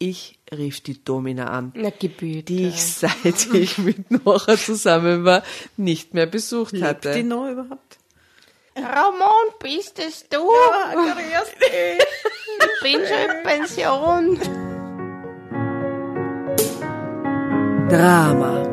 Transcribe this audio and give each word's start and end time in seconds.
ich 0.00 0.38
rief 0.50 0.80
die 0.80 1.04
Domina 1.04 1.50
an, 1.50 1.72
Na, 1.76 1.90
die 1.90 2.66
ich 2.66 2.82
seit 2.82 3.52
ich 3.52 3.78
mit 3.78 4.10
Nora 4.10 4.56
zusammen 4.56 5.24
war, 5.24 5.42
nicht 5.76 6.14
mehr 6.14 6.26
besucht 6.26 6.72
Lebt 6.72 6.84
hatte. 6.84 7.12
die 7.12 7.22
noch 7.22 7.48
überhaupt? 7.48 7.98
Ramon, 8.74 9.54
bist 9.60 9.98
es 9.98 10.26
du? 10.28 10.38
Ich 12.58 12.82
bin 12.82 13.00
schon 13.06 13.36
in 13.36 13.42
Pension. 13.42 14.38
Drama. 17.90 18.66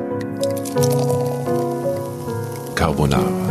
Carbonara. 2.75 3.46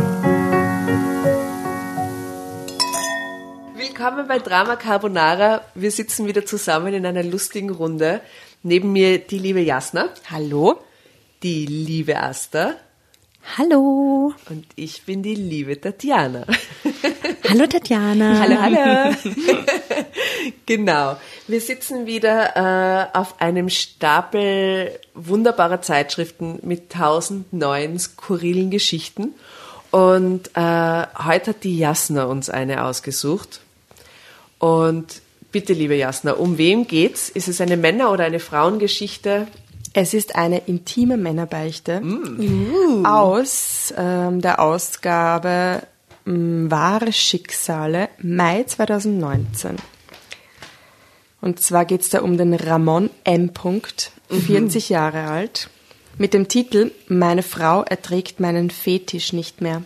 Willkommen 4.07 4.29
bei 4.29 4.39
Drama 4.39 4.77
Carbonara. 4.77 5.63
Wir 5.75 5.91
sitzen 5.91 6.27
wieder 6.27 6.45
zusammen 6.45 6.93
in 6.93 7.05
einer 7.05 7.23
lustigen 7.23 7.69
Runde. 7.69 8.21
Neben 8.63 8.93
mir 8.93 9.17
die 9.19 9.37
liebe 9.37 9.59
Jasna, 9.59 10.07
Hallo? 10.31 10.79
die 11.43 11.65
liebe 11.65 12.17
Asta 12.17 12.75
Hallo. 13.57 14.33
und 14.49 14.65
ich 14.77 15.03
bin 15.03 15.23
die 15.23 15.35
liebe 15.35 15.81
Tatjana. 15.81 16.45
Hallo 17.49 17.67
Tatjana. 17.67 18.39
Hallo, 18.39 18.61
hallo. 18.61 19.15
genau. 20.65 21.17
Wir 21.49 21.59
sitzen 21.59 22.05
wieder 22.05 22.55
äh, 23.11 23.17
auf 23.17 23.41
einem 23.41 23.67
Stapel 23.67 25.01
wunderbarer 25.15 25.81
Zeitschriften 25.81 26.59
mit 26.61 26.93
tausend 26.93 27.51
neuen 27.51 27.99
skurrilen 27.99 28.71
Geschichten. 28.71 29.35
Und 29.91 30.47
äh, 30.53 30.61
heute 31.25 31.49
hat 31.49 31.65
die 31.65 31.77
Jasna 31.77 32.23
uns 32.23 32.49
eine 32.49 32.85
ausgesucht. 32.85 33.59
Und 34.59 35.21
bitte, 35.51 35.73
liebe 35.73 35.95
Jasna, 35.95 36.33
um 36.33 36.57
wem 36.57 36.87
geht's? 36.87 37.29
Ist 37.29 37.47
es 37.47 37.61
eine 37.61 37.77
Männer- 37.77 38.11
oder 38.11 38.25
eine 38.25 38.39
Frauengeschichte? 38.39 39.47
Es 39.93 40.13
ist 40.13 40.35
eine 40.35 40.59
intime 40.67 41.17
Männerbeichte 41.17 42.03
aus 43.03 43.93
ähm, 43.97 44.41
der 44.41 44.59
Ausgabe 44.59 45.81
ähm, 46.27 46.69
Wahre 46.69 47.11
Schicksale, 47.13 48.09
Mai 48.21 48.63
2019. 48.63 49.77
Und 51.41 51.59
zwar 51.61 51.85
geht 51.85 52.01
es 52.01 52.09
da 52.09 52.21
um 52.21 52.37
den 52.37 52.53
Ramon 52.53 53.09
M. 53.23 53.53
Punkt, 53.53 54.11
40 54.29 54.89
Jahre 54.89 55.29
alt, 55.29 55.69
mit 56.17 56.33
dem 56.33 56.47
Titel 56.47 56.91
Meine 57.07 57.43
Frau 57.43 57.83
erträgt 57.83 58.39
meinen 58.39 58.69
Fetisch 58.69 59.33
nicht 59.33 59.61
mehr. 59.61 59.83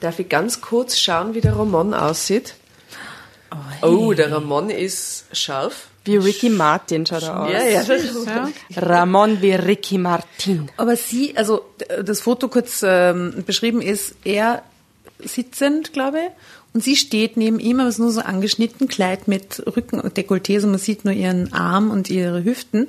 Darf 0.00 0.18
ich 0.18 0.28
ganz 0.28 0.60
kurz 0.60 0.98
schauen, 0.98 1.34
wie 1.34 1.40
der 1.40 1.56
Ramon 1.56 1.94
aussieht? 1.94 2.54
Oh, 3.82 4.12
der 4.12 4.30
Ramon 4.32 4.70
ist 4.70 5.24
scharf. 5.32 5.88
Wie 6.04 6.16
Ricky 6.16 6.50
Martin 6.50 7.06
schaut 7.06 7.22
er 7.22 7.40
aus. 7.42 7.52
Ja, 7.52 7.64
ja. 7.64 8.50
Ramon 8.76 9.40
wie 9.40 9.52
Ricky 9.52 9.98
Martin. 9.98 10.68
Aber 10.76 10.96
sie, 10.96 11.36
also 11.36 11.64
das 12.04 12.20
Foto 12.20 12.48
kurz 12.48 12.82
ähm, 12.84 13.44
beschrieben 13.46 13.80
ist, 13.80 14.16
er 14.24 14.62
sitzend, 15.20 15.92
glaube 15.92 16.18
ich, 16.18 16.30
und 16.74 16.82
sie 16.82 16.96
steht 16.96 17.36
neben 17.36 17.60
ihm, 17.60 17.80
aber 17.80 17.88
es 17.88 17.96
ist 17.96 18.00
nur 18.00 18.12
so 18.12 18.22
angeschnitten, 18.22 18.88
Kleid 18.88 19.28
mit 19.28 19.62
Rücken 19.76 20.00
und 20.00 20.16
Dekolleté, 20.16 20.58
so 20.58 20.66
man 20.66 20.78
sieht 20.78 21.04
nur 21.04 21.14
ihren 21.14 21.52
Arm 21.52 21.90
und 21.90 22.08
ihre 22.08 22.44
Hüften. 22.44 22.88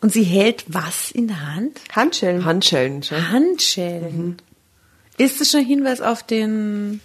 Und 0.00 0.12
sie 0.12 0.24
hält 0.24 0.64
was 0.66 1.12
in 1.12 1.28
der 1.28 1.54
Hand? 1.54 1.80
Handschellen. 1.92 2.44
Handschellen 2.44 3.02
schon. 3.04 3.30
Handschellen. 3.30 4.36
Ist 5.16 5.40
das 5.40 5.52
schon 5.52 5.60
ein 5.60 5.66
Hinweis 5.66 6.00
auf 6.00 6.24
den 6.24 7.00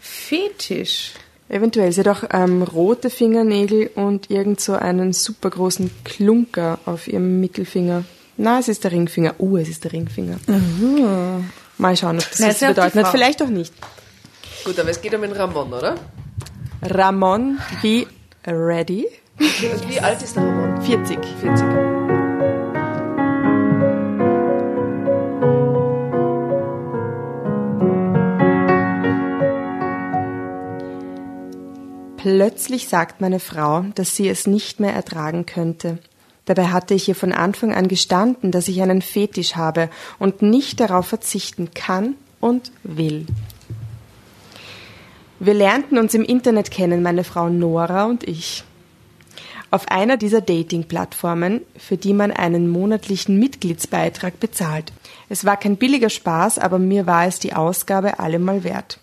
Fetisch? 0.00 1.12
Eventuell. 1.48 1.92
Sie 1.92 2.00
hat 2.00 2.08
auch 2.08 2.24
ähm, 2.30 2.62
rote 2.62 3.10
Fingernägel 3.10 3.90
und 3.94 4.30
irgend 4.30 4.60
so 4.60 4.74
einen 4.74 5.12
super 5.12 5.50
großen 5.50 5.90
Klunker 6.04 6.78
auf 6.84 7.08
ihrem 7.08 7.40
Mittelfinger. 7.40 8.04
Na, 8.36 8.58
es 8.58 8.68
ist 8.68 8.84
der 8.84 8.92
Ringfinger. 8.92 9.34
Uh, 9.38 9.56
es 9.56 9.68
ist 9.68 9.84
der 9.84 9.92
Ringfinger. 9.92 10.38
Mal 11.78 11.96
schauen, 11.96 12.18
ob 12.18 12.30
das 12.30 12.38
Na, 12.40 12.48
was 12.48 12.60
bedeutet. 12.60 13.06
Vielleicht 13.08 13.42
auch 13.42 13.48
nicht. 13.48 13.72
Gut, 14.64 14.78
aber 14.78 14.90
es 14.90 15.00
geht 15.00 15.14
um 15.14 15.22
den 15.22 15.32
Ramon, 15.32 15.72
oder? 15.72 15.96
Ramon 16.82 17.58
wie 17.82 18.06
ready. 18.46 19.06
Wie 19.38 20.00
alt 20.00 20.22
ist 20.22 20.36
der 20.36 20.44
Ramon? 20.44 20.82
40. 20.82 21.18
40. 21.40 21.97
Plötzlich 32.30 32.88
sagt 32.88 33.22
meine 33.22 33.40
Frau, 33.40 33.86
dass 33.94 34.14
sie 34.14 34.28
es 34.28 34.46
nicht 34.46 34.80
mehr 34.80 34.92
ertragen 34.92 35.46
könnte. 35.46 35.96
Dabei 36.44 36.66
hatte 36.66 36.92
ich 36.92 37.08
ihr 37.08 37.14
von 37.14 37.32
Anfang 37.32 37.74
an 37.74 37.88
gestanden, 37.88 38.50
dass 38.50 38.68
ich 38.68 38.82
einen 38.82 39.00
Fetisch 39.00 39.56
habe 39.56 39.88
und 40.18 40.42
nicht 40.42 40.78
darauf 40.78 41.06
verzichten 41.06 41.70
kann 41.72 42.16
und 42.38 42.70
will. 42.82 43.24
Wir 45.40 45.54
lernten 45.54 45.96
uns 45.96 46.12
im 46.12 46.22
Internet 46.22 46.70
kennen, 46.70 47.02
meine 47.02 47.24
Frau 47.24 47.48
Nora 47.48 48.04
und 48.04 48.28
ich. 48.28 48.62
Auf 49.70 49.88
einer 49.88 50.18
dieser 50.18 50.42
Dating-Plattformen, 50.42 51.62
für 51.78 51.96
die 51.96 52.12
man 52.12 52.30
einen 52.30 52.68
monatlichen 52.68 53.38
Mitgliedsbeitrag 53.38 54.38
bezahlt. 54.38 54.92
Es 55.30 55.46
war 55.46 55.56
kein 55.56 55.78
billiger 55.78 56.10
Spaß, 56.10 56.58
aber 56.58 56.78
mir 56.78 57.06
war 57.06 57.26
es 57.26 57.38
die 57.38 57.54
Ausgabe 57.54 58.18
allemal 58.18 58.64
wert. 58.64 59.00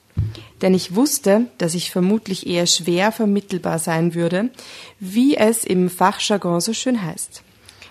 Denn 0.65 0.73
ich 0.73 0.95
wusste, 0.95 1.45
dass 1.59 1.75
ich 1.75 1.91
vermutlich 1.91 2.47
eher 2.47 2.65
schwer 2.65 3.11
vermittelbar 3.11 3.77
sein 3.77 4.15
würde, 4.15 4.49
wie 4.99 5.37
es 5.37 5.63
im 5.63 5.91
Fachjargon 5.91 6.59
so 6.59 6.73
schön 6.73 7.03
heißt. 7.03 7.43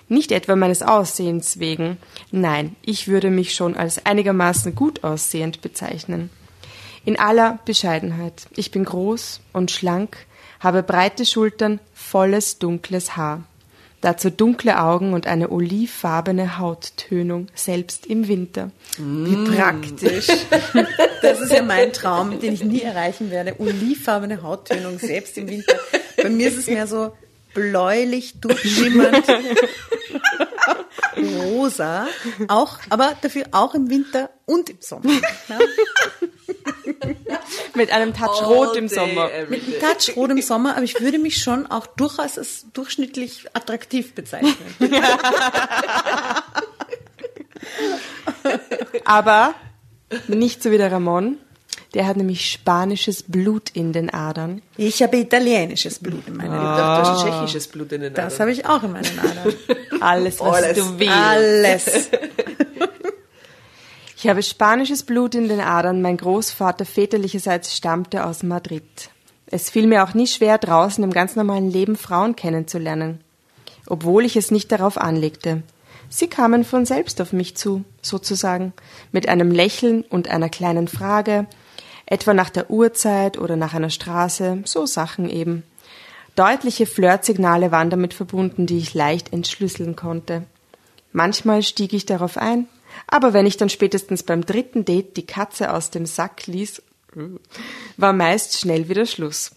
Nicht 0.09 0.33
etwa 0.33 0.57
meines 0.57 0.83
Aussehens 0.83 1.61
wegen, 1.61 1.99
nein, 2.33 2.75
ich 2.83 3.07
würde 3.07 3.31
mich 3.31 3.55
schon 3.55 3.77
als 3.77 4.05
einigermaßen 4.05 4.75
gut 4.75 5.05
aussehend 5.05 5.63
bezeichnen. 5.63 6.31
In 7.05 7.17
aller 7.17 7.61
Bescheidenheit. 7.65 8.49
Ich 8.57 8.73
bin 8.73 8.84
groß 8.84 9.39
und 9.53 9.71
schlank, 9.71 10.27
habe 10.59 10.83
breite 10.83 11.25
Schultern, 11.25 11.79
volles 11.95 12.59
dunkles 12.59 13.17
Haar. 13.17 13.45
Dazu 14.04 14.28
dunkle 14.28 14.82
Augen 14.82 15.15
und 15.15 15.26
eine 15.26 15.48
olivfarbene 15.48 16.59
Hauttönung, 16.59 17.47
selbst 17.54 18.04
im 18.04 18.28
Winter. 18.28 18.70
Wie 18.98 19.56
praktisch. 19.56 20.26
Das 21.22 21.41
ist 21.41 21.53
ja 21.54 21.62
mein 21.62 21.91
Traum, 21.94 22.38
den 22.38 22.53
ich 22.53 22.62
nie 22.62 22.82
erreichen 22.82 23.31
werde. 23.31 23.54
Olivfarbene 23.59 24.42
Hauttönung, 24.42 24.98
selbst 24.98 25.38
im 25.38 25.48
Winter. 25.48 25.75
Bei 26.22 26.28
mir 26.28 26.48
ist 26.48 26.59
es 26.59 26.66
mehr 26.66 26.87
so 26.87 27.16
bläulich, 27.54 28.41
durchschimmernd, 28.42 29.25
rosa, 31.17 32.07
auch, 32.49 32.79
aber 32.91 33.17
dafür 33.21 33.45
auch 33.53 33.75
im 33.75 33.91
Winter 33.91 34.31
und 34.47 34.71
im 34.71 34.79
Sommer. 34.81 35.13
Ja? 35.49 35.59
Mit 37.75 37.91
einem 37.93 38.15
Touch 38.15 38.41
All 38.41 38.47
Rot 38.47 38.77
im 38.77 38.89
day, 38.89 38.95
Sommer. 38.95 39.29
Mit 39.49 39.63
einem 39.65 39.81
Touch 39.81 40.17
rot 40.17 40.31
im 40.31 40.41
Sommer, 40.41 40.77
aber 40.77 40.85
ich 40.85 41.01
würde 41.01 41.19
mich 41.19 41.39
schon 41.39 41.67
auch 41.67 41.87
durchaus 41.87 42.39
als 42.39 42.67
durchschnittlich 42.73 43.47
attraktiv 43.53 44.15
bezeichnen. 44.15 44.55
Aber 49.05 49.55
nicht 50.29 50.63
so 50.63 50.71
wie 50.71 50.79
der 50.79 50.93
Ramon. 50.93 51.39
Der 51.94 52.06
hat 52.06 52.16
nämlich 52.16 52.50
spanisches 52.50 53.22
Blut 53.22 53.71
in 53.71 53.93
den 53.93 54.12
Adern. 54.12 54.62
Ich 54.77 55.03
habe 55.03 55.16
italienisches 55.16 56.00
Blut 56.00 56.27
in 56.27 56.37
meinen 56.37 56.53
Ich 56.53 56.59
Adern. 56.59 56.77
dachte, 56.77 57.03
du 57.03 57.09
hast 57.09 57.22
tschechisches 57.25 57.69
Blut 57.69 57.93
in 57.93 58.00
den 58.03 58.15
Das 58.15 58.34
Adern. 58.34 58.41
habe 58.41 58.50
ich 58.53 58.66
auch 58.66 58.82
in 58.82 58.93
meinen 58.93 59.19
Adern. 59.19 59.55
Alles, 60.00 60.41
was 60.41 60.54
Alles. 60.54 60.77
du 60.78 60.99
willst. 60.99 61.12
Alles. 61.12 62.10
Ich 64.16 64.28
habe 64.31 64.43
spanisches 64.43 65.03
Blut 65.03 65.34
in 65.34 65.49
den 65.49 65.60
Adern. 65.60 66.00
Mein 66.00 66.16
Großvater 66.16 66.87
väterlicherseits 66.87 67.77
stammte 67.77 68.25
aus 68.25 68.43
Madrid. 68.43 69.10
Es 69.47 69.69
fiel 69.69 69.87
mir 69.87 70.03
auch 70.03 70.15
nie 70.15 70.27
schwer, 70.27 70.56
draußen 70.56 71.04
im 71.04 71.12
ganz 71.12 71.37
normalen 71.37 71.71
Leben 71.71 71.94
Frauen 71.94 72.34
kennenzulernen, 72.34 73.21
obwohl 73.87 74.25
ich 74.25 74.37
es 74.37 74.50
nicht 74.50 74.72
darauf 74.72 74.97
anlegte. 74.97 75.63
Sie 76.09 76.28
kamen 76.28 76.65
von 76.65 76.86
selbst 76.86 77.21
auf 77.21 77.34
mich 77.34 77.54
zu, 77.54 77.84
sozusagen, 78.01 78.72
mit 79.13 79.28
einem 79.28 79.51
Lächeln 79.51 80.04
und 80.09 80.28
einer 80.28 80.48
kleinen 80.48 80.89
Frage, 80.89 81.47
etwa 82.06 82.34
nach 82.34 82.51
der 82.51 82.71
Uhrzeit 82.71 83.39
oder 83.39 83.56
nach 83.56 83.74
einer 83.74 83.91
Straße, 83.91 84.62
so 84.65 84.86
Sachen 84.86 85.28
eben. 85.28 85.62
Deutliche 86.36 86.86
Flirtsignale 86.86 87.71
waren 87.71 87.91
damit 87.91 88.12
verbunden, 88.12 88.66
die 88.66 88.78
ich 88.78 88.95
leicht 88.95 89.33
entschlüsseln 89.33 89.97
konnte. 89.97 90.45
Manchmal 91.12 91.62
stieg 91.62 91.92
ich 91.92 92.06
darauf 92.06 92.36
ein, 92.36 92.66
aber 93.06 93.33
wenn 93.33 93.47
ich 93.47 93.56
dann 93.56 93.68
spätestens 93.68 94.22
beim 94.22 94.45
dritten 94.45 94.84
Date 94.84 95.16
die 95.16 95.27
Katze 95.27 95.72
aus 95.72 95.91
dem 95.91 96.06
Sack 96.06 96.47
ließ, 96.47 96.83
war 97.97 98.12
meist 98.12 98.59
schnell 98.59 98.89
wieder 98.89 99.07
Schluss. 99.07 99.53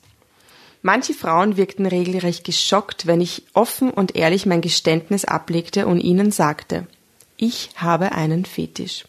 Manche 0.84 1.14
Frauen 1.14 1.58
wirkten 1.58 1.88
regelrecht 1.88 2.44
geschockt, 2.44 3.08
wenn 3.08 3.20
ich 3.20 3.44
offen 3.54 3.90
und 3.90 4.16
ehrlich 4.16 4.46
mein 4.46 4.62
Geständnis 4.62 5.26
ablegte 5.26 5.88
und 5.88 6.00
ihnen 6.00 6.32
sagte, 6.32 6.88
ich 7.36 7.72
habe 7.76 8.12
einen 8.12 8.46
Fetisch. 8.46 9.06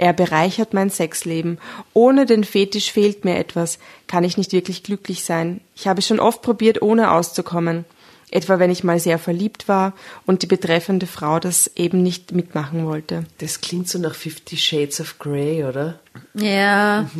Er 0.00 0.14
bereichert 0.14 0.72
mein 0.72 0.88
Sexleben. 0.88 1.58
Ohne 1.92 2.24
den 2.24 2.42
Fetisch 2.42 2.90
fehlt 2.90 3.26
mir 3.26 3.36
etwas, 3.36 3.78
kann 4.06 4.24
ich 4.24 4.38
nicht 4.38 4.52
wirklich 4.52 4.82
glücklich 4.82 5.24
sein. 5.24 5.60
Ich 5.76 5.88
habe 5.88 6.00
schon 6.00 6.20
oft 6.20 6.40
probiert, 6.40 6.80
ohne 6.80 7.10
auszukommen. 7.10 7.84
Etwa 8.30 8.58
wenn 8.58 8.70
ich 8.70 8.82
mal 8.82 8.98
sehr 8.98 9.18
verliebt 9.18 9.68
war 9.68 9.92
und 10.24 10.40
die 10.40 10.46
betreffende 10.46 11.06
Frau 11.06 11.38
das 11.38 11.70
eben 11.76 12.02
nicht 12.02 12.32
mitmachen 12.32 12.86
wollte. 12.86 13.24
Das 13.38 13.60
klingt 13.60 13.90
so 13.90 13.98
nach 13.98 14.14
Fifty 14.14 14.56
Shades 14.56 15.02
of 15.02 15.18
Grey, 15.18 15.64
oder? 15.64 16.00
Ja. 16.32 17.10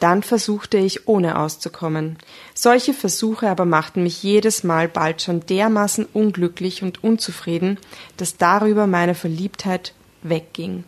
Dann 0.00 0.22
versuchte 0.22 0.78
ich, 0.78 1.08
ohne 1.08 1.38
auszukommen. 1.38 2.16
Solche 2.54 2.94
Versuche 2.94 3.50
aber 3.50 3.66
machten 3.66 4.02
mich 4.02 4.22
jedes 4.22 4.64
Mal 4.64 4.88
bald 4.88 5.20
schon 5.20 5.44
dermaßen 5.44 6.06
unglücklich 6.10 6.82
und 6.82 7.04
unzufrieden, 7.04 7.76
dass 8.16 8.38
darüber 8.38 8.86
meine 8.86 9.14
Verliebtheit 9.14 9.92
wegging. 10.22 10.84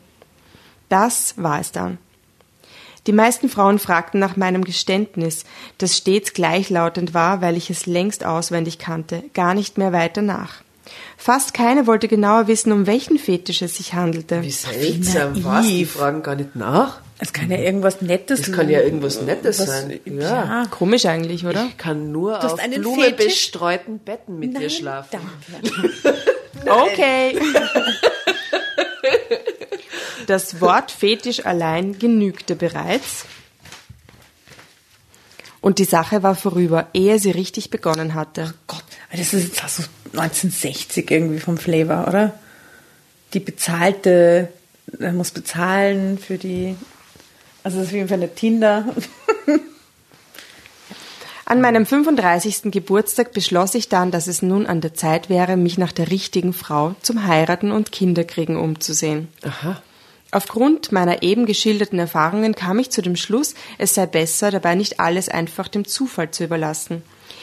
Das 0.91 1.35
war 1.39 1.59
es 1.61 1.73
dann. 1.73 1.97
Die 3.07 3.13
meisten 3.13 3.49
Frauen 3.49 3.79
fragten 3.79 4.21
nach 4.21 4.37
meinem 4.37 4.63
Geständnis, 4.63 5.45
das 5.79 5.97
stets 5.97 6.35
gleichlautend 6.35 7.15
war, 7.15 7.41
weil 7.41 7.57
ich 7.57 7.71
es 7.71 7.87
längst 7.87 8.27
auswendig 8.27 8.79
kannte, 8.79 9.25
gar 9.33 9.55
nicht 9.55 9.79
mehr 9.79 9.93
weiter 9.95 10.21
nach. 10.21 10.57
Fast 11.17 11.55
keine 11.55 11.87
wollte 11.87 12.09
genauer 12.09 12.47
wissen, 12.47 12.73
um 12.73 12.87
welchen 12.87 13.19
Fetisch 13.19 13.63
es 13.63 13.77
sich 13.77 13.95
handelte. 13.95 14.43
Wie 14.43 14.51
seltsam. 14.51 15.43
Was? 15.45 15.67
Die 15.67 15.87
fragen 15.87 16.23
gar 16.23 16.35
nicht 16.35 16.57
nach? 16.57 17.01
Es 17.19 17.33
kann 17.33 17.51
ja 17.51 17.59
irgendwas 17.59 18.01
Nettes 18.03 18.43
Das 18.43 18.53
kann 18.53 18.69
ja 18.69 18.81
irgendwas 18.81 19.21
Nettes 19.23 19.61
Was- 19.61 19.67
sein. 19.67 20.01
Ja. 20.05 20.23
Ja. 20.23 20.67
Komisch 20.71 21.07
eigentlich, 21.07 21.47
oder? 21.47 21.67
Ich 21.67 21.77
kann 21.79 22.13
nur 22.13 22.39
hast 22.39 22.55
auf 22.55 22.61
blumebestreuten 22.71 23.99
Betten 24.01 24.39
mit 24.39 24.59
dir 24.59 24.69
schlafen. 24.71 25.21
Danke. 25.63 25.91
Okay. 26.67 27.39
Das 30.31 30.61
Wort 30.61 30.93
Fetisch 30.93 31.45
allein 31.45 31.99
genügte 31.99 32.55
bereits. 32.55 33.25
Und 35.61 35.81
die 35.81 35.85
Sache 35.85 36.23
war 36.23 36.37
vorüber, 36.37 36.87
ehe 36.95 37.19
sie 37.19 37.33
richtig 37.33 37.71
begonnen 37.71 38.15
hatte. 38.15 38.55
Gott, 38.69 38.85
das 39.11 39.35
ist 39.35 39.59
jetzt 39.59 39.77
so 39.77 39.83
1960 40.13 41.11
irgendwie 41.11 41.41
vom 41.41 41.59
Flavor, 41.59 42.07
oder? 42.07 42.39
Die 43.35 43.41
bezahlte, 43.41 44.53
er 45.01 45.13
muss 45.13 45.33
bezahlen 45.33 46.17
für 46.17 46.39
die, 46.39 46.77
also 47.65 47.79
das 47.79 47.87
ist 47.87 47.91
auf 47.91 47.97
jeden 47.97 48.09
Fall 48.09 48.19
eine 48.19 48.33
Tinder. 48.33 48.85
An 51.45 51.61
meinem 51.61 51.87
35. 51.87 52.71
Geburtstag 52.71 53.33
beschloss 53.33 53.75
ich 53.75 53.89
dann, 53.89 54.13
dass 54.13 54.29
es 54.29 54.43
nun 54.43 54.67
an 54.67 54.81
der 54.81 54.95
Zeit 54.95 55.29
wäre, 55.29 55.57
mich 55.57 55.77
nach 55.77 55.91
der 55.91 56.09
richtigen 56.09 56.53
Frau 56.53 56.95
zum 57.03 57.27
Heiraten 57.27 57.73
und 57.73 57.91
Kinderkriegen 57.91 58.57
umzusehen. 58.57 59.27
Aha. 59.43 59.83
Aufgrund 60.33 60.93
meiner 60.93 61.23
eben 61.23 61.45
geschilderten 61.47 61.99
Erfahrungen 61.99 62.55
kam 62.55 62.79
ich 62.79 62.91
zu 62.91 63.03
dem 63.03 63.17
Schluss, 63.17 63.55
es 63.79 63.95
sei 63.95 64.07
besser, 64.07 64.51
dabei 64.51 64.75
nicht 64.77 65.01
alles 65.01 65.29
einfach 65.29 65.67
dem 65.69 65.85
Zufall 65.85 66.31
zu 66.31 66.45
überlassen. 66.45 67.03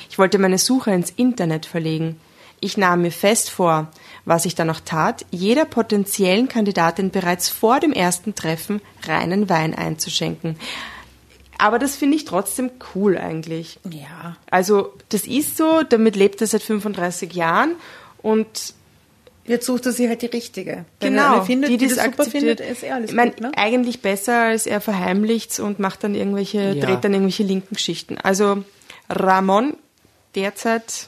Ich 0.09 0.17
wollte 0.17 0.39
meine 0.39 0.57
Suche 0.57 0.91
ins 0.91 1.09
Internet 1.11 1.65
verlegen. 1.65 2.19
Ich 2.59 2.77
nahm 2.77 3.01
mir 3.03 3.11
fest 3.11 3.49
vor, 3.49 3.91
was 4.25 4.45
ich 4.45 4.55
dann 4.55 4.69
auch 4.69 4.79
tat, 4.79 5.25
jeder 5.31 5.65
potenziellen 5.65 6.47
Kandidatin 6.47 7.11
bereits 7.11 7.49
vor 7.49 7.79
dem 7.79 7.93
ersten 7.93 8.35
Treffen 8.35 8.81
reinen 9.05 9.49
Wein 9.49 9.75
einzuschenken. 9.75 10.57
Aber 11.59 11.79
das 11.79 11.95
finde 11.95 12.17
ich 12.17 12.25
trotzdem 12.25 12.71
cool 12.95 13.17
eigentlich. 13.17 13.79
Ja. 13.89 14.37
Also, 14.49 14.93
das 15.09 15.25
ist 15.25 15.57
so, 15.57 15.83
damit 15.83 16.15
lebt 16.15 16.41
er 16.41 16.47
seit 16.47 16.61
35 16.61 17.33
Jahren 17.33 17.75
und 18.21 18.73
Jetzt 19.47 19.65
sucht 19.65 19.85
er 19.85 19.93
sich 19.93 20.07
halt 20.07 20.21
die 20.21 20.27
richtige. 20.27 20.85
Wenn 20.99 21.15
er 21.15 21.23
Genau, 21.23 21.35
eine 21.37 21.45
findet, 21.45 21.69
die, 21.69 21.77
die 21.77 21.87
das 21.87 21.95
das 21.95 22.05
super 22.05 22.23
akzeptiert. 22.23 22.59
findet, 22.59 22.71
ist 22.71 22.83
eh 22.83 22.91
alles 22.91 23.09
ich 23.11 23.15
mein, 23.15 23.29
gut, 23.31 23.41
ne? 23.41 23.51
Eigentlich 23.55 24.01
besser, 24.01 24.41
als 24.41 24.65
er 24.65 24.81
verheimlicht's 24.81 25.59
und 25.59 25.79
macht 25.79 26.03
dann 26.03 26.15
irgendwelche, 26.15 26.73
Ja. 26.73 26.85
dreht 26.85 27.03
dann 27.03 27.13
irgendwelche 27.13 27.43
linken 27.43 27.75
Geschichten. 27.75 28.17
Also 28.17 28.63
Ramon 29.09 29.75
derzeit 30.35 31.07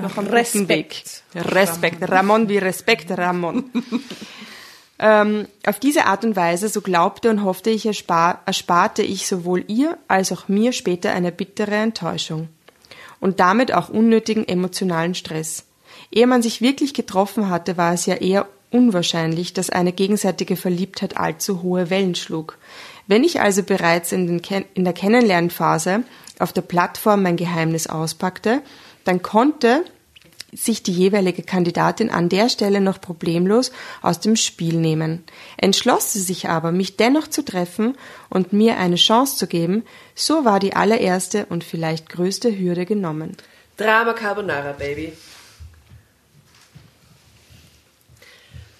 noch 0.00 0.16
am 0.18 0.26
Respekt. 0.26 0.68
Respekt. 0.68 1.22
Weg. 1.34 1.54
Respekt. 1.54 2.10
Ramon 2.10 2.48
wie 2.48 2.58
Respekt, 2.58 3.10
Ramon. 3.10 3.70
ähm, 4.98 5.48
auf 5.66 5.78
diese 5.78 6.06
Art 6.06 6.24
und 6.24 6.36
Weise, 6.36 6.68
so 6.68 6.80
glaubte 6.80 7.30
und 7.30 7.42
hoffte 7.44 7.70
ich, 7.70 7.86
erspar, 7.86 8.42
ersparte 8.46 9.02
ich 9.02 9.26
sowohl 9.26 9.64
ihr 9.68 9.98
als 10.08 10.30
auch 10.32 10.48
mir 10.48 10.72
später 10.72 11.12
eine 11.12 11.32
bittere 11.32 11.74
Enttäuschung. 11.74 12.48
Und 13.20 13.40
damit 13.40 13.72
auch 13.72 13.88
unnötigen 13.88 14.46
emotionalen 14.46 15.14
Stress. 15.14 15.64
Ehe 16.10 16.26
man 16.26 16.42
sich 16.42 16.60
wirklich 16.60 16.94
getroffen 16.94 17.48
hatte, 17.48 17.76
war 17.76 17.92
es 17.92 18.06
ja 18.06 18.14
eher 18.14 18.46
unwahrscheinlich, 18.70 19.52
dass 19.52 19.70
eine 19.70 19.92
gegenseitige 19.92 20.56
Verliebtheit 20.56 21.16
allzu 21.16 21.62
hohe 21.62 21.90
Wellen 21.90 22.14
schlug. 22.14 22.58
Wenn 23.06 23.24
ich 23.24 23.40
also 23.40 23.62
bereits 23.62 24.12
in, 24.12 24.40
in 24.74 24.84
der 24.84 24.92
Kennenlernphase 24.92 26.04
auf 26.38 26.52
der 26.52 26.62
Plattform 26.62 27.22
mein 27.22 27.36
Geheimnis 27.36 27.86
auspackte, 27.86 28.62
dann 29.04 29.22
konnte 29.22 29.84
sich 30.54 30.82
die 30.82 30.92
jeweilige 30.92 31.42
Kandidatin 31.42 32.10
an 32.10 32.28
der 32.28 32.50
Stelle 32.50 32.80
noch 32.80 33.00
problemlos 33.00 33.72
aus 34.02 34.20
dem 34.20 34.36
Spiel 34.36 34.74
nehmen. 34.74 35.24
Entschloss 35.56 36.12
sie 36.12 36.20
sich 36.20 36.48
aber, 36.48 36.72
mich 36.72 36.96
dennoch 36.96 37.26
zu 37.26 37.42
treffen 37.42 37.96
und 38.28 38.52
mir 38.52 38.76
eine 38.76 38.96
Chance 38.96 39.36
zu 39.38 39.46
geben, 39.46 39.82
so 40.14 40.44
war 40.44 40.60
die 40.60 40.74
allererste 40.74 41.46
und 41.46 41.64
vielleicht 41.64 42.10
größte 42.10 42.58
Hürde 42.58 42.84
genommen. 42.84 43.36
Drama 43.78 44.12
Carbonara, 44.12 44.72
Baby. 44.72 45.14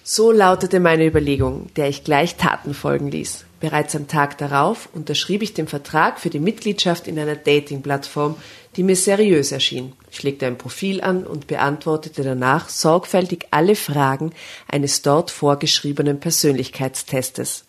So 0.05 0.33
lautete 0.33 0.81
meine 0.81 1.05
Überlegung, 1.05 1.69
der 1.77 1.87
ich 1.87 2.03
gleich 2.03 2.35
Taten 2.35 2.73
folgen 2.73 3.09
ließ. 3.09 3.45
Bereits 3.61 3.95
am 3.95 4.09
Tag 4.09 4.37
darauf 4.37 4.89
unterschrieb 4.93 5.41
ich 5.41 5.53
den 5.53 5.69
Vertrag 5.69 6.19
für 6.19 6.29
die 6.29 6.41
Mitgliedschaft 6.41 7.07
in 7.07 7.17
einer 7.17 7.37
Dating-Plattform, 7.37 8.35
die 8.75 8.83
mir 8.83 8.97
seriös 8.97 9.53
erschien. 9.53 9.93
Ich 10.11 10.21
legte 10.21 10.45
ein 10.45 10.57
Profil 10.57 10.99
an 10.99 11.25
und 11.25 11.47
beantwortete 11.47 12.21
danach 12.21 12.67
sorgfältig 12.67 13.47
alle 13.51 13.77
Fragen 13.77 14.33
eines 14.67 15.03
dort 15.03 15.31
vorgeschriebenen 15.31 16.19
Persönlichkeitstestes. 16.19 17.63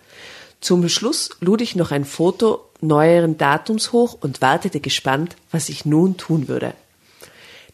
Zum 0.60 0.88
Schluss 0.88 1.30
lud 1.38 1.60
ich 1.60 1.76
noch 1.76 1.92
ein 1.92 2.04
Foto 2.04 2.64
neueren 2.80 3.38
Datums 3.38 3.92
hoch 3.92 4.18
und 4.20 4.42
wartete 4.42 4.80
gespannt, 4.80 5.36
was 5.52 5.68
ich 5.68 5.84
nun 5.84 6.16
tun 6.16 6.48
würde. 6.48 6.74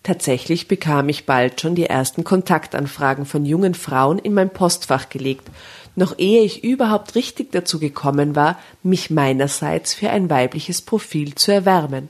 Tatsächlich 0.03 0.67
bekam 0.67 1.09
ich 1.11 1.27
bald 1.27 1.61
schon 1.61 1.75
die 1.75 1.87
ersten 1.87 2.25
Kontaktanfragen 2.25 3.27
von 3.27 3.45
jungen 3.45 3.75
Frauen 3.75 4.19
in 4.19 4.33
mein 4.33 4.51
Postfach 4.51 5.11
gelegt, 5.11 5.49
noch 5.95 6.19
ehe 6.19 6.43
ich 6.43 6.65
überhaupt 6.65 7.15
richtig 7.15 7.53
dazu 7.53 7.79
gekommen 7.79 8.35
war, 8.35 8.59
mich 8.83 9.11
meinerseits 9.11 9.93
für 9.93 10.11
ein 10.11 10.31
weibliches 10.31 10.81
Profil 10.81 11.35
zu 11.35 11.53
erwärmen. 11.53 12.09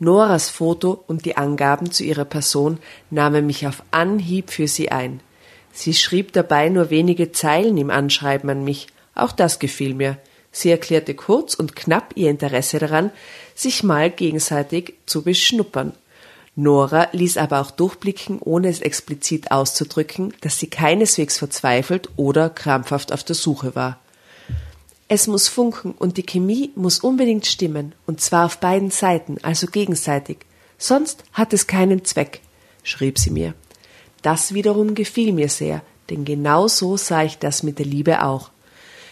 Noras 0.00 0.48
Foto 0.48 1.04
und 1.06 1.24
die 1.24 1.36
Angaben 1.36 1.90
zu 1.90 2.04
ihrer 2.04 2.24
Person 2.24 2.78
nahmen 3.10 3.46
mich 3.46 3.66
auf 3.66 3.82
Anhieb 3.90 4.50
für 4.50 4.68
sie 4.68 4.90
ein. 4.90 5.20
Sie 5.72 5.94
schrieb 5.94 6.32
dabei 6.32 6.68
nur 6.68 6.90
wenige 6.90 7.32
Zeilen 7.32 7.76
im 7.76 7.90
Anschreiben 7.90 8.50
an 8.50 8.64
mich, 8.64 8.88
auch 9.14 9.32
das 9.32 9.58
gefiel 9.58 9.94
mir. 9.94 10.18
Sie 10.50 10.70
erklärte 10.70 11.14
kurz 11.14 11.54
und 11.54 11.76
knapp 11.76 12.12
ihr 12.16 12.30
Interesse 12.30 12.78
daran, 12.78 13.10
sich 13.54 13.82
mal 13.82 14.10
gegenseitig 14.10 14.94
zu 15.06 15.22
beschnuppern. 15.22 15.92
Nora 16.60 17.06
ließ 17.12 17.36
aber 17.36 17.60
auch 17.60 17.70
durchblicken, 17.70 18.40
ohne 18.40 18.66
es 18.68 18.80
explizit 18.80 19.52
auszudrücken, 19.52 20.34
dass 20.40 20.58
sie 20.58 20.66
keineswegs 20.66 21.38
verzweifelt 21.38 22.08
oder 22.16 22.50
krampfhaft 22.50 23.12
auf 23.12 23.22
der 23.22 23.36
Suche 23.36 23.76
war. 23.76 24.00
Es 25.06 25.28
muss 25.28 25.46
funken 25.46 25.92
und 25.92 26.16
die 26.16 26.24
Chemie 26.24 26.72
muss 26.74 26.98
unbedingt 26.98 27.46
stimmen, 27.46 27.94
und 28.06 28.20
zwar 28.20 28.46
auf 28.46 28.58
beiden 28.58 28.90
Seiten, 28.90 29.36
also 29.42 29.68
gegenseitig. 29.68 30.38
Sonst 30.78 31.22
hat 31.32 31.52
es 31.52 31.68
keinen 31.68 32.04
Zweck, 32.04 32.40
schrieb 32.82 33.20
sie 33.20 33.30
mir. 33.30 33.54
Das 34.22 34.52
wiederum 34.52 34.96
gefiel 34.96 35.32
mir 35.32 35.48
sehr, 35.48 35.80
denn 36.10 36.24
genau 36.24 36.66
so 36.66 36.96
sah 36.96 37.22
ich 37.22 37.38
das 37.38 37.62
mit 37.62 37.78
der 37.78 37.86
Liebe 37.86 38.24
auch. 38.24 38.50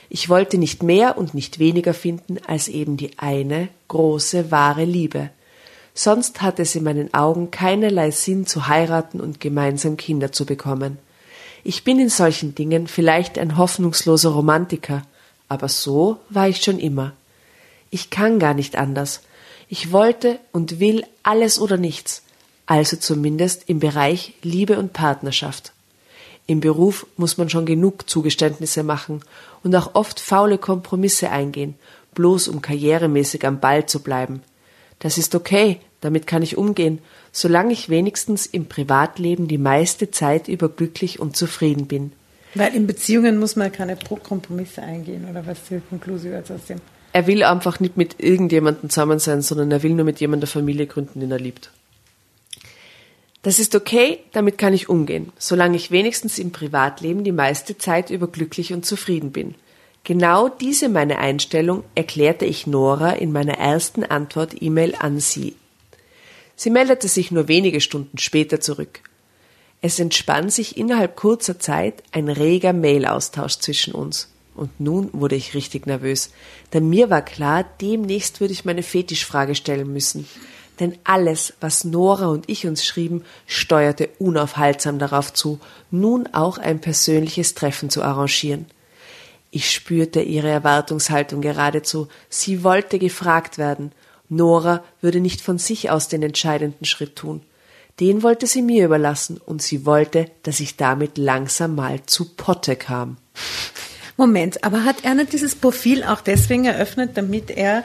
Ich 0.09 0.29
wollte 0.29 0.59
nicht 0.59 0.83
mehr 0.83 1.17
und 1.17 1.33
nicht 1.33 1.61
weniger 1.61 1.95
finden 1.95 2.39
als 2.45 2.67
eben 2.67 2.97
die 2.97 3.21
eine 3.21 3.69
große, 3.87 4.51
wahre 4.51 4.85
Liebe. 4.85 5.31
Sonst 5.99 6.43
hatte 6.43 6.61
es 6.61 6.75
in 6.75 6.85
meinen 6.85 7.15
Augen 7.15 7.51
keinerlei 7.51 8.11
Sinn 8.11 8.47
zu 8.47 8.69
heiraten 8.69 9.19
und 9.19 9.41
gemeinsam 9.41 9.97
Kinder 9.97 10.31
zu 10.31 10.45
bekommen. 10.45 10.99
Ich 11.65 11.85
bin 11.85 11.99
in 11.99 12.11
solchen 12.11 12.55
Dingen 12.55 12.87
vielleicht 12.87 13.39
ein 13.39 13.57
hoffnungsloser 13.57 14.29
Romantiker, 14.29 15.05
aber 15.49 15.69
so 15.69 16.19
war 16.29 16.51
ich 16.51 16.63
schon 16.63 16.79
immer. 16.79 17.15
Ich 17.89 18.11
kann 18.11 18.39
gar 18.39 18.53
nicht 18.53 18.77
anders. 18.77 19.23
Ich 19.71 19.91
wollte 19.91 20.39
und 20.53 20.81
will 20.81 21.03
alles 21.23 21.59
oder 21.59 21.79
nichts, 21.79 22.23
also 22.67 22.99
zumindest 22.99 23.63
im 23.67 23.81
Bereich 23.81 24.35
Liebe 24.43 24.79
und 24.79 24.93
Partnerschaft. 24.93 25.73
Im 26.47 26.61
Beruf 26.61 27.07
muss 27.17 27.39
man 27.39 27.49
schon 27.49 27.65
genug 27.65 28.09
Zugeständnisse 28.09 28.83
machen 28.83 29.23
und 29.65 29.75
auch 29.75 29.95
oft 29.95 30.21
faule 30.21 30.59
Kompromisse 30.59 31.31
eingehen, 31.31 31.75
bloß 32.15 32.49
um 32.49 32.61
karrieremäßig 32.61 33.47
am 33.47 33.61
Ball 33.61 33.87
zu 33.87 34.01
bleiben. 34.01 34.43
Das 34.99 35.19
ist 35.19 35.35
okay, 35.35 35.79
damit 36.01 36.27
kann 36.27 36.43
ich 36.43 36.57
umgehen, 36.57 37.01
solange 37.33 37.73
ich 37.73 37.89
wenigstens 37.89 38.47
im 38.47 38.67
Privatleben 38.67 39.49
die 39.49 39.59
meiste 39.59 40.11
Zeit 40.11 40.49
über 40.49 40.69
glücklich 40.69 41.21
und 41.21 41.37
zufrieden 41.37 41.87
bin. 41.87 42.13
Weil 42.55 42.75
in 42.75 42.87
Beziehungen 42.87 43.39
muss 43.39 43.57
man 43.57 43.71
keine 43.71 43.97
Pro- 43.97 44.17
Kompromisse 44.17 44.83
eingehen, 44.83 45.29
oder 45.29 45.47
was 45.47 45.59
ist 45.59 45.71
die 45.71 45.81
Konklusion 45.91 46.35
aus 46.37 46.65
dem? 46.69 46.81
Er 47.13 47.27
will 47.27 47.43
einfach 47.43 47.81
nicht 47.81 47.97
mit 47.97 48.17
irgendjemandem 48.19 48.91
zusammen 48.91 49.19
sein, 49.19 49.43
sondern 49.43 49.71
er 49.71 49.83
will 49.83 49.93
nur 49.93 50.05
mit 50.05 50.21
jemandem 50.21 50.47
eine 50.47 50.53
Familie 50.53 50.87
gründen, 50.87 51.21
den 51.21 51.31
er 51.31 51.39
liebt. 51.39 51.71
Das 53.43 53.59
ist 53.59 53.75
okay, 53.75 54.21
damit 54.33 54.59
kann 54.59 54.73
ich 54.75 54.89
umgehen, 54.89 55.33
solange 55.39 55.77
ich 55.77 55.91
wenigstens 55.91 56.39
im 56.39 56.51
Privatleben 56.51 57.23
die 57.23 57.33
meiste 57.33 57.79
Zeit 57.79 58.11
über 58.11 58.27
glücklich 58.27 58.73
und 58.73 58.85
zufrieden 58.85 59.33
bin. 59.33 59.55
Genau 60.07 60.49
diese 60.49 60.89
meine 60.89 61.19
Einstellung 61.19 61.83
erklärte 61.97 62.45
ich 62.45 62.69
Nora 62.69 63.15
in 63.15 63.33
meiner 63.33 63.59
ersten 63.59 64.05
Antwort-E-Mail 64.05 64.95
an 65.01 65.19
sie. 65.19 65.57
Sie 66.55 66.71
meldete 66.71 67.09
sich 67.09 67.33
nur 67.33 67.49
wenige 67.49 67.81
Stunden 67.81 68.17
später 68.17 68.61
zurück. 68.61 69.01
Es 69.83 69.99
entspann 69.99 70.49
sich 70.49 70.77
innerhalb 70.77 71.17
kurzer 71.17 71.59
Zeit 71.59 72.05
ein 72.13 72.29
reger 72.29 72.73
Mail-Austausch 72.73 73.59
zwischen 73.59 73.95
uns. 73.95 74.29
Und 74.55 74.79
nun 74.79 75.11
wurde 75.13 75.35
ich 75.35 75.55
richtig 75.55 75.87
nervös, 75.87 76.31
denn 76.73 76.89
mir 76.89 77.11
war 77.11 77.23
klar, 77.23 77.65
demnächst 77.81 78.41
würde 78.41 78.53
ich 78.53 78.65
meine 78.65 78.85
Fetischfrage 78.85 79.57
stellen 79.57 79.93
müssen. 79.93 80.29
Denn 80.79 80.97
alles, 81.03 81.55
was 81.59 81.83
Nora 81.83 82.29
und 82.29 82.49
ich 82.49 82.65
uns 82.69 82.85
schrieben, 82.85 83.25
steuerte 83.49 84.09
unaufhaltsam 84.21 85.01
darauf 85.01 85.33
zu, 85.33 85.59
nun 85.91 86.29
auch 86.29 86.59
ein 86.59 86.81
persönliches 86.81 87.55
Treffen 87.55 87.91
zu 87.91 88.05
arrangieren. 88.05 88.67
Ich 89.57 89.71
spürte 89.71 90.21
ihre 90.21 90.51
Erwartungshaltung 90.51 91.41
geradezu. 91.41 92.09
Sie 92.29 92.63
wollte 92.63 92.99
gefragt 92.99 93.57
werden. 93.57 93.93
Nora 94.29 94.85
würde 95.01 95.19
nicht 95.19 95.41
von 95.41 95.57
sich 95.57 95.89
aus 95.89 96.09
den 96.09 96.23
entscheidenden 96.23 96.85
Schritt 96.85 97.17
tun. 97.17 97.41
Den 97.99 98.23
wollte 98.23 98.47
sie 98.47 98.61
mir 98.61 98.85
überlassen 98.85 99.39
und 99.39 99.63
sie 99.63 99.87
wollte, 99.87 100.27
dass 100.43 100.61
ich 100.61 100.77
damit 100.77 101.17
langsam 101.17 101.75
mal 101.75 102.05
zu 102.05 102.35
Potte 102.35 102.77
kam. 102.77 103.17
Moment, 104.19 104.63
aber 104.63 104.85
hat 104.85 105.05
er 105.05 105.15
nicht 105.15 105.33
dieses 105.33 105.55
Profil 105.55 106.05
auch 106.05 106.21
deswegen 106.21 106.67
eröffnet, 106.67 107.13
damit 107.17 107.51
er 107.51 107.83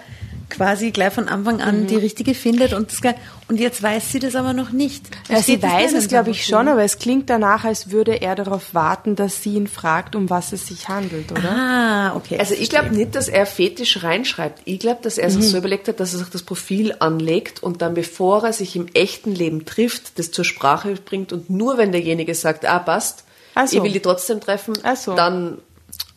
quasi 0.52 0.92
gleich 0.92 1.14
von 1.14 1.28
Anfang 1.28 1.62
an 1.62 1.82
mhm. 1.82 1.88
die 1.88 1.96
richtige 1.96 2.36
findet 2.36 2.74
und 2.74 2.92
das, 2.92 3.02
und 3.48 3.60
jetzt 3.60 3.82
weiß 3.82 4.12
sie 4.12 4.20
das 4.20 4.36
aber 4.36 4.54
noch 4.54 4.72
nicht. 4.72 5.06
Ja, 5.30 5.42
sie 5.42 5.62
weiß 5.62 5.94
es, 5.94 6.08
glaube 6.08 6.30
ich, 6.30 6.46
schon, 6.46 6.68
aber 6.68 6.84
es 6.84 7.00
klingt 7.00 7.30
danach, 7.30 7.64
als 7.64 7.90
würde 7.90 8.22
er 8.22 8.36
darauf 8.36 8.74
warten, 8.74 9.16
dass 9.16 9.42
sie 9.42 9.56
ihn 9.56 9.68
fragt, 9.68 10.16
um 10.16 10.30
was 10.30 10.54
es 10.54 10.68
sich 10.68 10.90
handelt, 10.90 11.32
oder? 11.32 11.44
Ah, 11.44 12.16
okay. 12.16 12.38
Also 12.38 12.54
ich 12.54 12.70
glaube 12.70 12.94
nicht, 12.94 13.16
dass 13.16 13.28
er 13.28 13.46
Fetisch 13.46 14.04
reinschreibt. 14.04 14.62
Ich 14.66 14.80
glaube, 14.80 15.00
dass 15.02 15.18
er 15.18 15.30
mhm. 15.30 15.42
sich 15.42 15.50
so 15.50 15.58
überlegt 15.58 15.88
hat, 15.88 16.00
dass 16.00 16.14
er 16.14 16.20
sich 16.20 16.30
das 16.30 16.44
Profil 16.44 16.94
anlegt 17.00 17.64
und 17.64 17.82
dann, 17.82 17.94
bevor 17.94 18.44
er 18.44 18.54
sich 18.54 18.76
im 18.76 18.88
echten 18.94 19.34
Leben 19.34 19.66
trifft, 19.66 20.20
das 20.20 20.32
zur 20.32 20.46
Sprache 20.46 20.94
bringt 20.94 21.34
und 21.34 21.50
nur 21.50 21.78
wenn 21.78 21.92
derjenige 21.92 22.36
sagt, 22.36 22.66
ah, 22.66 22.80
passt, 22.80 23.24
so. 23.56 23.78
ich 23.78 23.84
will 23.84 23.92
die 23.92 24.00
trotzdem 24.00 24.40
treffen, 24.40 24.76
so. 24.96 25.16
dann, 25.16 25.58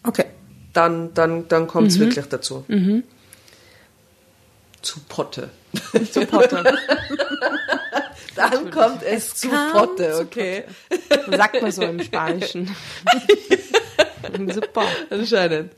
okay. 0.05 0.27
dann, 0.73 1.15
dann, 1.15 1.49
dann 1.49 1.67
kommt 1.67 1.89
es 1.89 1.97
mhm. 1.97 2.03
wirklich 2.03 2.27
dazu. 2.27 2.65
Mhm. 2.69 3.05
Zu 4.85 5.01
Potte. 5.09 5.51
Zu 6.13 6.27
Potte. 6.27 6.63
Dann 8.37 8.71
kommt 8.71 9.03
es, 9.03 9.29
es 9.29 9.35
zu 9.37 9.49
Potte, 9.49 10.19
okay. 10.21 10.65
Potte. 11.09 11.37
Sagt 11.37 11.63
man 11.63 11.73
so 11.73 11.83
im 11.83 12.03
Spanischen. 12.03 12.75
Super. 14.53 14.87
Anscheinend. 15.09 15.73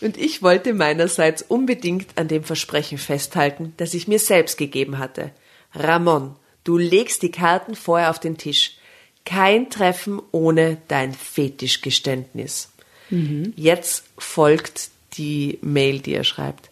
Und 0.00 0.16
ich 0.16 0.42
wollte 0.42 0.72
meinerseits 0.72 1.42
unbedingt 1.42 2.16
an 2.16 2.28
dem 2.28 2.42
Versprechen 2.42 2.96
festhalten, 2.96 3.74
das 3.76 3.92
ich 3.92 4.08
mir 4.08 4.18
selbst 4.18 4.56
gegeben 4.56 4.98
hatte. 4.98 5.32
Ramon, 5.74 6.36
du 6.64 6.78
legst 6.78 7.22
die 7.22 7.30
Karten 7.30 7.74
vorher 7.74 8.08
auf 8.08 8.18
den 8.18 8.38
Tisch. 8.38 8.78
Kein 9.26 9.68
Treffen 9.68 10.22
ohne 10.32 10.78
dein 10.88 11.12
Fetischgeständnis. 11.12 12.70
Mhm. 13.10 13.52
Jetzt 13.56 14.04
folgt 14.16 14.88
die 15.14 15.58
Mail, 15.60 15.98
die 15.98 16.14
er 16.14 16.24
schreibt. 16.24 16.70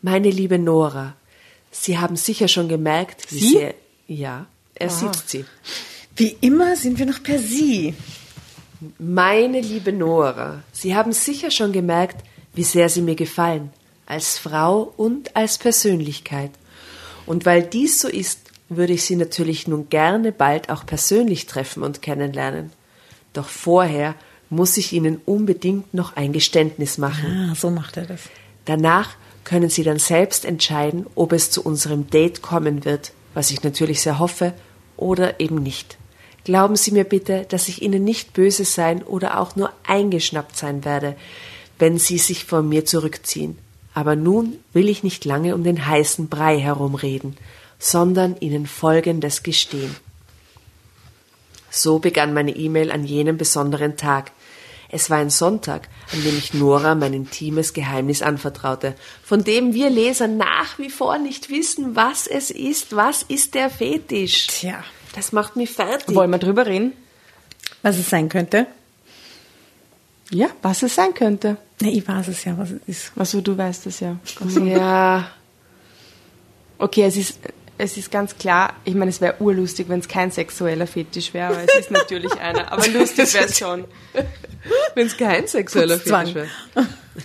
Meine 0.00 0.30
liebe 0.30 0.58
Nora, 0.58 1.16
Sie 1.70 1.98
haben 1.98 2.16
sicher 2.16 2.48
schon 2.48 2.68
gemerkt, 2.68 3.30
wie 3.30 3.38
Sie? 3.38 3.52
sehr. 3.52 3.74
Ja, 4.06 4.46
er 4.74 4.88
Aha. 4.88 4.96
sieht 4.96 5.28
sie. 5.28 5.44
Wie 6.16 6.36
immer 6.40 6.76
sind 6.76 6.98
wir 6.98 7.06
noch 7.06 7.22
per 7.22 7.38
Sie. 7.38 7.94
Meine 8.98 9.60
liebe 9.60 9.92
Nora, 9.92 10.62
Sie 10.72 10.94
haben 10.94 11.12
sicher 11.12 11.50
schon 11.50 11.72
gemerkt, 11.72 12.24
wie 12.54 12.64
sehr 12.64 12.88
Sie 12.88 13.02
mir 13.02 13.16
gefallen, 13.16 13.70
als 14.06 14.38
Frau 14.38 14.92
und 14.96 15.36
als 15.36 15.58
Persönlichkeit. 15.58 16.50
Und 17.26 17.44
weil 17.44 17.62
dies 17.62 18.00
so 18.00 18.08
ist, 18.08 18.40
würde 18.68 18.94
ich 18.94 19.04
Sie 19.04 19.16
natürlich 19.16 19.68
nun 19.68 19.88
gerne 19.88 20.32
bald 20.32 20.70
auch 20.70 20.86
persönlich 20.86 21.46
treffen 21.46 21.82
und 21.82 22.02
kennenlernen. 22.02 22.72
Doch 23.32 23.48
vorher 23.48 24.14
muss 24.50 24.76
ich 24.76 24.92
Ihnen 24.92 25.20
unbedingt 25.26 25.92
noch 25.92 26.16
ein 26.16 26.32
Geständnis 26.32 26.98
machen. 26.98 27.50
Ah, 27.50 27.54
so 27.54 27.70
macht 27.70 27.96
er 27.96 28.06
das. 28.06 28.22
Danach 28.64 29.16
können 29.48 29.70
Sie 29.70 29.82
dann 29.82 29.98
selbst 29.98 30.44
entscheiden, 30.44 31.06
ob 31.14 31.32
es 31.32 31.50
zu 31.50 31.62
unserem 31.62 32.10
Date 32.10 32.42
kommen 32.42 32.84
wird, 32.84 33.12
was 33.32 33.50
ich 33.50 33.62
natürlich 33.62 34.02
sehr 34.02 34.18
hoffe, 34.18 34.52
oder 34.98 35.40
eben 35.40 35.62
nicht. 35.62 35.96
Glauben 36.44 36.76
Sie 36.76 36.90
mir 36.90 37.04
bitte, 37.04 37.46
dass 37.48 37.68
ich 37.68 37.80
Ihnen 37.80 38.04
nicht 38.04 38.34
böse 38.34 38.66
sein 38.66 39.02
oder 39.02 39.40
auch 39.40 39.56
nur 39.56 39.72
eingeschnappt 39.86 40.54
sein 40.54 40.84
werde, 40.84 41.16
wenn 41.78 41.96
Sie 41.98 42.18
sich 42.18 42.44
von 42.44 42.68
mir 42.68 42.84
zurückziehen. 42.84 43.56
Aber 43.94 44.16
nun 44.16 44.58
will 44.74 44.90
ich 44.90 45.02
nicht 45.02 45.24
lange 45.24 45.54
um 45.54 45.64
den 45.64 45.86
heißen 45.86 46.28
Brei 46.28 46.58
herumreden, 46.58 47.34
sondern 47.78 48.36
Ihnen 48.40 48.66
Folgendes 48.66 49.42
gestehen. 49.42 49.96
So 51.70 52.00
begann 52.00 52.34
meine 52.34 52.54
E-Mail 52.54 52.90
an 52.90 53.04
jenem 53.04 53.38
besonderen 53.38 53.96
Tag, 53.96 54.30
es 54.90 55.10
war 55.10 55.18
ein 55.18 55.30
Sonntag, 55.30 55.88
an 56.12 56.22
dem 56.22 56.38
ich 56.38 56.54
Nora 56.54 56.94
mein 56.94 57.12
intimes 57.12 57.74
Geheimnis 57.74 58.22
anvertraute, 58.22 58.94
von 59.22 59.44
dem 59.44 59.74
wir 59.74 59.90
Leser 59.90 60.28
nach 60.28 60.78
wie 60.78 60.88
vor 60.88 61.18
nicht 61.18 61.50
wissen, 61.50 61.94
was 61.94 62.26
es 62.26 62.50
ist. 62.50 62.96
Was 62.96 63.22
ist 63.22 63.54
der 63.54 63.68
Fetisch? 63.68 64.46
Tja. 64.46 64.82
Das 65.14 65.32
macht 65.32 65.56
mich 65.56 65.70
fertig. 65.70 66.14
Wollen 66.14 66.30
wir 66.30 66.38
drüber 66.38 66.66
reden? 66.66 66.92
Was 67.82 67.98
es 67.98 68.08
sein 68.08 68.28
könnte? 68.30 68.66
Ja, 70.30 70.48
was 70.62 70.82
es 70.82 70.94
sein 70.94 71.12
könnte. 71.14 71.58
Nee, 71.80 71.90
ich 71.90 72.08
weiß 72.08 72.28
es 72.28 72.44
ja, 72.44 72.56
was 72.56 72.70
es 72.70 72.80
ist. 72.86 73.12
Also 73.16 73.40
du 73.40 73.56
weißt 73.56 73.86
es 73.86 74.00
ja. 74.00 74.16
ja. 74.64 75.30
Okay, 76.78 77.04
es 77.04 77.16
ist 77.16 77.38
es 77.78 77.96
ist 77.96 78.10
ganz 78.10 78.36
klar, 78.36 78.74
ich 78.84 78.94
meine, 78.94 79.10
es 79.10 79.20
wäre 79.20 79.36
urlustig, 79.40 79.88
wenn 79.88 80.00
es 80.00 80.08
kein 80.08 80.32
sexueller 80.32 80.88
Fetisch 80.88 81.32
wäre, 81.32 81.48
aber 81.48 81.62
es 81.62 81.74
ist 81.78 81.90
natürlich 81.92 82.32
einer. 82.40 82.72
Aber 82.72 82.86
lustig 82.88 83.32
wäre 83.32 83.44
es 83.46 83.56
schon. 83.56 83.84
Wenn 84.94 85.06
es 85.06 85.16
kein 85.16 85.46
sexueller 85.46 85.98
Fetisch 85.98 86.34
wäre. 86.34 86.48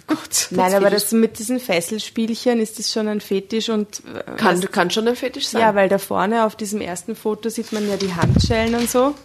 Gott, 0.06 0.48
Nein, 0.52 0.74
aber 0.76 0.92
das 0.92 1.12
mit 1.12 1.40
diesen 1.40 1.60
Fesselspielchen 1.60 2.60
ist 2.60 2.78
das 2.78 2.92
schon 2.92 3.08
ein 3.08 3.20
Fetisch 3.20 3.70
und 3.70 4.04
äh, 4.06 4.38
kann, 4.38 4.62
was, 4.62 4.72
kann 4.72 4.92
schon 4.92 5.08
ein 5.08 5.16
Fetisch 5.16 5.48
sein. 5.48 5.62
Ja, 5.62 5.74
weil 5.74 5.90
da 5.90 5.98
vorne 5.98 6.46
auf 6.46 6.56
diesem 6.56 6.82
ersten 6.82 7.16
Foto 7.16 7.50
sieht 7.50 7.72
man 7.72 7.90
ja 7.90 7.98
die 7.98 8.14
Handschellen 8.14 8.76
und 8.76 8.90
so. 8.90 9.16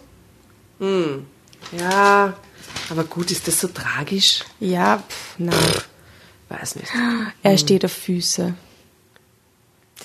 Hm. 0.79 1.27
Ja, 1.79 2.33
aber 2.89 3.03
gut, 3.03 3.29
ist 3.29 3.47
das 3.47 3.59
so 3.59 3.67
tragisch? 3.67 4.43
Ja, 4.59 5.03
pff, 5.07 5.35
nein. 5.37 5.53
Weiß 6.49 6.75
nicht. 6.75 6.91
Er 7.43 7.51
hm. 7.51 7.57
steht 7.59 7.85
auf 7.85 7.91
Füße. 7.91 8.55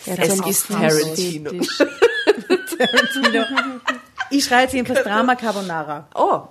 Ja, 0.07 0.15
es 0.19 0.41
ist 0.41 0.69
Tarantino. 0.69 1.51
Tarantino. 2.79 3.45
Ich 4.31 4.45
schreibe 4.45 4.63
jetzt 4.63 4.75
jedenfalls 4.75 5.03
Drama 5.05 5.35
Carbonara. 5.35 6.09
Oh. 6.15 6.43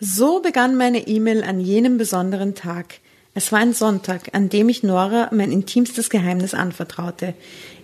So 0.00 0.40
begann 0.40 0.76
meine 0.76 1.06
E-Mail 1.06 1.44
an 1.44 1.60
jenem 1.60 1.98
besonderen 1.98 2.54
Tag. 2.54 3.00
Es 3.32 3.50
war 3.50 3.58
ein 3.58 3.72
Sonntag, 3.72 4.30
an 4.32 4.48
dem 4.48 4.68
ich 4.68 4.82
Nora 4.82 5.28
mein 5.32 5.50
intimstes 5.50 6.08
Geheimnis 6.08 6.54
anvertraute. 6.54 7.34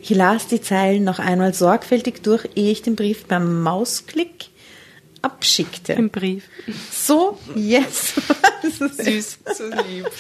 Ich 0.01 0.11
las 0.11 0.47
die 0.47 0.61
Zeilen 0.61 1.03
noch 1.03 1.19
einmal 1.19 1.55
sorgfältig 1.55 2.23
durch, 2.23 2.49
ehe 2.55 2.71
ich 2.71 2.83
den 2.83 2.95
Brief 2.95 3.27
beim 3.27 3.63
Mausklick 3.63 4.50
abschickte. 5.23 5.93
Im 5.95 6.11
Brief. 6.11 6.49
So, 6.91 7.39
yes. 7.55 8.15
Süß, 8.63 9.39
so 9.57 9.65
lieb. 9.89 10.11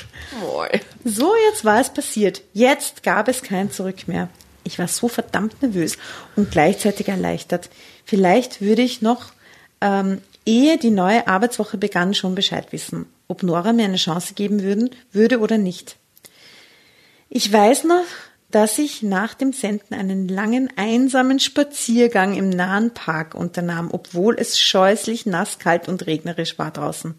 Moi. 0.40 0.68
So, 1.04 1.34
jetzt 1.50 1.64
war 1.64 1.80
es 1.80 1.90
passiert. 1.90 2.42
Jetzt 2.52 3.02
gab 3.02 3.28
es 3.28 3.42
kein 3.42 3.70
Zurück 3.70 4.08
mehr. 4.08 4.28
Ich 4.64 4.78
war 4.78 4.88
so 4.88 5.08
verdammt 5.08 5.62
nervös 5.62 5.96
und 6.36 6.50
gleichzeitig 6.50 7.08
erleichtert. 7.08 7.70
Vielleicht 8.04 8.60
würde 8.60 8.82
ich 8.82 9.02
noch, 9.02 9.32
ähm, 9.80 10.20
ehe 10.44 10.78
die 10.78 10.90
neue 10.90 11.26
Arbeitswoche 11.26 11.78
begann, 11.78 12.14
schon 12.14 12.34
Bescheid 12.34 12.72
wissen, 12.72 13.06
ob 13.28 13.42
Nora 13.42 13.72
mir 13.72 13.84
eine 13.84 13.96
Chance 13.96 14.34
geben 14.34 14.62
würden, 14.62 14.90
würde 15.12 15.40
oder 15.40 15.58
nicht. 15.58 15.96
Ich 17.28 17.52
weiß 17.52 17.84
noch, 17.84 18.04
dass 18.50 18.78
ich 18.78 19.02
nach 19.02 19.34
dem 19.34 19.52
Senden 19.52 19.94
einen 19.94 20.28
langen, 20.28 20.70
einsamen 20.76 21.38
Spaziergang 21.38 22.36
im 22.36 22.50
nahen 22.50 22.92
Park 22.92 23.34
unternahm, 23.34 23.90
obwohl 23.92 24.36
es 24.38 24.58
scheußlich 24.58 25.26
nass, 25.26 25.58
kalt 25.58 25.88
und 25.88 26.06
regnerisch 26.06 26.58
war 26.58 26.70
draußen. 26.70 27.14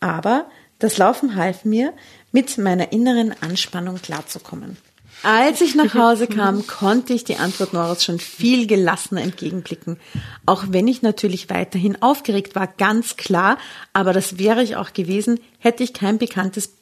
Aber 0.00 0.46
das 0.78 0.98
Laufen 0.98 1.36
half 1.36 1.64
mir, 1.64 1.92
mit 2.32 2.58
meiner 2.58 2.92
inneren 2.92 3.34
Anspannung 3.40 3.96
klarzukommen. 3.96 4.76
Als 5.22 5.60
ich 5.60 5.74
nach 5.74 5.94
Hause 5.94 6.26
kam, 6.28 6.66
konnte 6.66 7.14
ich 7.14 7.24
die 7.24 7.36
Antwort 7.36 7.72
Noras 7.72 8.04
schon 8.04 8.18
viel 8.18 8.66
gelassener 8.66 9.22
entgegenblicken. 9.22 9.98
Auch 10.44 10.64
wenn 10.68 10.86
ich 10.86 11.02
natürlich 11.02 11.48
weiterhin 11.48 12.02
aufgeregt 12.02 12.54
war, 12.54 12.66
ganz 12.66 13.16
klar, 13.16 13.58
aber 13.92 14.12
das 14.12 14.38
wäre 14.38 14.62
ich 14.62 14.76
auch 14.76 14.92
gewesen, 14.92 15.40
hätte 15.58 15.82
ich 15.82 15.94
kein 15.94 16.18
bekanntes 16.18 16.75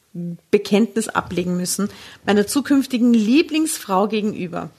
Bekenntnis 0.50 1.09
ablegen 1.09 1.56
müssen, 1.56 1.90
meiner 2.25 2.47
zukünftigen 2.47 3.12
Lieblingsfrau 3.12 4.09
gegenüber. 4.09 4.71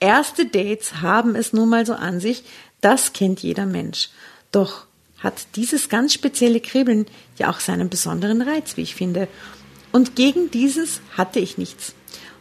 Erste 0.00 0.46
Dates 0.46 1.00
haben 1.02 1.34
es 1.34 1.52
nun 1.52 1.68
mal 1.68 1.84
so 1.86 1.94
an 1.94 2.20
sich, 2.20 2.44
Das 2.80 3.12
kennt 3.12 3.40
jeder 3.40 3.66
Mensch. 3.66 4.08
Doch 4.52 4.86
hat 5.18 5.56
dieses 5.56 5.88
ganz 5.88 6.14
spezielle 6.14 6.60
Kribbeln 6.60 7.06
ja 7.36 7.50
auch 7.50 7.60
seinen 7.60 7.88
besonderen 7.88 8.40
Reiz, 8.40 8.76
wie 8.76 8.82
ich 8.82 8.94
finde. 8.94 9.26
Und 9.90 10.14
gegen 10.14 10.50
dieses 10.50 11.00
hatte 11.16 11.40
ich 11.40 11.58
nichts. 11.58 11.94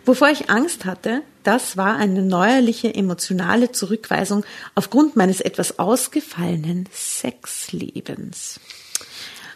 Wovor 0.05 0.29
ich 0.29 0.49
Angst 0.49 0.85
hatte, 0.85 1.21
das 1.43 1.75
war 1.75 1.95
eine 1.95 2.21
neuerliche 2.21 2.93
emotionale 2.93 3.71
Zurückweisung 3.71 4.45
aufgrund 4.75 5.15
meines 5.15 5.41
etwas 5.41 5.79
ausgefallenen 5.79 6.87
Sexlebens. 6.93 8.59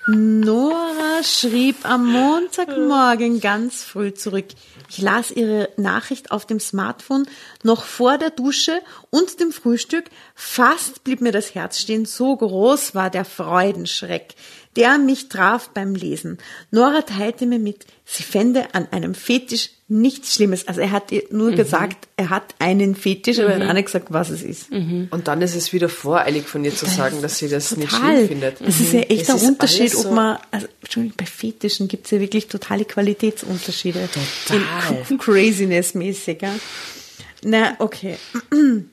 Nora 0.08 1.22
schrieb 1.22 1.86
am 1.86 2.12
Montagmorgen 2.12 3.39
ganz 3.39 3.84
früh 3.84 4.12
zurück. 4.12 4.48
Ich 4.89 5.00
las 5.00 5.29
ihre 5.29 5.70
Nachricht 5.77 6.31
auf 6.31 6.48
dem 6.48 6.60
Smartphone 6.60 7.27
noch 7.62 7.84
vor 7.84 8.17
der 8.17 8.31
Dusche 8.31 8.81
und 9.12 9.39
dem 9.39 9.51
Frühstück. 9.51 10.05
Fast 10.34 11.03
blieb 11.03 11.22
mir 11.22 11.31
das 11.31 11.53
Herz 11.53 11.79
stehen, 11.79 12.05
so 12.05 12.36
groß 12.36 12.96
war 12.96 13.12
der 13.12 13.25
Freudenschreck, 13.25 14.34
der 14.75 14.98
mich 14.98 15.29
traf 15.29 15.70
beim 15.70 15.93
Lesen. 15.93 16.39
Nora 16.72 17.03
teilte 17.03 17.46
mir 17.46 17.60
mit, 17.60 17.86
sie 18.03 18.24
fände 18.24 18.74
an 18.74 18.88
einem 18.89 19.13
Fetisch 19.13 19.70
nichts 19.91 20.36
Schlimmes. 20.36 20.67
Also 20.67 20.81
er 20.81 20.91
hat 20.91 21.12
ihr 21.12 21.24
nur 21.31 21.51
mhm. 21.51 21.55
gesagt, 21.57 22.07
er 22.15 22.29
hat 22.29 22.55
einen 22.60 22.95
Fetisch, 22.95 23.39
aber 23.39 23.55
mhm. 23.55 23.62
er 23.62 23.67
hat 23.67 23.75
nicht 23.75 23.86
gesagt, 23.86 24.07
was 24.10 24.29
es 24.29 24.41
ist. 24.41 24.71
Mhm. 24.71 25.10
Und 25.12 25.27
dann 25.27 25.41
ist 25.41 25.55
es 25.55 25.74
wieder 25.74 25.89
voreilig 25.89 26.48
von 26.48 26.63
ihr 26.63 26.74
zu 26.74 26.86
das 26.86 26.95
sagen, 26.95 27.21
dass 27.21 27.38
sie 27.38 27.50
das 27.50 27.69
total. 27.69 27.83
nicht 27.83 27.95
schlimm 27.95 28.27
findet. 28.27 28.62
Es 28.62 28.79
ist 28.79 28.93
ja 28.93 29.01
echt 29.01 29.29
es 29.29 29.29
ein 29.29 29.50
Unterschied, 29.50 29.91
so 29.91 30.10
ob 30.10 30.15
man, 30.15 30.38
also 30.50 30.67
Entschuldigung, 30.81 31.17
bei 31.17 31.25
Fetischen 31.25 31.88
gibt 31.89 32.05
es 32.05 32.12
ja 32.12 32.19
wirklich 32.19 32.48
totale 32.48 32.86
Qualitätsunterschiede. 32.86 34.07
Total. 34.48 35.05
In 35.10 35.17
Craziness-mäßig. 35.17 36.41
Ja. 36.41 36.55
Na, 37.43 37.75
okay. 37.79 38.17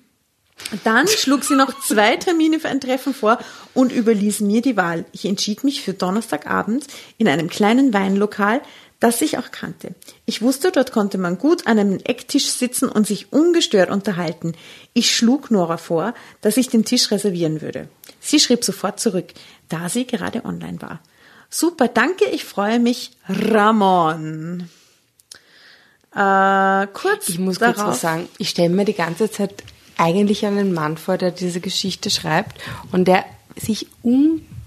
Dann 0.83 1.07
schlug 1.07 1.45
sie 1.45 1.55
noch 1.55 1.79
zwei 1.81 2.17
Termine 2.17 2.59
für 2.59 2.69
ein 2.69 2.81
Treffen 2.81 3.15
vor 3.15 3.39
und 3.75 3.93
überließ 3.93 4.41
mir 4.41 4.61
die 4.61 4.77
Wahl. 4.77 5.05
Ich 5.13 5.25
entschied 5.25 5.63
mich 5.63 5.83
für 5.83 5.93
Donnerstagabend 5.93 6.85
in 7.17 7.29
einem 7.29 7.49
kleinen 7.49 7.95
Weinlokal, 7.95 8.61
das 9.01 9.23
ich 9.23 9.39
auch 9.39 9.51
kannte. 9.53 9.95
Ich 10.27 10.43
wusste, 10.43 10.73
dort 10.73 10.93
konnte 10.93 11.19
man 11.19 11.39
gut 11.39 11.67
an 11.67 11.79
einem 11.79 12.01
Ecktisch 12.05 12.49
sitzen 12.51 12.89
und 12.89 13.07
sich 13.07 13.33
ungestört 13.33 13.91
unterhalten. 13.91 14.55
Ich 14.93 15.15
schlug 15.15 15.51
Nora 15.51 15.77
vor, 15.77 16.15
dass 16.41 16.57
ich 16.57 16.69
den 16.69 16.85
Tisch 16.85 17.11
reservieren 17.11 17.61
würde. 17.61 17.89
Sie 18.21 18.41
schrieb 18.41 18.65
sofort 18.65 18.99
zurück, 18.99 19.33
da 19.69 19.89
sie 19.89 20.07
gerade 20.07 20.45
online 20.45 20.83
war. 20.83 21.01
Super, 21.49 21.89
danke, 21.89 22.27
ich 22.27 22.45
freue 22.45 22.79
mich, 22.81 23.13
Ramon. 23.29 24.69
Äh, 26.15 26.87
kurz 26.93 27.29
ich 27.29 27.39
muss 27.39 27.59
darauf, 27.59 27.77
kurz 27.77 27.89
was 27.89 28.01
sagen. 28.01 28.29
Ich 28.39 28.51
stelle 28.51 28.71
mir 28.71 28.85
die 28.85 28.95
ganze 28.95 29.31
Zeit 29.31 29.63
eigentlich 29.97 30.45
einen 30.45 30.73
Mann 30.75 30.97
vor, 30.97 31.17
der 31.17 31.31
diese 31.31 31.61
Geschichte 31.61 32.11
schreibt 32.11 32.61
und 32.93 33.07
der 33.07 33.25
sich 33.57 33.87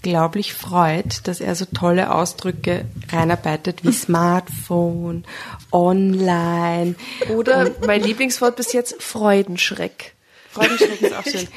unglaublich 0.03 0.53
freut, 0.53 1.27
dass 1.27 1.39
er 1.39 1.55
so 1.55 1.65
tolle 1.65 2.13
Ausdrücke 2.13 2.85
reinarbeitet 3.11 3.83
wie 3.83 3.91
Smartphone, 3.91 5.25
online. 5.71 6.95
Oder 7.29 7.71
mein 7.85 8.01
Lieblingswort 8.01 8.55
bis 8.55 8.73
jetzt 8.73 9.01
Freudenschreck. 9.01 10.13
Freudenschreck 10.51 11.01
ist 11.01 11.13
auch 11.13 11.23
schön. 11.23 11.47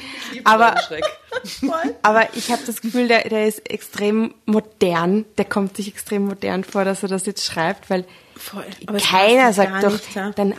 Aber, 0.43 0.75
aber 2.01 2.27
ich 2.35 2.51
habe 2.51 2.61
das 2.65 2.81
Gefühl, 2.81 3.07
der, 3.07 3.27
der 3.27 3.47
ist 3.47 3.69
extrem 3.69 4.33
modern. 4.45 5.25
Der 5.37 5.45
kommt 5.45 5.75
sich 5.75 5.87
extrem 5.87 6.25
modern 6.25 6.63
vor, 6.63 6.85
dass 6.85 7.03
er 7.03 7.09
das 7.09 7.25
jetzt 7.25 7.43
schreibt, 7.45 7.89
weil 7.89 8.05
keiner 9.01 9.53
sagt 9.53 9.83
doch, 9.83 9.91
nicht, 9.91 10.15
dann 10.35 10.53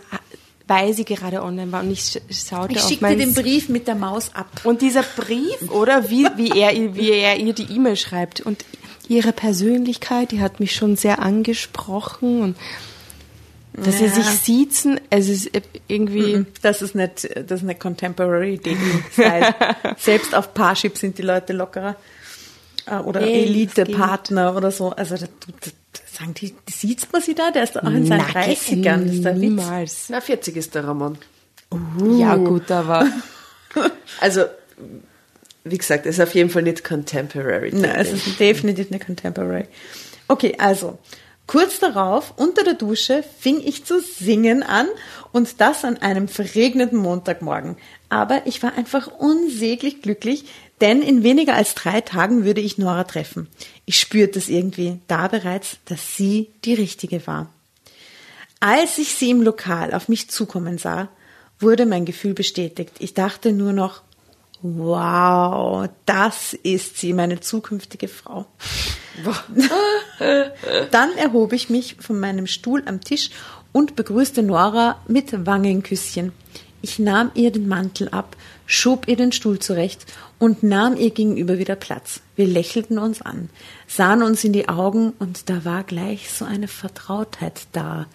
weil 0.66 0.92
sie 0.94 1.04
gerade 1.04 1.42
online 1.42 1.70
war 1.70 1.82
und 1.82 1.90
ich 1.90 2.20
schaute 2.30 2.72
ich 2.72 2.82
auf. 2.82 2.90
Ich 2.90 2.98
den 2.98 3.34
Brief 3.34 3.68
mit 3.68 3.86
der 3.86 3.94
Maus 3.94 4.34
ab. 4.34 4.48
Und 4.64 4.82
dieser 4.82 5.02
Brief, 5.02 5.70
oder 5.70 6.10
wie, 6.10 6.26
wie, 6.36 6.58
er, 6.58 6.72
wie 6.94 7.10
er 7.10 7.36
ihr 7.36 7.52
die 7.52 7.72
E-Mail 7.74 7.96
schreibt 7.96 8.40
und 8.40 8.64
ihre 9.08 9.32
Persönlichkeit, 9.32 10.32
die 10.32 10.40
hat 10.40 10.58
mich 10.58 10.74
schon 10.74 10.96
sehr 10.96 11.20
angesprochen 11.20 12.42
und 12.42 12.56
dass 13.72 14.00
ja. 14.00 14.08
sie 14.08 14.22
sich 14.22 14.26
siezen, 14.26 14.98
es 15.10 15.28
ist 15.28 15.50
irgendwie... 15.86 16.46
Das 16.62 16.80
ist 16.80 16.94
nicht, 16.94 17.28
das 17.34 17.60
ist 17.60 17.62
nicht 17.62 17.78
Contemporary 17.78 18.56
Dating 18.56 19.04
Style. 19.12 19.54
Selbst 19.98 20.34
auf 20.34 20.54
Parship 20.54 20.96
sind 20.96 21.18
die 21.18 21.22
Leute 21.22 21.52
lockerer. 21.52 21.96
Äh, 22.86 22.96
oder 22.96 23.20
Elite-Partner 23.20 24.56
oder 24.56 24.70
so. 24.70 24.90
Also 24.90 25.16
das, 25.16 25.28
das, 25.60 25.74
Sagen 26.06 26.34
die, 26.34 26.54
sieht 26.70 27.12
man 27.12 27.22
sie 27.22 27.34
da? 27.34 27.50
Der 27.50 27.64
ist 27.64 27.76
auch 27.76 27.88
in 27.88 28.06
seinen 28.06 28.24
Na, 28.32 28.40
30ern. 28.40 29.04
Ist 29.04 29.24
der 29.24 29.34
niemals. 29.34 30.06
Na, 30.08 30.20
40 30.20 30.56
ist 30.56 30.74
der 30.74 30.84
Ramon. 30.84 31.18
Uh. 31.72 32.20
Ja, 32.20 32.36
gut, 32.36 32.70
aber. 32.70 33.08
also, 34.20 34.44
wie 35.64 35.78
gesagt, 35.78 36.06
es 36.06 36.18
ist 36.18 36.22
auf 36.22 36.34
jeden 36.34 36.50
Fall 36.50 36.62
nicht 36.62 36.84
contemporary. 36.84 37.70
Nein, 37.72 37.96
es 37.96 38.12
ist 38.12 38.38
definitiv 38.38 38.90
nicht 38.90 39.06
contemporary. 39.06 39.66
Okay, 40.28 40.54
also, 40.58 40.98
kurz 41.46 41.80
darauf, 41.80 42.34
unter 42.36 42.62
der 42.64 42.74
Dusche, 42.74 43.24
fing 43.38 43.60
ich 43.64 43.84
zu 43.84 44.00
singen 44.00 44.62
an 44.62 44.86
und 45.32 45.60
das 45.60 45.84
an 45.84 45.98
einem 45.98 46.28
verregneten 46.28 46.98
Montagmorgen. 46.98 47.76
Aber 48.08 48.42
ich 48.46 48.62
war 48.62 48.74
einfach 48.74 49.08
unsäglich 49.08 50.02
glücklich, 50.02 50.44
denn 50.80 51.02
in 51.02 51.22
weniger 51.22 51.54
als 51.54 51.74
drei 51.74 52.00
Tagen 52.00 52.44
würde 52.44 52.60
ich 52.60 52.78
Nora 52.78 53.04
treffen. 53.04 53.48
Ich 53.86 54.00
spürte 54.00 54.38
es 54.38 54.48
irgendwie 54.48 54.98
da 55.06 55.28
bereits, 55.28 55.78
dass 55.84 56.16
sie 56.16 56.50
die 56.64 56.74
richtige 56.74 57.26
war. 57.26 57.48
Als 58.58 58.98
ich 58.98 59.14
sie 59.14 59.30
im 59.30 59.42
Lokal 59.42 59.94
auf 59.94 60.08
mich 60.08 60.28
zukommen 60.28 60.76
sah, 60.76 61.08
wurde 61.60 61.86
mein 61.86 62.04
Gefühl 62.04 62.34
bestätigt. 62.34 62.92
Ich 62.98 63.14
dachte 63.14 63.52
nur 63.52 63.72
noch, 63.72 64.02
wow, 64.60 65.88
das 66.04 66.52
ist 66.52 66.98
sie, 66.98 67.12
meine 67.12 67.40
zukünftige 67.40 68.08
Frau. 68.08 68.46
Dann 70.90 71.16
erhob 71.16 71.52
ich 71.52 71.70
mich 71.70 71.96
von 72.00 72.18
meinem 72.18 72.46
Stuhl 72.46 72.82
am 72.86 73.00
Tisch 73.00 73.30
und 73.72 73.96
begrüßte 73.96 74.42
Nora 74.42 75.00
mit 75.06 75.46
Wangenküsschen. 75.46 76.32
Ich 76.82 76.98
nahm 76.98 77.30
ihr 77.34 77.50
den 77.52 77.68
Mantel 77.68 78.08
ab, 78.08 78.36
schob 78.66 79.08
ihr 79.08 79.16
den 79.16 79.32
Stuhl 79.32 79.58
zurecht 79.58 80.06
und 80.38 80.62
nahm 80.62 80.96
ihr 80.96 81.10
gegenüber 81.10 81.58
wieder 81.58 81.76
Platz. 81.76 82.20
Wir 82.34 82.46
lächelten 82.46 82.98
uns 82.98 83.22
an, 83.22 83.48
sahen 83.86 84.22
uns 84.22 84.44
in 84.44 84.52
die 84.52 84.68
Augen 84.68 85.12
und 85.18 85.48
da 85.48 85.64
war 85.64 85.84
gleich 85.84 86.30
so 86.30 86.44
eine 86.44 86.68
Vertrautheit 86.68 87.62
da. 87.72 88.06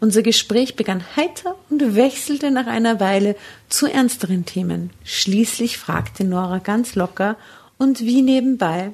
Unser 0.00 0.22
Gespräch 0.22 0.76
begann 0.76 1.04
heiter 1.16 1.56
und 1.70 1.96
wechselte 1.96 2.50
nach 2.50 2.66
einer 2.66 3.00
Weile 3.00 3.36
zu 3.68 3.86
ernsteren 3.86 4.44
Themen. 4.44 4.90
Schließlich 5.04 5.78
fragte 5.78 6.24
Nora 6.24 6.58
ganz 6.58 6.94
locker 6.94 7.36
und 7.78 8.00
wie 8.00 8.22
nebenbei. 8.22 8.92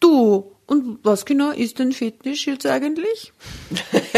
Du, 0.00 0.52
und 0.66 0.98
was 1.02 1.24
genau 1.24 1.50
ist 1.50 1.78
denn 1.78 1.92
Fetisch 1.92 2.46
jetzt 2.46 2.66
eigentlich? 2.66 3.32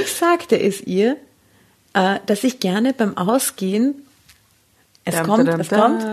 ich 0.00 0.12
sagte 0.12 0.60
es 0.60 0.80
ihr, 0.80 1.16
äh, 1.96 2.20
dass 2.26 2.44
ich 2.44 2.60
gerne 2.60 2.92
beim 2.92 3.16
Ausgehen, 3.16 3.94
es 5.06 5.14
dam, 5.14 5.26
kommt, 5.26 5.48
dam, 5.48 5.60
es 5.60 5.68
kommt, 5.70 6.04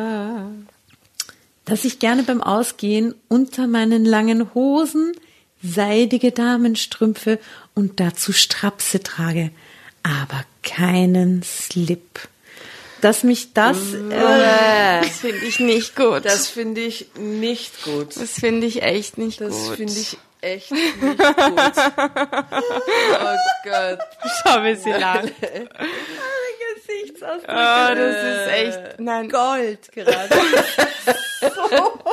dass 1.65 1.83
ich 1.83 1.99
gerne 1.99 2.23
beim 2.23 2.41
Ausgehen 2.41 3.13
unter 3.27 3.67
meinen 3.67 4.05
langen 4.05 4.53
Hosen 4.53 5.11
seidige 5.61 6.31
Damenstrümpfe 6.31 7.37
und 7.75 7.99
dazu 7.99 8.31
Strapse 8.31 9.03
trage, 9.03 9.51
aber 10.03 10.45
keinen 10.63 11.43
Slip 11.43 12.27
dass 13.01 13.23
mich 13.23 13.51
das. 13.51 13.93
Äh, 13.93 15.01
das 15.01 15.19
finde 15.19 15.45
ich 15.45 15.59
nicht 15.59 15.93
gut. 15.97 16.23
Das 16.23 16.47
finde 16.47 16.79
ich 16.79 17.07
nicht 17.17 17.83
gut. 17.83 18.15
Das 18.15 18.39
finde 18.39 18.65
ich 18.65 18.81
echt 18.81 19.17
nicht 19.17 19.41
das 19.41 19.51
gut. 19.51 19.71
Das 19.71 19.75
finde 19.75 19.91
ich 19.91 20.17
echt 20.43 20.71
nicht 20.71 20.99
gut. 20.99 21.17
oh 21.19 21.37
Gott. 23.63 23.99
Schau, 24.43 24.63
wie 24.63 24.75
sie 24.75 24.91
lacht. 24.91 25.33
Gesichtsausdruck. 26.75 27.49
Oh, 27.49 27.95
das 27.95 28.15
ist 28.15 28.47
echt. 28.51 28.99
Nein. 28.99 29.29
Gold 29.29 29.91
gerade. 29.91 30.29
so. 31.41 31.99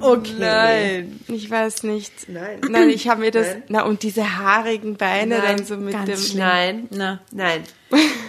Okay. 0.00 0.34
Nein, 0.38 1.20
ich 1.28 1.48
weiß 1.48 1.84
nicht. 1.84 2.28
Nein. 2.28 2.60
Nein, 2.68 2.90
ich 2.90 3.08
habe 3.08 3.20
mir 3.20 3.30
das. 3.30 3.46
Nein. 3.46 3.62
Na, 3.68 3.84
und 3.84 4.02
diese 4.02 4.38
haarigen 4.38 4.96
Beine 4.96 5.38
nein, 5.38 5.56
dann 5.56 5.66
so 5.66 5.76
mit 5.76 5.94
dem. 5.94 6.16
Schlimm. 6.16 6.38
Nein, 6.40 6.88
na, 6.90 7.20
nein. 7.30 7.62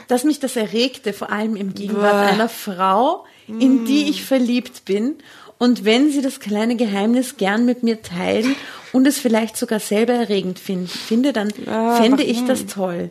Dass 0.07 0.23
mich 0.23 0.39
das 0.39 0.55
erregte, 0.55 1.11
vor 1.11 1.31
allem 1.31 1.55
im 1.55 1.73
Gegenwart 1.73 2.13
Boah. 2.13 2.33
einer 2.33 2.49
Frau, 2.49 3.25
in 3.47 3.85
die 3.85 4.09
ich 4.09 4.23
verliebt 4.23 4.85
bin. 4.85 5.17
Und 5.57 5.85
wenn 5.85 6.11
sie 6.11 6.21
das 6.21 6.39
kleine 6.39 6.75
Geheimnis 6.75 7.37
gern 7.37 7.65
mit 7.65 7.83
mir 7.83 8.01
teilen 8.01 8.55
und 8.91 9.07
es 9.07 9.19
vielleicht 9.19 9.55
sogar 9.55 9.79
selber 9.79 10.13
erregend 10.13 10.59
find, 10.59 10.89
finde, 10.89 11.31
dann 11.33 11.51
ah, 11.67 11.95
fände 11.95 12.23
ich 12.23 12.45
das 12.45 12.65
toll. 12.65 13.09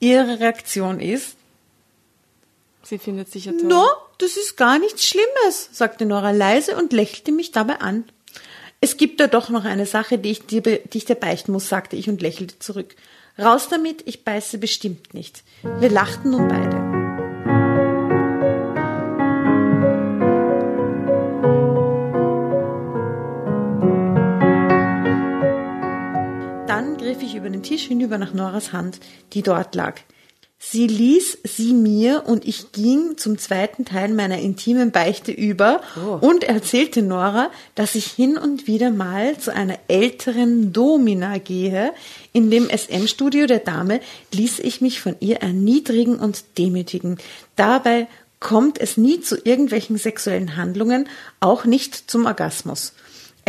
Ihre 0.00 0.40
Reaktion 0.40 1.00
ist, 1.00 1.36
Sie 2.82 2.98
findet 2.98 3.30
sich 3.30 3.44
ja 3.44 3.52
toll. 3.52 3.64
No, 3.64 3.86
das 4.18 4.36
ist 4.36 4.56
gar 4.56 4.78
nichts 4.78 5.06
Schlimmes, 5.06 5.68
sagte 5.72 6.06
Nora 6.06 6.32
leise 6.32 6.76
und 6.76 6.92
lächelte 6.92 7.30
mich 7.30 7.52
dabei 7.52 7.80
an. 7.80 8.04
Es 8.80 8.96
gibt 8.96 9.20
da 9.20 9.26
doch 9.26 9.50
noch 9.50 9.64
eine 9.64 9.86
Sache, 9.86 10.18
die 10.18 10.30
ich 10.30 10.46
dir, 10.46 10.62
die 10.62 10.98
ich 10.98 11.04
dir 11.04 11.14
beichten 11.14 11.52
muss, 11.52 11.68
sagte 11.68 11.96
ich 11.96 12.08
und 12.08 12.20
lächelte 12.20 12.58
zurück. 12.58 12.96
Raus 13.38 13.68
damit, 13.68 14.02
ich 14.06 14.24
beiße 14.24 14.58
bestimmt 14.58 15.14
nicht. 15.14 15.44
Wir 15.62 15.90
lachten 15.90 16.30
nun 16.30 16.48
beide. 16.48 16.89
Den 27.48 27.62
Tisch 27.62 27.86
hinüber 27.86 28.18
nach 28.18 28.34
Noras 28.34 28.72
Hand, 28.72 29.00
die 29.32 29.42
dort 29.42 29.74
lag. 29.74 30.00
Sie 30.62 30.86
ließ 30.86 31.38
sie 31.42 31.72
mir 31.72 32.24
und 32.26 32.44
ich 32.44 32.70
ging 32.72 33.16
zum 33.16 33.38
zweiten 33.38 33.86
Teil 33.86 34.10
meiner 34.10 34.38
intimen 34.38 34.90
Beichte 34.90 35.32
über 35.32 35.80
und 36.20 36.44
erzählte 36.44 37.00
Nora, 37.00 37.50
dass 37.74 37.94
ich 37.94 38.04
hin 38.04 38.36
und 38.36 38.66
wieder 38.66 38.90
mal 38.90 39.38
zu 39.38 39.54
einer 39.54 39.78
älteren 39.88 40.70
Domina 40.74 41.38
gehe. 41.38 41.94
In 42.34 42.50
dem 42.50 42.68
SM-Studio 42.68 43.46
der 43.46 43.60
Dame 43.60 44.00
ließ 44.34 44.58
ich 44.58 44.82
mich 44.82 45.00
von 45.00 45.16
ihr 45.20 45.36
erniedrigen 45.36 46.16
und 46.16 46.44
demütigen. 46.58 47.16
Dabei 47.56 48.06
kommt 48.38 48.78
es 48.78 48.98
nie 48.98 49.22
zu 49.22 49.36
irgendwelchen 49.42 49.96
sexuellen 49.96 50.56
Handlungen, 50.56 51.08
auch 51.40 51.64
nicht 51.64 52.10
zum 52.10 52.26
Orgasmus. 52.26 52.92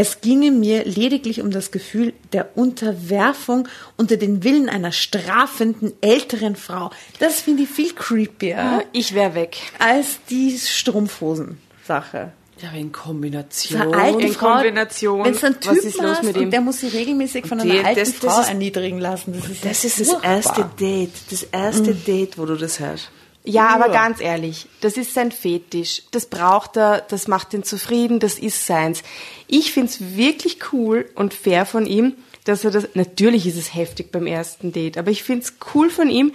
Es 0.01 0.19
ginge 0.21 0.49
mir 0.49 0.83
lediglich 0.85 1.41
um 1.41 1.51
das 1.51 1.69
Gefühl 1.69 2.13
der 2.33 2.57
Unterwerfung 2.57 3.67
unter 3.97 4.17
den 4.17 4.43
Willen 4.43 4.67
einer 4.67 4.91
strafenden 4.91 5.93
älteren 6.01 6.55
Frau. 6.55 6.89
Das 7.19 7.39
finde 7.41 7.63
ich 7.63 7.69
viel 7.69 7.93
creepier 7.93 8.83
Ich 8.93 9.13
wäre 9.13 9.35
weg. 9.35 9.57
als 9.77 10.17
die 10.31 10.57
Strumpfhosen-Sache. 10.57 12.31
Ja, 12.61 12.71
in 12.77 12.91
Kombination. 12.91 13.79
Eine 13.81 13.97
alte 13.97 14.25
In 14.27 14.33
Frau, 14.33 14.53
Kombination. 14.55 15.23
Wenn 15.25 15.33
es 15.33 15.43
ein 15.43 15.55
Was 15.63 15.75
Typ 15.77 15.85
ist 15.85 16.01
los 16.01 16.21
mit 16.23 16.35
und 16.35 16.43
ihm? 16.43 16.51
der 16.51 16.61
muss 16.61 16.79
sie 16.79 16.87
regelmäßig 16.87 17.45
von 17.47 17.59
Die- 17.59 17.71
einer 17.71 17.87
alten 17.89 17.99
das- 17.99 18.19
das 18.19 18.33
Frau 18.33 18.41
ist- 18.41 18.47
erniedrigen 18.49 18.99
lassen. 18.99 19.33
Das 19.39 19.49
ist, 19.51 19.65
Das 19.65 19.83
ist 19.85 19.99
das 20.13 20.23
erste 20.23 20.69
Date. 20.79 21.11
Das 21.29 21.43
erste 21.43 21.93
Date, 21.95 22.37
wo 22.39 22.45
du 22.45 22.55
das 22.55 22.79
hörst. 22.79 23.09
Ja, 23.43 23.69
aber 23.69 23.87
Ja. 23.87 23.93
ganz 23.93 24.21
ehrlich, 24.21 24.67
das 24.81 24.97
ist 24.97 25.13
sein 25.13 25.31
Fetisch. 25.31 26.03
Das 26.11 26.27
braucht 26.27 26.77
er, 26.77 27.01
das 27.01 27.27
macht 27.27 27.53
ihn 27.53 27.63
zufrieden, 27.63 28.19
das 28.19 28.37
ist 28.37 28.65
seins. 28.67 29.01
Ich 29.47 29.71
find's 29.71 29.99
wirklich 30.15 30.59
cool 30.71 31.09
und 31.15 31.33
fair 31.33 31.65
von 31.65 31.85
ihm, 31.85 32.13
dass 32.43 32.63
er 32.63 32.71
das, 32.71 32.89
natürlich 32.93 33.47
ist 33.47 33.57
es 33.57 33.73
heftig 33.73 34.11
beim 34.11 34.27
ersten 34.27 34.71
Date, 34.71 34.97
aber 34.97 35.11
ich 35.11 35.23
find's 35.23 35.55
cool 35.73 35.89
von 35.89 36.09
ihm, 36.09 36.33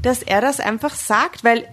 dass 0.00 0.22
er 0.22 0.40
das 0.40 0.60
einfach 0.60 0.94
sagt, 0.94 1.44
weil 1.44 1.66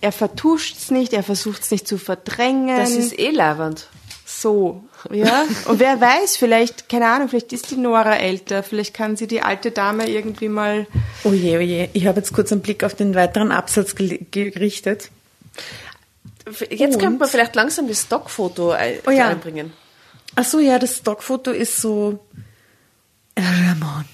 er 0.00 0.12
vertuscht's 0.12 0.90
nicht, 0.90 1.12
er 1.12 1.22
versucht's 1.22 1.70
nicht 1.70 1.86
zu 1.86 1.96
verdrängen. 1.98 2.76
Das 2.76 2.90
ist 2.90 3.16
eh 3.18 3.30
leiwand. 3.30 3.88
so, 4.26 4.82
ja. 5.10 5.44
Und 5.66 5.80
wer 5.80 6.00
weiß, 6.00 6.36
vielleicht, 6.36 6.88
keine 6.88 7.08
Ahnung, 7.08 7.28
vielleicht 7.28 7.52
ist 7.52 7.70
die 7.70 7.76
Nora 7.76 8.16
älter, 8.16 8.62
vielleicht 8.62 8.94
kann 8.94 9.16
sie 9.16 9.26
die 9.26 9.42
alte 9.42 9.70
Dame 9.70 10.08
irgendwie 10.08 10.48
mal 10.48 10.86
Oh 11.24 11.32
je, 11.32 11.56
oh 11.56 11.60
je. 11.60 11.88
Ich 11.92 12.06
habe 12.06 12.18
jetzt 12.18 12.32
kurz 12.32 12.52
einen 12.52 12.62
Blick 12.62 12.84
auf 12.84 12.94
den 12.94 13.14
weiteren 13.14 13.52
Absatz 13.52 13.94
gerichtet. 13.94 15.10
Jetzt 16.70 16.98
könnte 16.98 17.18
man 17.18 17.28
vielleicht 17.28 17.54
langsam 17.54 17.88
das 17.88 18.02
Stockfoto 18.02 18.70
ein 18.70 18.94
Oh 19.06 19.10
ja. 19.10 19.28
einbringen. 19.28 19.72
Ach 20.34 20.44
so, 20.44 20.58
ja, 20.58 20.78
das 20.78 20.98
Stockfoto 20.98 21.50
ist 21.50 21.80
so 21.80 22.18
Ramon, 23.36 24.04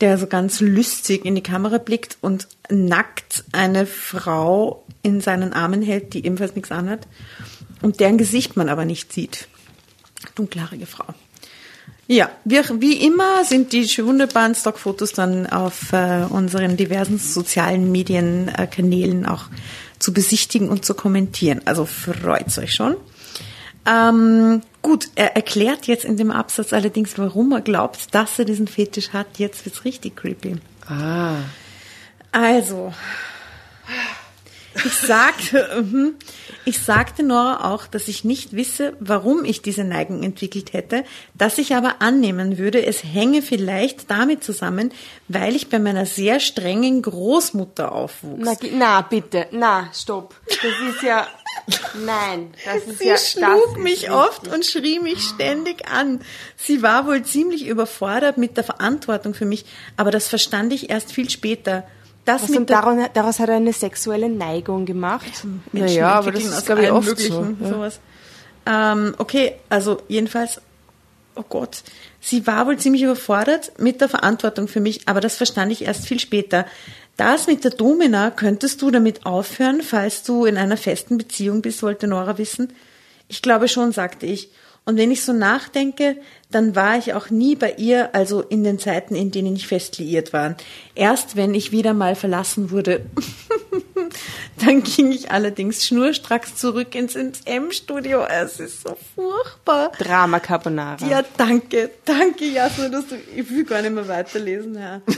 der 0.00 0.18
so 0.18 0.26
ganz 0.26 0.60
lustig 0.60 1.24
in 1.24 1.34
die 1.34 1.42
Kamera 1.42 1.78
blickt 1.78 2.18
und 2.20 2.48
nackt 2.68 3.44
eine 3.52 3.86
Frau 3.86 4.84
in 5.02 5.20
seinen 5.20 5.52
Armen 5.52 5.82
hält, 5.82 6.14
die 6.14 6.24
ebenfalls 6.26 6.54
nichts 6.54 6.72
anhat 6.72 7.06
und 7.80 8.00
deren 8.00 8.18
Gesicht 8.18 8.56
man 8.56 8.68
aber 8.68 8.84
nicht 8.84 9.12
sieht. 9.12 9.48
Dunkelhaarige 10.34 10.86
Frau. 10.86 11.06
Ja, 12.08 12.30
wir, 12.44 12.64
wie 12.80 13.04
immer 13.04 13.44
sind 13.44 13.72
die 13.72 13.86
wunderbaren 14.04 14.54
Stockfotos 14.54 15.12
dann 15.12 15.46
auf 15.46 15.92
äh, 15.92 16.24
unseren 16.28 16.76
diversen 16.76 17.18
sozialen 17.18 17.90
Medienkanälen 17.92 19.24
auch 19.24 19.44
zu 19.98 20.12
besichtigen 20.12 20.68
und 20.68 20.84
zu 20.84 20.94
kommentieren. 20.94 21.62
Also 21.64 21.86
freut's 21.86 22.58
euch 22.58 22.74
schon. 22.74 22.96
Ähm, 23.86 24.62
gut, 24.82 25.08
er 25.14 25.36
erklärt 25.36 25.86
jetzt 25.86 26.04
in 26.04 26.16
dem 26.16 26.30
Absatz 26.30 26.72
allerdings, 26.72 27.18
warum 27.18 27.52
er 27.52 27.60
glaubt, 27.60 28.14
dass 28.14 28.38
er 28.38 28.44
diesen 28.44 28.68
Fetisch 28.68 29.12
hat. 29.12 29.38
Jetzt 29.38 29.64
wird's 29.64 29.84
richtig 29.84 30.16
creepy. 30.16 30.56
Ah. 30.86 31.36
Also, 32.30 32.92
ich 34.74 34.94
sagte, 34.94 35.82
mhm, 35.82 36.16
ich 36.64 36.80
sagte 36.80 37.22
Nora 37.22 37.72
auch, 37.72 37.86
dass 37.86 38.08
ich 38.08 38.24
nicht 38.24 38.54
wisse, 38.54 38.94
warum 39.00 39.44
ich 39.44 39.62
diese 39.62 39.84
Neigung 39.84 40.22
entwickelt 40.22 40.72
hätte, 40.72 41.04
dass 41.34 41.58
ich 41.58 41.74
aber 41.74 41.96
annehmen 42.00 42.58
würde, 42.58 42.84
es 42.84 43.04
hänge 43.04 43.42
vielleicht 43.42 44.10
damit 44.10 44.44
zusammen, 44.44 44.92
weil 45.28 45.56
ich 45.56 45.68
bei 45.68 45.78
meiner 45.78 46.06
sehr 46.06 46.40
strengen 46.40 47.02
Großmutter 47.02 47.92
aufwuchs. 47.92 48.44
Na, 48.44 48.56
na, 48.72 49.00
bitte, 49.02 49.46
na, 49.50 49.90
stopp. 49.92 50.34
Das 50.46 50.94
ist 50.94 51.02
ja, 51.02 51.26
nein, 52.04 52.54
das 52.64 52.84
ist 52.84 52.98
Sie 52.98 53.08
ja, 53.08 53.16
schlug 53.16 53.62
das 53.64 53.76
ist 53.76 53.78
mich 53.78 54.10
oft 54.10 54.48
und 54.48 54.64
schrie 54.64 55.00
mich 55.00 55.22
ständig 55.22 55.88
an. 55.88 56.20
Sie 56.56 56.82
war 56.82 57.06
wohl 57.06 57.22
ziemlich 57.22 57.66
überfordert 57.66 58.38
mit 58.38 58.56
der 58.56 58.64
Verantwortung 58.64 59.34
für 59.34 59.44
mich, 59.46 59.64
aber 59.96 60.10
das 60.10 60.28
verstand 60.28 60.72
ich 60.72 60.90
erst 60.90 61.12
viel 61.12 61.28
später. 61.28 61.84
Das 62.24 62.42
Was 62.42 62.50
mit 62.50 62.58
und 62.60 62.70
der 62.70 63.08
daraus, 63.14 63.40
hat 63.40 63.48
er 63.48 63.56
eine 63.56 63.72
sexuelle 63.72 64.28
Neigung 64.28 64.86
gemacht. 64.86 65.44
Menschen 65.72 65.96
Naja, 65.96 66.12
aber 66.12 66.30
das 66.30 66.44
ist, 66.44 66.56
aus 66.56 66.64
glaub 66.64 66.78
ich, 66.78 66.90
oft 66.90 67.08
Möglichen, 67.08 67.56
so, 67.58 67.64
ja. 67.64 67.70
sowas. 67.70 68.00
Ähm, 68.64 69.14
okay, 69.18 69.54
also 69.68 70.00
jedenfalls, 70.06 70.60
oh 71.34 71.42
Gott, 71.48 71.82
sie 72.20 72.46
war 72.46 72.66
wohl 72.66 72.78
ziemlich 72.78 73.02
überfordert 73.02 73.72
mit 73.78 74.00
der 74.00 74.08
Verantwortung 74.08 74.68
für 74.68 74.80
mich, 74.80 75.08
aber 75.08 75.20
das 75.20 75.36
verstand 75.36 75.72
ich 75.72 75.84
erst 75.84 76.06
viel 76.06 76.20
später. 76.20 76.64
Das 77.16 77.48
mit 77.48 77.64
der 77.64 77.72
Domina, 77.72 78.30
könntest 78.30 78.80
du 78.82 78.90
damit 78.90 79.26
aufhören, 79.26 79.82
falls 79.82 80.22
du 80.22 80.44
in 80.44 80.56
einer 80.56 80.76
festen 80.76 81.18
Beziehung 81.18 81.60
bist, 81.60 81.82
wollte 81.82 82.06
Nora 82.06 82.38
wissen. 82.38 82.72
Ich 83.28 83.42
glaube 83.42 83.68
schon, 83.68 83.92
sagte 83.92 84.26
ich. 84.26 84.50
Und 84.84 84.96
wenn 84.96 85.12
ich 85.12 85.24
so 85.24 85.32
nachdenke, 85.32 86.16
dann 86.50 86.74
war 86.74 86.98
ich 86.98 87.14
auch 87.14 87.30
nie 87.30 87.54
bei 87.54 87.74
ihr, 87.74 88.14
also 88.14 88.42
in 88.42 88.64
den 88.64 88.80
Zeiten, 88.80 89.14
in 89.14 89.30
denen 89.30 89.54
ich 89.54 89.68
fest 89.68 89.98
liiert 89.98 90.32
war. 90.32 90.56
Erst 90.96 91.36
wenn 91.36 91.54
ich 91.54 91.70
wieder 91.70 91.94
mal 91.94 92.16
verlassen 92.16 92.72
wurde, 92.72 93.06
dann 94.58 94.82
ging 94.82 95.12
ich 95.12 95.30
allerdings 95.30 95.86
schnurstracks 95.86 96.56
zurück 96.56 96.96
ins 96.96 97.14
M-Studio. 97.14 98.24
Es 98.24 98.58
ist 98.58 98.82
so 98.82 98.96
furchtbar. 99.14 99.92
Drama 99.98 100.40
Carbonara. 100.40 101.06
Ja, 101.06 101.22
danke, 101.36 101.90
danke, 102.04 102.46
Jasmin, 102.46 102.90
dass 102.90 103.06
du, 103.06 103.14
ich 103.36 103.48
will 103.50 103.64
gar 103.64 103.82
nicht 103.82 103.94
mehr 103.94 104.08
weiterlesen, 104.08 104.76
Herr. 104.76 105.00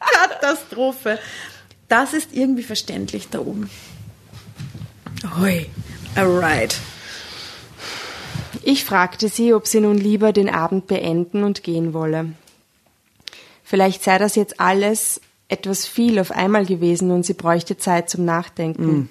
Katastrophe. 0.00 1.18
Das 1.88 2.14
ist 2.14 2.30
irgendwie 2.32 2.62
verständlich 2.62 3.28
da 3.28 3.40
oben. 3.40 3.68
Hoi, 5.38 5.66
alright. 6.14 6.76
Ich 8.68 8.84
fragte 8.84 9.28
sie, 9.28 9.54
ob 9.54 9.68
sie 9.68 9.80
nun 9.80 9.96
lieber 9.96 10.32
den 10.32 10.48
Abend 10.48 10.88
beenden 10.88 11.44
und 11.44 11.62
gehen 11.62 11.94
wolle. 11.94 12.32
Vielleicht 13.62 14.02
sei 14.02 14.18
das 14.18 14.34
jetzt 14.34 14.58
alles 14.58 15.20
etwas 15.46 15.86
viel 15.86 16.18
auf 16.18 16.32
einmal 16.32 16.66
gewesen 16.66 17.12
und 17.12 17.24
sie 17.24 17.34
bräuchte 17.34 17.76
Zeit 17.76 18.10
zum 18.10 18.24
Nachdenken. 18.24 19.08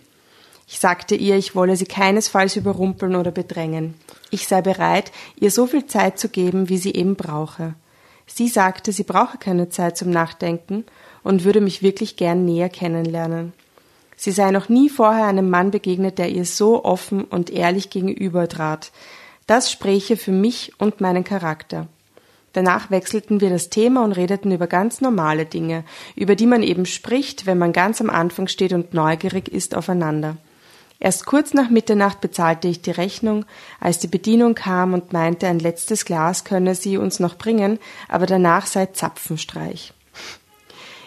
Ich 0.67 0.79
sagte 0.79 1.15
ihr, 1.15 1.37
ich 1.37 1.55
wolle 1.55 1.77
sie 1.77 1.85
keinesfalls 1.85 2.57
überrumpeln 2.57 3.15
oder 3.15 3.31
bedrängen. 3.31 3.93
Ich 4.29 4.45
sei 4.49 4.61
bereit, 4.61 5.13
ihr 5.39 5.51
so 5.51 5.67
viel 5.67 5.85
Zeit 5.85 6.19
zu 6.19 6.27
geben, 6.27 6.67
wie 6.67 6.77
sie 6.77 6.93
eben 6.93 7.15
brauche. 7.15 7.75
Sie 8.27 8.49
sagte, 8.49 8.91
sie 8.91 9.03
brauche 9.03 9.37
keine 9.37 9.69
Zeit 9.69 9.95
zum 9.95 10.09
Nachdenken 10.09 10.83
und 11.23 11.45
würde 11.45 11.61
mich 11.61 11.81
wirklich 11.81 12.17
gern 12.17 12.43
näher 12.43 12.67
kennenlernen. 12.67 13.53
Sie 14.17 14.31
sei 14.31 14.51
noch 14.51 14.67
nie 14.67 14.89
vorher 14.89 15.27
einem 15.27 15.49
Mann 15.49 15.71
begegnet, 15.71 16.17
der 16.17 16.29
ihr 16.29 16.43
so 16.43 16.83
offen 16.83 17.23
und 17.23 17.49
ehrlich 17.49 17.89
gegenübertrat. 17.89 18.91
Das 19.47 19.71
spräche 19.71 20.17
für 20.17 20.31
mich 20.31 20.73
und 20.79 21.01
meinen 21.01 21.23
Charakter. 21.23 21.87
Danach 22.53 22.89
wechselten 22.89 23.41
wir 23.41 23.49
das 23.49 23.69
Thema 23.69 24.03
und 24.03 24.13
redeten 24.13 24.51
über 24.51 24.65
ganz 24.65 25.01
normale 25.01 25.45
Dinge, 25.45 25.83
über 26.15 26.35
die 26.35 26.45
man 26.45 26.63
eben 26.63 26.85
spricht, 26.85 27.45
wenn 27.45 27.57
man 27.57 27.73
ganz 27.73 27.99
am 27.99 28.09
Anfang 28.09 28.47
steht 28.47 28.73
und 28.73 28.93
neugierig 28.93 29.49
ist 29.49 29.75
aufeinander. 29.75 30.37
Erst 30.99 31.25
kurz 31.25 31.53
nach 31.53 31.69
Mitternacht 31.69 32.21
bezahlte 32.21 32.67
ich 32.67 32.81
die 32.81 32.91
Rechnung, 32.91 33.45
als 33.79 33.99
die 33.99 34.07
Bedienung 34.07 34.55
kam 34.55 34.93
und 34.93 35.11
meinte, 35.11 35.47
ein 35.47 35.59
letztes 35.59 36.05
Glas 36.05 36.45
könne 36.45 36.73
sie 36.73 36.97
uns 36.97 37.19
noch 37.19 37.35
bringen, 37.35 37.79
aber 38.07 38.25
danach 38.25 38.65
sei 38.65 38.87
Zapfenstreich. 38.87 39.93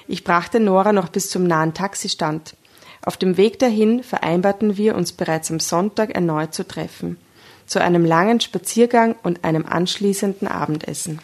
Ich 0.06 0.24
brachte 0.24 0.60
Nora 0.60 0.92
noch 0.92 1.08
bis 1.08 1.30
zum 1.30 1.44
nahen 1.44 1.74
Taxistand. 1.74 2.54
Auf 3.02 3.16
dem 3.16 3.36
Weg 3.36 3.58
dahin 3.58 4.02
vereinbarten 4.02 4.76
wir 4.76 4.94
uns 4.94 5.12
bereits 5.12 5.50
am 5.50 5.60
Sonntag 5.60 6.10
erneut 6.10 6.52
zu 6.52 6.68
treffen, 6.68 7.16
zu 7.68 7.80
einem 7.80 8.04
langen 8.04 8.40
Spaziergang 8.40 9.14
und 9.22 9.44
einem 9.44 9.64
anschließenden 9.64 10.48
Abendessen. 10.48 11.20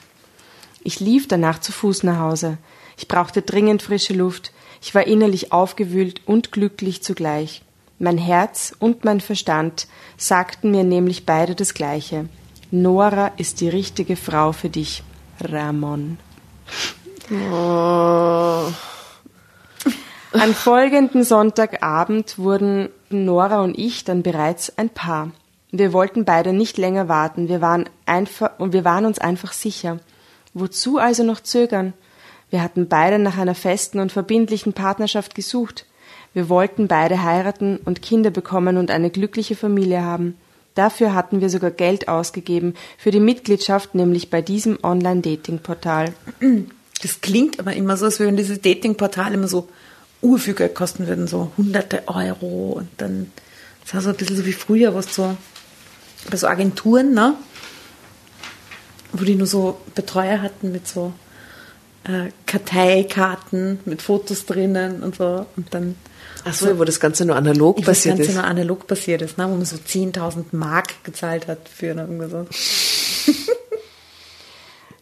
Ich 0.84 1.00
lief 1.00 1.26
danach 1.26 1.58
zu 1.58 1.72
Fuß 1.72 2.04
nach 2.04 2.20
Hause. 2.20 2.58
Ich 2.96 3.08
brauchte 3.08 3.42
dringend 3.42 3.82
frische 3.82 4.12
Luft. 4.12 4.52
Ich 4.80 4.94
war 4.94 5.06
innerlich 5.06 5.50
aufgewühlt 5.50 6.20
und 6.26 6.52
glücklich 6.52 7.02
zugleich. 7.02 7.62
Mein 7.98 8.18
Herz 8.18 8.74
und 8.78 9.04
mein 9.04 9.20
Verstand 9.20 9.88
sagten 10.16 10.70
mir 10.70 10.84
nämlich 10.84 11.26
beide 11.26 11.54
das 11.54 11.74
Gleiche. 11.74 12.28
Nora 12.70 13.28
ist 13.36 13.60
die 13.60 13.68
richtige 13.68 14.16
Frau 14.16 14.52
für 14.52 14.68
dich, 14.68 15.02
Ramon. 15.40 16.18
Am 20.32 20.54
folgenden 20.54 21.24
Sonntagabend 21.24 22.38
wurden 22.38 22.90
Nora 23.08 23.62
und 23.62 23.78
ich 23.78 24.04
dann 24.04 24.22
bereits 24.22 24.76
ein 24.76 24.90
Paar. 24.90 25.30
Wir 25.76 25.92
wollten 25.92 26.24
beide 26.24 26.52
nicht 26.52 26.78
länger 26.78 27.08
warten. 27.08 27.48
Wir 27.48 27.60
waren 27.60 27.86
einfach 28.06 28.52
und 28.58 28.72
wir 28.72 28.84
waren 28.84 29.06
uns 29.06 29.18
einfach 29.18 29.52
sicher. 29.52 29.98
Wozu 30.52 30.98
also 30.98 31.24
noch 31.24 31.40
zögern? 31.40 31.94
Wir 32.48 32.62
hatten 32.62 32.86
beide 32.86 33.18
nach 33.18 33.38
einer 33.38 33.56
festen 33.56 33.98
und 33.98 34.12
verbindlichen 34.12 34.72
Partnerschaft 34.72 35.34
gesucht. 35.34 35.84
Wir 36.32 36.48
wollten 36.48 36.86
beide 36.86 37.24
heiraten 37.24 37.78
und 37.84 38.02
Kinder 38.02 38.30
bekommen 38.30 38.76
und 38.76 38.92
eine 38.92 39.10
glückliche 39.10 39.56
Familie 39.56 40.02
haben. 40.02 40.36
Dafür 40.76 41.12
hatten 41.12 41.40
wir 41.40 41.50
sogar 41.50 41.72
Geld 41.72 42.06
ausgegeben, 42.06 42.74
für 42.96 43.10
die 43.10 43.18
Mitgliedschaft 43.18 43.96
nämlich 43.96 44.30
bei 44.30 44.42
diesem 44.42 44.78
Online-Dating-Portal. 44.80 46.12
Das 47.02 47.20
klingt 47.20 47.58
aber 47.58 47.74
immer 47.74 47.96
so, 47.96 48.04
als 48.04 48.20
würden 48.20 48.36
diese 48.36 48.58
Dating-Portale 48.58 49.34
immer 49.34 49.48
so 49.48 49.68
Geld 50.22 50.74
kosten 50.76 51.08
würden, 51.08 51.26
so 51.26 51.50
hunderte 51.56 52.06
Euro 52.06 52.74
und 52.76 52.88
dann, 52.98 53.32
das 53.82 53.94
war 53.94 54.00
so 54.02 54.10
ein 54.10 54.16
bisschen 54.16 54.36
so 54.36 54.46
wie 54.46 54.52
früher, 54.52 54.94
was 54.94 55.12
so, 55.14 55.36
bei 56.30 56.36
so 56.36 56.46
Agenturen, 56.46 57.12
ne? 57.14 57.34
Wo 59.12 59.24
die 59.24 59.34
nur 59.36 59.46
so 59.46 59.80
Betreuer 59.94 60.42
hatten 60.42 60.72
mit 60.72 60.88
so 60.88 61.12
äh, 62.04 62.30
Karteikarten 62.46 63.80
mit 63.84 64.02
Fotos 64.02 64.46
drinnen 64.46 65.02
und 65.02 65.16
so 65.16 65.46
und 65.56 65.72
dann 65.72 65.96
Ach 66.44 66.52
so, 66.52 66.78
wo 66.78 66.84
das 66.84 67.00
Ganze 67.00 67.24
nur 67.24 67.36
analog 67.36 67.76
passiert 67.84 68.18
das 68.18 68.18
Ganze 68.18 68.22
ist. 68.32 68.34
nur 68.34 68.44
analog 68.44 68.86
passiert 68.86 69.22
ist, 69.22 69.38
ne? 69.38 69.44
wo 69.48 69.54
man 69.54 69.64
so 69.64 69.76
10.000 69.76 70.46
Mark 70.52 71.02
gezahlt 71.04 71.46
hat 71.46 71.68
für 71.68 71.86
irgendwas 71.86 72.30
so. 72.30 72.46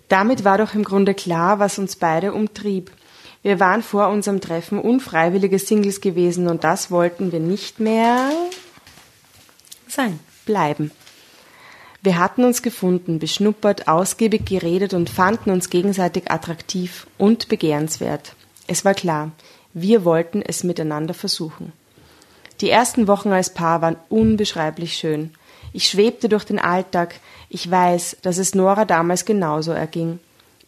Damit 0.09 0.45
war 0.45 0.59
doch 0.59 0.75
im 0.75 0.85
Grunde 0.85 1.15
klar, 1.15 1.59
was 1.59 1.79
uns 1.79 1.97
beide 1.97 2.33
umtrieb. 2.33 2.91
Wir 3.43 3.59
waren 3.59 3.83
vor 3.83 4.09
unserem 4.09 4.41
Treffen 4.41 4.79
unfreiwillige 4.79 5.59
Singles 5.59 6.01
gewesen 6.01 6.47
und 6.47 6.63
das 6.63 6.93
wollten 6.93 7.33
wir 7.33 7.41
nicht 7.41 7.81
mehr 7.81 8.31
sein. 9.89 10.21
bleiben. 10.47 10.93
Wir 12.05 12.19
hatten 12.19 12.43
uns 12.43 12.63
gefunden, 12.63 13.21
beschnuppert, 13.21 13.87
ausgiebig 13.87 14.45
geredet 14.45 14.93
und 14.93 15.09
fanden 15.09 15.51
uns 15.51 15.71
gegenseitig 15.71 16.33
attraktiv 16.33 17.07
und 17.17 17.49
begehrenswert. 17.49 18.35
Es 18.67 18.85
war 18.85 18.95
klar, 18.95 19.31
wir 19.73 20.05
wollten 20.05 20.43
es 20.43 20.65
miteinander 20.65 21.15
versuchen. 21.15 21.73
Die 22.61 22.71
ersten 22.71 23.07
Wochen 23.07 23.31
als 23.31 23.55
Paar 23.55 23.83
waren 23.83 23.97
unbeschreiblich 24.09 24.95
schön. 24.95 25.31
Ich 25.73 25.89
schwebte 25.89 26.29
durch 26.29 26.45
den 26.45 26.59
Alltag. 26.59 27.21
Ich 27.49 27.71
weiß, 27.71 28.17
dass 28.23 28.39
es 28.39 28.55
Nora 28.55 28.85
damals 28.85 29.25
genauso 29.25 29.71
erging. 29.71 30.19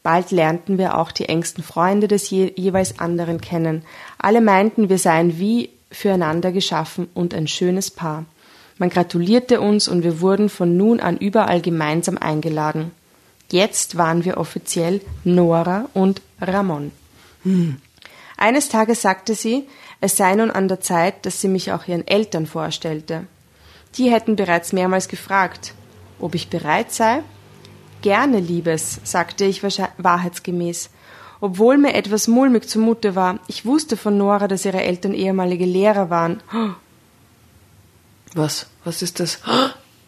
Bald 0.05 0.31
lernten 0.31 0.79
wir 0.79 0.99
auch 0.99 1.11
die 1.11 1.29
engsten 1.29 1.65
Freunde 1.65 2.07
des 2.07 2.31
je 2.31 2.53
jeweils 2.57 3.01
anderen 3.01 3.41
kennen. 3.41 3.83
Alle 4.19 4.41
meinten, 4.41 4.89
wir 4.89 4.99
seien 4.99 5.39
wie 5.39 5.71
füreinander 5.91 6.53
geschaffen 6.53 7.09
und 7.13 7.35
ein 7.35 7.49
schönes 7.49 7.91
Paar. 7.91 8.25
Man 8.79 8.91
gratulierte 8.91 9.61
uns 9.61 9.89
und 9.89 10.03
wir 10.03 10.21
wurden 10.21 10.49
von 10.49 10.77
nun 10.77 11.01
an 11.01 11.17
überall 11.17 11.61
gemeinsam 11.61 12.19
eingeladen. 12.19 12.91
Jetzt 13.51 13.97
waren 13.97 14.25
wir 14.25 14.37
offiziell 14.39 15.01
Nora 15.23 15.89
und 15.95 16.23
Ramon. 16.41 16.91
Eines 18.37 18.69
Tages 18.69 19.03
sagte 19.03 19.35
sie, 19.35 19.69
es 20.01 20.17
sei 20.17 20.35
nun 20.35 20.51
an 20.51 20.69
der 20.69 20.81
Zeit, 20.81 21.25
dass 21.25 21.41
sie 21.41 21.49
mich 21.49 21.73
auch 21.73 21.87
ihren 21.87 22.07
Eltern 22.07 22.47
vorstellte. 22.47 23.27
Die 23.97 24.11
hätten 24.11 24.35
bereits 24.35 24.73
mehrmals 24.73 25.09
gefragt, 25.09 25.75
ob 26.19 26.35
ich 26.35 26.51
bereit 26.51 26.91
sei. 26.91 27.23
Gerne, 28.03 28.41
Liebes, 28.41 29.01
sagte 29.05 29.45
ich 29.45 29.63
wahrheitsgemäß. 29.63 30.91
Obwohl 31.41 31.79
mir 31.79 31.95
etwas 31.95 32.27
mulmig 32.27 32.69
zumute 32.69 33.15
war, 33.15 33.39
ich 33.47 33.65
wusste 33.67 33.97
von 33.97 34.19
Nora, 34.19 34.49
dass 34.49 34.65
ihre 34.65 34.83
Eltern 34.83 35.15
ehemalige 35.15 35.65
Lehrer 35.65 36.11
waren. 36.11 36.43
Was? 38.35 38.67
Was 38.85 39.03
ist 39.03 39.21
das? 39.21 39.41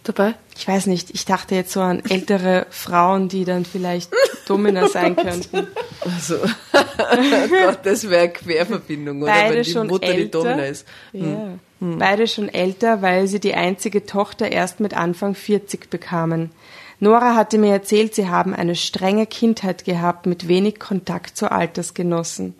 Dabei? 0.03 0.35
Ich 0.57 0.69
weiß 0.69 0.87
nicht, 0.87 1.11
ich 1.11 1.25
dachte 1.25 1.55
jetzt 1.55 1.73
so 1.73 1.81
an 1.81 2.03
ältere 2.09 2.67
Frauen, 2.71 3.29
die 3.29 3.45
dann 3.45 3.65
vielleicht 3.65 4.11
Domina 4.47 4.89
sein 4.93 5.17
könnten. 5.17 5.67
Also, 6.01 6.37
oh 6.73 7.49
Gott, 7.65 7.81
das 7.83 8.09
wäre 8.09 8.29
Querverbindung, 8.29 9.23
oder? 9.23 9.33
Beide 9.33 9.57
Wenn 9.57 9.63
die 9.63 9.71
schon 9.71 9.87
Mutter 9.89 10.13
die 10.13 10.21
älter. 10.23 10.39
Domina 10.43 10.67
ist. 10.67 10.87
Ja. 11.13 11.59
Beide 11.81 12.27
schon 12.27 12.49
älter, 12.49 13.03
weil 13.03 13.27
sie 13.27 13.41
die 13.41 13.55
einzige 13.55 14.07
Tochter 14.07 14.51
erst 14.51 14.81
mit 14.81 14.95
Anfang 14.95 15.35
40 15.35 15.91
bekamen. 15.91 16.51
Nora 17.01 17.35
hatte 17.35 17.59
mir 17.59 17.73
erzählt, 17.73 18.15
sie 18.15 18.29
haben 18.29 18.55
eine 18.55 18.77
strenge 18.77 19.27
Kindheit 19.27 19.85
gehabt 19.85 20.27
mit 20.27 20.49
wenig 20.49 20.79
Kontakt 20.79 21.37
zu 21.37 21.51
Altersgenossen. 21.51 22.55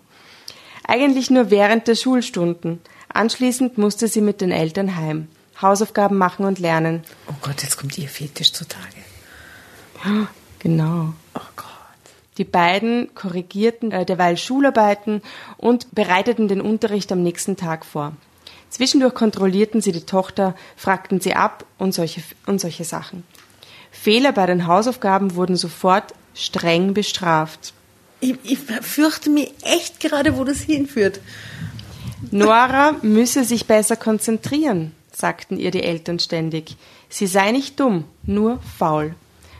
Eigentlich 0.87 1.31
nur 1.31 1.49
während 1.49 1.87
der 1.87 1.95
Schulstunden. 1.95 2.79
Anschließend 3.09 3.77
musste 3.77 4.07
sie 4.07 4.21
mit 4.21 4.41
den 4.41 4.51
Eltern 4.51 4.95
heim. 4.95 5.27
Hausaufgaben 5.61 6.17
machen 6.17 6.45
und 6.45 6.59
lernen. 6.59 7.03
Oh 7.27 7.35
Gott, 7.41 7.63
jetzt 7.63 7.77
kommt 7.77 7.97
ihr 7.97 8.09
Fetisch 8.09 8.53
zutage. 8.53 8.83
Genau. 10.59 11.13
Oh 11.33 11.39
Gott. 11.55 11.67
Die 12.37 12.43
beiden 12.43 13.13
korrigierten 13.15 13.91
äh, 13.91 14.05
derweil 14.05 14.37
Schularbeiten 14.37 15.21
und 15.57 15.93
bereiteten 15.93 16.47
den 16.47 16.61
Unterricht 16.61 17.11
am 17.11 17.23
nächsten 17.23 17.57
Tag 17.57 17.85
vor. 17.85 18.13
Zwischendurch 18.69 19.15
kontrollierten 19.15 19.81
sie 19.81 19.91
die 19.91 20.05
Tochter, 20.05 20.55
fragten 20.75 21.19
sie 21.19 21.33
ab 21.33 21.65
und 21.77 21.93
solche, 21.93 22.21
und 22.45 22.59
solche 22.59 22.83
Sachen. 22.83 23.23
Fehler 23.91 24.33
bei 24.33 24.45
den 24.45 24.67
Hausaufgaben 24.67 25.35
wurden 25.35 25.55
sofort 25.55 26.13
streng 26.33 26.93
bestraft. 26.93 27.73
Ich, 28.19 28.35
ich 28.43 28.59
fürchte 28.59 29.29
mich 29.29 29.53
echt 29.63 29.99
gerade, 29.99 30.37
wo 30.37 30.43
das 30.43 30.59
hinführt. 30.59 31.19
Nora 32.31 32.95
müsse 33.01 33.43
sich 33.43 33.67
besser 33.67 33.95
konzentrieren, 33.95 34.91
sagten 35.17 35.57
ihr 35.57 35.71
die 35.71 35.81
Eltern 35.81 36.19
ständig. 36.19 36.77
Sie 37.09 37.25
sei 37.25 37.51
nicht 37.51 37.79
dumm, 37.79 38.03
nur 38.23 38.59
faul. 38.77 39.15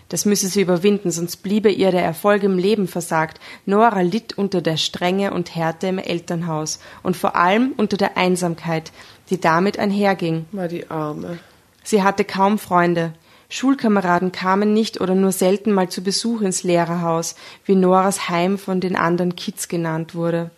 Das 0.07 0.23
müsse 0.25 0.47
sie 0.47 0.61
überwinden, 0.61 1.09
sonst 1.09 1.37
bliebe 1.37 1.71
ihr 1.71 1.89
der 1.89 2.03
Erfolg 2.03 2.43
im 2.43 2.59
Leben 2.59 2.87
versagt. 2.87 3.41
Nora 3.65 4.01
litt 4.01 4.37
unter 4.37 4.61
der 4.61 4.77
Strenge 4.77 5.33
und 5.33 5.55
Härte 5.55 5.87
im 5.87 5.97
Elternhaus 5.97 6.79
und 7.01 7.17
vor 7.17 7.35
allem 7.35 7.73
unter 7.75 7.97
der 7.97 8.17
Einsamkeit, 8.17 8.91
die 9.31 9.41
damit 9.41 9.79
einherging. 9.79 10.45
Mal 10.51 10.67
die 10.67 10.89
Arme. 10.91 11.39
Sie 11.83 12.03
hatte 12.03 12.23
kaum 12.23 12.59
Freunde. 12.59 13.13
Schulkameraden 13.49 14.31
kamen 14.31 14.73
nicht 14.73 15.01
oder 15.01 15.15
nur 15.15 15.31
selten 15.31 15.71
mal 15.71 15.89
zu 15.89 16.03
Besuch 16.03 16.41
ins 16.41 16.63
Lehrerhaus, 16.63 17.35
wie 17.65 17.75
Noras 17.75 18.29
Heim 18.29 18.59
von 18.59 18.79
den 18.79 18.95
anderen 18.95 19.35
Kids 19.35 19.67
genannt 19.67 20.13
wurde. 20.13 20.51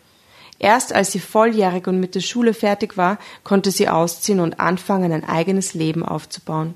Erst 0.60 0.94
als 0.94 1.14
sie 1.14 1.20
volljährig 1.20 1.88
und 1.88 2.00
mit 2.00 2.16
der 2.16 2.20
Schule 2.20 2.54
fertig 2.54 2.98
war, 2.98 3.18
konnte 3.44 3.72
sie 3.72 3.88
ausziehen 3.88 4.42
und 4.42 4.60
anfangen, 4.60 5.14
ein 5.14 5.24
eigenes 5.24 5.74
Leben 5.74 6.04
aufzubauen. 6.04 6.74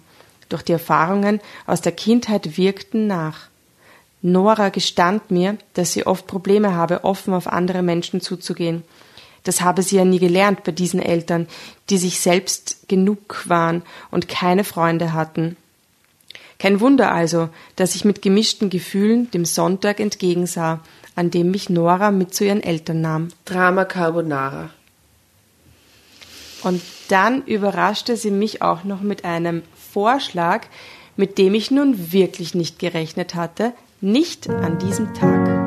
Doch 0.48 0.62
die 0.62 0.72
Erfahrungen 0.72 1.42
aus 1.68 1.82
der 1.82 1.92
Kindheit 1.92 2.58
wirkten 2.58 3.08
nach. 3.08 3.50
Nora 4.22 4.70
gestand 4.70 5.32
mir, 5.32 5.58
dass 5.74 5.92
sie 5.92 6.08
oft 6.08 6.28
Probleme 6.28 6.74
habe, 6.74 7.04
offen 7.04 7.34
auf 7.34 7.48
andere 7.48 7.82
Menschen 7.82 8.22
zuzugehen. 8.22 8.84
Das 9.44 9.60
habe 9.60 9.84
sie 9.84 9.98
ja 9.98 10.06
nie 10.06 10.20
gelernt 10.20 10.64
bei 10.64 10.72
diesen 10.72 11.02
Eltern, 11.02 11.48
die 11.90 11.98
sich 11.98 12.22
selbst 12.22 12.88
genug 12.88 13.44
waren 13.50 13.84
und 14.12 14.30
keine 14.30 14.64
Freunde 14.64 15.12
hatten. 15.12 15.58
Kein 16.64 16.80
Wunder 16.80 17.12
also, 17.12 17.50
dass 17.76 17.94
ich 17.94 18.06
mit 18.06 18.22
gemischten 18.22 18.70
Gefühlen 18.70 19.30
dem 19.32 19.44
Sonntag 19.44 20.00
entgegensah, 20.00 20.80
an 21.14 21.30
dem 21.30 21.52
mich 21.52 21.70
Nora 21.70 22.10
mit 22.10 22.34
zu 22.34 22.46
ihren 22.46 22.64
Eltern 22.64 23.02
nahm. 23.02 23.28
Drama 23.44 23.84
Carbonara. 23.84 24.70
Und 26.62 26.82
dann 27.10 27.44
überraschte 27.44 28.16
sie 28.16 28.32
mich 28.32 28.62
auch 28.62 28.86
noch 28.86 29.02
mit 29.02 29.26
einem 29.26 29.64
Vorschlag, 29.92 30.62
mit 31.18 31.38
dem 31.38 31.54
ich 31.54 31.70
nun 31.70 32.14
wirklich 32.14 32.56
nicht 32.56 32.80
gerechnet 32.80 33.36
hatte, 33.36 33.74
nicht 34.00 34.50
an 34.50 34.80
diesem 34.80 35.14
Tag. 35.14 35.63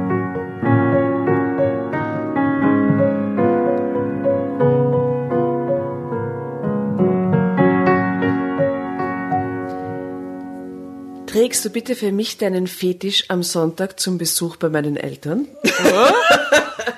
Trägst 11.46 11.64
du 11.64 11.70
bitte 11.70 11.94
für 11.94 12.11
mich 12.11 12.38
deinen 12.38 12.66
Fetisch 12.66 13.26
am 13.28 13.44
Sonntag 13.44 14.00
zum 14.00 14.18
Besuch 14.18 14.56
bei 14.56 14.68
meinen 14.68 14.96
Eltern? 14.96 15.46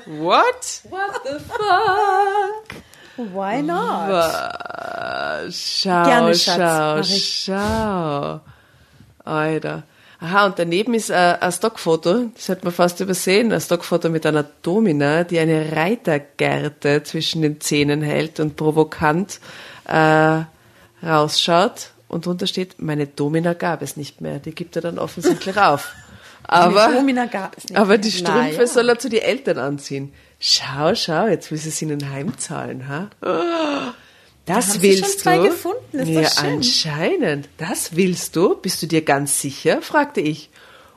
What? 0.06 0.80
What 0.88 1.20
the 1.22 1.38
fuck? 1.46 3.34
Why 3.34 3.60
not? 3.60 4.08
Äh, 4.08 5.52
Schau, 5.52 6.02
Gerne, 6.02 6.34
Schatz, 6.34 7.08
schau, 7.44 8.40
schau. 9.22 9.30
Alter. 9.30 9.82
Aha, 10.18 10.46
und 10.46 10.58
daneben 10.58 10.94
ist 10.94 11.10
äh, 11.10 11.36
ein 11.38 11.52
Stockfoto, 11.52 12.30
das 12.34 12.48
hat 12.48 12.64
man 12.64 12.72
fast 12.72 13.00
übersehen, 13.00 13.52
ein 13.52 13.60
Stockfoto 13.60 14.08
mit 14.08 14.24
einer 14.24 14.46
Domina, 14.62 15.24
die 15.24 15.40
eine 15.40 15.76
Reitergerte 15.76 17.02
zwischen 17.02 17.42
den 17.42 17.60
Zähnen 17.60 18.00
hält 18.00 18.40
und 18.40 18.56
provokant 18.56 19.40
äh, 19.84 20.40
rausschaut. 21.06 21.90
Und 22.08 22.26
drunter 22.26 22.46
steht, 22.46 22.80
meine 22.80 23.06
Domina 23.06 23.52
gab 23.52 23.82
es 23.82 23.96
nicht 23.96 24.20
mehr. 24.20 24.38
Die 24.38 24.54
gibt 24.54 24.76
er 24.76 24.82
dann 24.82 24.98
offensichtlich 24.98 25.56
auf. 25.58 25.92
Aber, 26.50 26.88
aber 27.74 27.98
die 27.98 28.10
Strümpfe 28.10 28.60
ja. 28.60 28.66
soll 28.66 28.88
er 28.88 28.98
zu 28.98 29.10
die 29.10 29.20
Eltern 29.20 29.58
anziehen. 29.58 30.14
Schau, 30.40 30.94
schau, 30.94 31.26
jetzt 31.26 31.50
will 31.50 31.58
sie 31.58 31.68
es 31.68 31.82
ihnen 31.82 32.10
heimzahlen, 32.10 32.88
ha? 32.88 33.10
Das 34.46 34.72
sie 34.72 34.82
willst 34.82 35.04
schon 35.04 35.18
zwei 35.18 35.36
du? 35.36 35.42
gefunden, 35.44 35.98
ist 35.98 36.08
ja, 36.08 36.48
anscheinend. 36.48 37.50
Das 37.58 37.96
willst 37.96 38.34
du? 38.34 38.54
Bist 38.54 38.82
du 38.82 38.86
dir 38.86 39.02
ganz 39.02 39.42
sicher? 39.42 39.82
fragte 39.82 40.22
ich. 40.22 40.48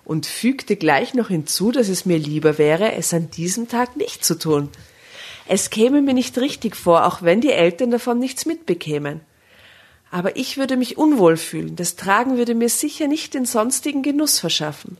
und 0.05 0.25
fügte 0.25 0.77
gleich 0.77 1.13
noch 1.13 1.27
hinzu, 1.27 1.71
dass 1.71 1.89
es 1.89 2.05
mir 2.05 2.17
lieber 2.17 2.57
wäre, 2.57 2.93
es 2.93 3.13
an 3.13 3.29
diesem 3.29 3.67
Tag 3.67 3.97
nicht 3.97 4.25
zu 4.25 4.37
tun. 4.37 4.69
Es 5.47 5.69
käme 5.69 6.01
mir 6.01 6.13
nicht 6.13 6.37
richtig 6.37 6.75
vor, 6.75 7.05
auch 7.05 7.21
wenn 7.21 7.41
die 7.41 7.51
Eltern 7.51 7.91
davon 7.91 8.19
nichts 8.19 8.45
mitbekämen. 8.45 9.21
Aber 10.13 10.35
ich 10.35 10.57
würde 10.57 10.75
mich 10.75 10.97
unwohl 10.97 11.37
fühlen, 11.37 11.77
das 11.77 11.95
Tragen 11.95 12.35
würde 12.37 12.53
mir 12.53 12.67
sicher 12.67 13.07
nicht 13.07 13.33
den 13.33 13.45
sonstigen 13.45 14.03
Genuss 14.03 14.39
verschaffen. 14.39 14.97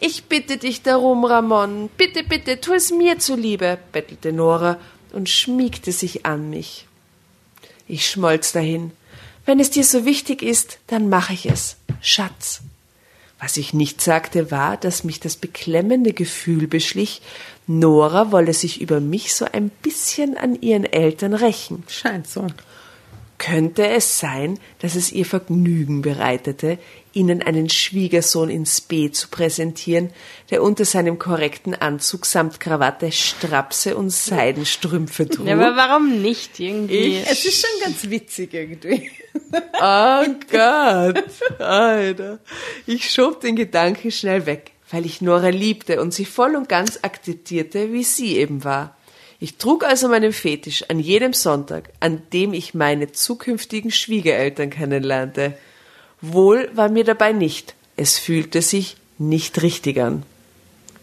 Ich 0.00 0.24
bitte 0.24 0.56
dich 0.56 0.82
darum, 0.82 1.24
Ramon, 1.24 1.90
bitte, 1.96 2.22
bitte, 2.22 2.60
tu 2.60 2.72
es 2.72 2.92
mir 2.92 3.18
zuliebe, 3.18 3.76
bettelte 3.90 4.32
Nora 4.32 4.78
und 5.12 5.28
schmiegte 5.28 5.90
sich 5.90 6.24
an 6.24 6.48
mich. 6.48 6.86
Ich 7.88 8.08
schmolz 8.08 8.52
dahin. 8.52 8.92
Wenn 9.44 9.58
es 9.58 9.70
dir 9.70 9.82
so 9.82 10.04
wichtig 10.04 10.42
ist, 10.42 10.78
dann 10.86 11.08
mache 11.08 11.32
ich 11.32 11.46
es. 11.46 11.76
Schatz. 12.00 12.60
Was 13.40 13.56
ich 13.56 13.74
nicht 13.74 14.00
sagte, 14.00 14.52
war, 14.52 14.76
dass 14.76 15.02
mich 15.02 15.18
das 15.18 15.34
beklemmende 15.34 16.12
Gefühl 16.12 16.68
beschlich, 16.68 17.20
Nora 17.66 18.30
wolle 18.30 18.54
sich 18.54 18.80
über 18.80 19.00
mich 19.00 19.34
so 19.34 19.44
ein 19.44 19.68
bisschen 19.68 20.36
an 20.36 20.62
ihren 20.62 20.84
Eltern 20.84 21.34
rächen. 21.34 21.82
Scheint 21.88 22.28
so. 22.28 22.46
Könnte 23.42 23.88
es 23.88 24.20
sein, 24.20 24.60
dass 24.78 24.94
es 24.94 25.10
ihr 25.10 25.26
Vergnügen 25.26 26.00
bereitete, 26.00 26.78
ihnen 27.12 27.42
einen 27.42 27.68
Schwiegersohn 27.68 28.48
ins 28.48 28.80
B 28.80 29.10
zu 29.10 29.30
präsentieren, 29.30 30.10
der 30.50 30.62
unter 30.62 30.84
seinem 30.84 31.18
korrekten 31.18 31.74
Anzug 31.74 32.24
samt 32.24 32.60
Krawatte 32.60 33.10
Strapse 33.10 33.96
und 33.96 34.10
Seidenstrümpfe 34.10 35.28
trug? 35.28 35.48
Ja, 35.48 35.54
aber 35.54 35.74
warum 35.74 36.22
nicht 36.22 36.60
irgendwie? 36.60 37.16
Es 37.16 37.44
ist 37.44 37.66
schon 37.66 37.80
ganz 37.82 38.08
witzig 38.08 38.54
irgendwie. 38.54 39.10
Oh 39.54 40.24
Gott, 40.48 41.24
Alter. 41.58 42.38
Ich 42.86 43.10
schob 43.10 43.40
den 43.40 43.56
Gedanken 43.56 44.12
schnell 44.12 44.46
weg, 44.46 44.70
weil 44.88 45.04
ich 45.04 45.20
Nora 45.20 45.48
liebte 45.48 46.00
und 46.00 46.14
sie 46.14 46.26
voll 46.26 46.54
und 46.54 46.68
ganz 46.68 47.00
akzeptierte, 47.02 47.92
wie 47.92 48.04
sie 48.04 48.36
eben 48.36 48.62
war. 48.62 48.96
Ich 49.42 49.56
trug 49.56 49.82
also 49.82 50.06
meinen 50.06 50.32
Fetisch 50.32 50.84
an 50.88 51.00
jedem 51.00 51.32
Sonntag, 51.32 51.90
an 51.98 52.22
dem 52.32 52.54
ich 52.54 52.74
meine 52.74 53.10
zukünftigen 53.10 53.90
Schwiegereltern 53.90 54.70
kennenlernte. 54.70 55.58
Wohl 56.20 56.70
war 56.74 56.88
mir 56.88 57.02
dabei 57.02 57.32
nicht. 57.32 57.74
Es 57.96 58.20
fühlte 58.20 58.62
sich 58.62 58.96
nicht 59.18 59.60
richtig 59.60 59.98
an. 59.98 60.22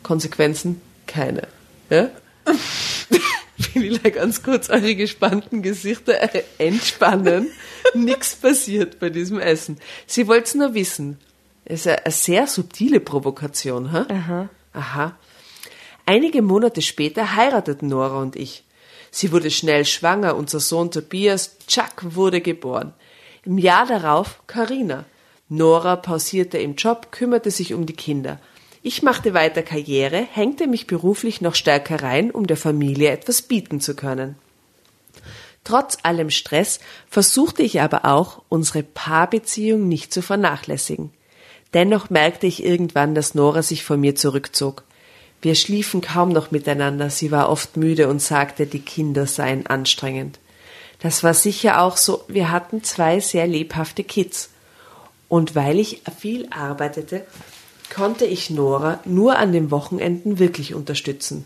Konsequenzen? 0.04 0.80
Keine. 1.06 1.49
Ja? 1.89 2.12
ich 3.73 4.04
ganz 4.13 4.41
kurz 4.41 4.69
eure 4.69 4.95
gespannten 4.95 5.62
Gesichter 5.62 6.17
entspannen. 6.60 7.52
Nix 7.93 8.38
passiert 8.38 9.02
bei 9.02 9.10
diesem 9.10 9.41
Essen. 9.41 9.80
Sie 10.08 10.30
wollt's 10.30 10.56
nur 10.56 10.73
wissen. 10.73 11.19
Es 11.65 11.86
ist 11.86 11.88
eine 11.88 12.13
sehr 12.13 12.47
subtile 12.47 13.02
Provokation, 13.02 13.91
ha? 13.91 14.08
Aha. 14.08 14.49
Aha. 14.71 15.17
Einige 16.09 16.41
Monate 16.41 16.81
später 16.81 17.35
heirateten 17.35 17.87
Nora 17.87 18.19
und 18.19 18.35
ich. 18.35 18.63
Sie 19.11 19.31
wurde 19.31 19.51
schnell 19.51 19.85
schwanger, 19.85 20.35
unser 20.35 20.59
Sohn 20.59 20.89
Tobias 20.89 21.59
Chuck 21.67 22.15
wurde 22.15 22.41
geboren. 22.41 22.93
Im 23.45 23.59
Jahr 23.59 23.85
darauf 23.85 24.41
Karina. 24.47 25.05
Nora 25.49 25.97
pausierte 25.97 26.57
im 26.57 26.73
Job, 26.73 27.11
kümmerte 27.11 27.51
sich 27.51 27.75
um 27.75 27.85
die 27.85 27.93
Kinder. 27.93 28.39
Ich 28.81 29.03
machte 29.03 29.35
weiter 29.35 29.61
Karriere, 29.61 30.17
hängte 30.17 30.65
mich 30.65 30.87
beruflich 30.87 31.41
noch 31.41 31.53
stärker 31.53 32.01
rein, 32.01 32.31
um 32.31 32.47
der 32.47 32.57
Familie 32.57 33.11
etwas 33.11 33.43
bieten 33.43 33.79
zu 33.79 33.95
können. 33.95 34.35
Trotz 35.63 35.99
allem 36.01 36.31
Stress 36.31 36.79
versuchte 37.07 37.61
ich 37.61 37.81
aber 37.81 38.05
auch, 38.05 38.41
unsere 38.49 38.81
Paarbeziehung 38.81 39.87
nicht 39.87 40.11
zu 40.11 40.23
vernachlässigen. 40.23 41.11
Dennoch 41.75 42.09
merkte 42.09 42.47
ich 42.47 42.63
irgendwann, 42.63 43.13
dass 43.13 43.35
Nora 43.35 43.61
sich 43.61 43.83
von 43.83 43.99
mir 43.99 44.15
zurückzog. 44.15 44.85
Wir 45.41 45.56
schliefen 45.56 46.02
kaum 46.02 46.30
noch 46.30 46.52
miteinander, 46.52 47.10
sie 47.10 47.32
war 47.32 47.49
oft 47.49 47.78
müde 47.78 48.10
und 48.10 48.21
sagte, 48.21 48.65
die 48.65 48.82
Kinder 48.82 49.25
seien 49.25 49.67
anstrengend. 49.67 50.39
Das 50.99 51.23
war 51.23 51.34
sicher 51.34 51.82
auch 51.82 51.95
so, 51.95 52.23
wir 52.28 52.52
hatten 52.52 52.84
zwei 52.84 53.21
sehr 53.21 53.47
lebhafte 53.47 54.04
Kids. 54.04 54.49
Und 55.30 55.56
weil 55.56 55.80
ich 55.80 56.02
viel 56.19 56.47
arbeitete, 56.52 57.25
konnte 57.93 58.25
ich 58.25 58.49
Nora 58.49 58.99
nur 59.06 59.38
an 59.38 59.54
den 59.54 59.71
Wochenenden 59.71 60.39
wirklich 60.39 60.73
unterstützen. 60.73 61.45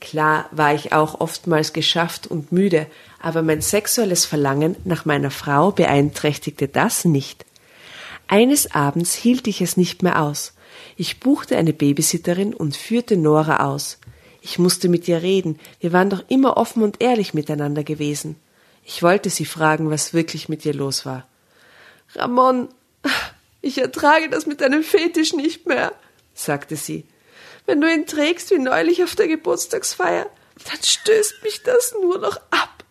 Klar 0.00 0.46
war 0.50 0.74
ich 0.74 0.94
auch 0.94 1.20
oftmals 1.20 1.74
geschafft 1.74 2.26
und 2.26 2.52
müde, 2.52 2.86
aber 3.20 3.42
mein 3.42 3.60
sexuelles 3.60 4.24
Verlangen 4.24 4.76
nach 4.84 5.04
meiner 5.04 5.30
Frau 5.30 5.72
beeinträchtigte 5.72 6.68
das 6.68 7.04
nicht. 7.04 7.44
Eines 8.26 8.74
Abends 8.74 9.14
hielt 9.14 9.46
ich 9.46 9.60
es 9.60 9.76
nicht 9.76 10.02
mehr 10.02 10.22
aus. 10.22 10.54
Ich 11.00 11.18
buchte 11.18 11.56
eine 11.56 11.72
Babysitterin 11.72 12.52
und 12.52 12.76
führte 12.76 13.16
Nora 13.16 13.64
aus. 13.64 13.96
Ich 14.42 14.58
musste 14.58 14.90
mit 14.90 15.08
ihr 15.08 15.22
reden, 15.22 15.58
wir 15.80 15.94
waren 15.94 16.10
doch 16.10 16.22
immer 16.28 16.58
offen 16.58 16.82
und 16.82 17.00
ehrlich 17.00 17.32
miteinander 17.32 17.84
gewesen. 17.84 18.36
Ich 18.84 19.02
wollte 19.02 19.30
sie 19.30 19.46
fragen, 19.46 19.88
was 19.90 20.12
wirklich 20.12 20.50
mit 20.50 20.66
ihr 20.66 20.74
los 20.74 21.06
war. 21.06 21.26
Ramon, 22.14 22.68
ich 23.62 23.78
ertrage 23.78 24.28
das 24.28 24.44
mit 24.44 24.60
deinem 24.60 24.82
Fetisch 24.82 25.32
nicht 25.32 25.66
mehr, 25.66 25.94
sagte 26.34 26.76
sie. 26.76 27.06
Wenn 27.64 27.80
du 27.80 27.90
ihn 27.90 28.04
trägst 28.04 28.50
wie 28.50 28.58
neulich 28.58 29.02
auf 29.02 29.16
der 29.16 29.28
Geburtstagsfeier, 29.28 30.26
dann 30.70 30.82
stößt 30.82 31.42
mich 31.42 31.62
das 31.62 31.94
nur 32.02 32.18
noch 32.18 32.36
ab. 32.50 32.84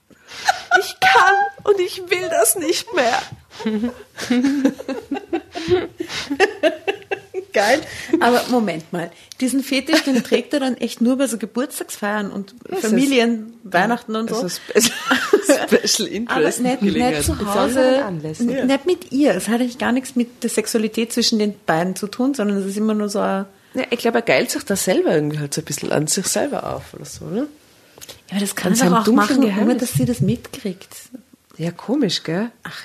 Ich 0.80 0.96
kann 1.00 1.36
und 1.64 1.80
ich 1.80 2.10
will 2.10 2.28
das 2.28 2.56
nicht 2.56 2.92
mehr. 2.96 3.22
Geil. 7.54 7.82
Aber 8.20 8.42
Moment 8.50 8.92
mal, 8.94 9.12
diesen 9.42 9.64
Fetisch, 9.64 10.04
den 10.04 10.24
trägt 10.24 10.54
er 10.54 10.60
dann 10.60 10.76
echt 10.78 11.02
nur 11.02 11.18
bei 11.18 11.28
so 11.28 11.38
Geburtstagsfeiern 11.38 12.32
und 12.32 12.54
Das 12.70 12.82
Familien, 12.82 13.54
Weihnachten 13.64 14.16
und 14.16 14.30
so. 14.30 14.48
Spe 14.48 14.82
Special 14.82 16.08
Aber 16.08 16.14
Interest. 16.14 16.60
nicht, 16.62 16.82
nicht 16.82 17.24
zu 17.24 17.54
Hause, 17.54 18.04
n- 18.08 18.68
nicht 18.68 18.86
mit 18.86 19.12
ihr. 19.12 19.34
Es 19.36 19.48
hat 19.48 19.62
eigentlich 19.62 19.78
gar 19.80 19.92
nichts 19.92 20.16
mit 20.16 20.44
der 20.44 20.50
Sexualität 20.50 21.12
zwischen 21.14 21.40
den 21.40 21.56
beiden 21.66 21.96
zu 21.96 22.08
tun, 22.08 22.34
sondern 22.34 22.58
es 22.58 22.66
ist 22.66 22.78
immer 22.78 22.94
nur 22.94 23.10
so 23.10 23.20
ein, 23.20 23.46
Ja, 23.74 23.84
ich 23.90 24.00
glaube, 24.00 24.20
er 24.20 24.22
geilt 24.24 24.52
sich 24.52 24.64
da 24.64 24.76
selber 24.76 25.14
irgendwie 25.16 25.40
halt 25.40 25.54
so 25.54 25.62
ein 25.62 25.66
bisschen 25.66 25.92
an 25.92 26.08
sich 26.08 26.28
selber 26.28 26.76
auf 26.76 26.94
oder 26.94 27.06
so, 27.06 27.26
ne? 27.26 27.48
ja, 28.28 28.32
aber 28.32 28.40
das 28.42 28.56
kann 28.56 28.74
er 28.80 28.90
doch 28.90 29.08
auch 29.08 29.12
machen, 29.14 29.44
ohne 29.60 29.76
dass 29.76 29.94
sie 29.94 30.06
das 30.06 30.20
mitkriegt. 30.22 30.96
Ja, 31.58 31.72
komisch, 31.72 32.24
gell? 32.24 32.52
Ach, 32.64 32.82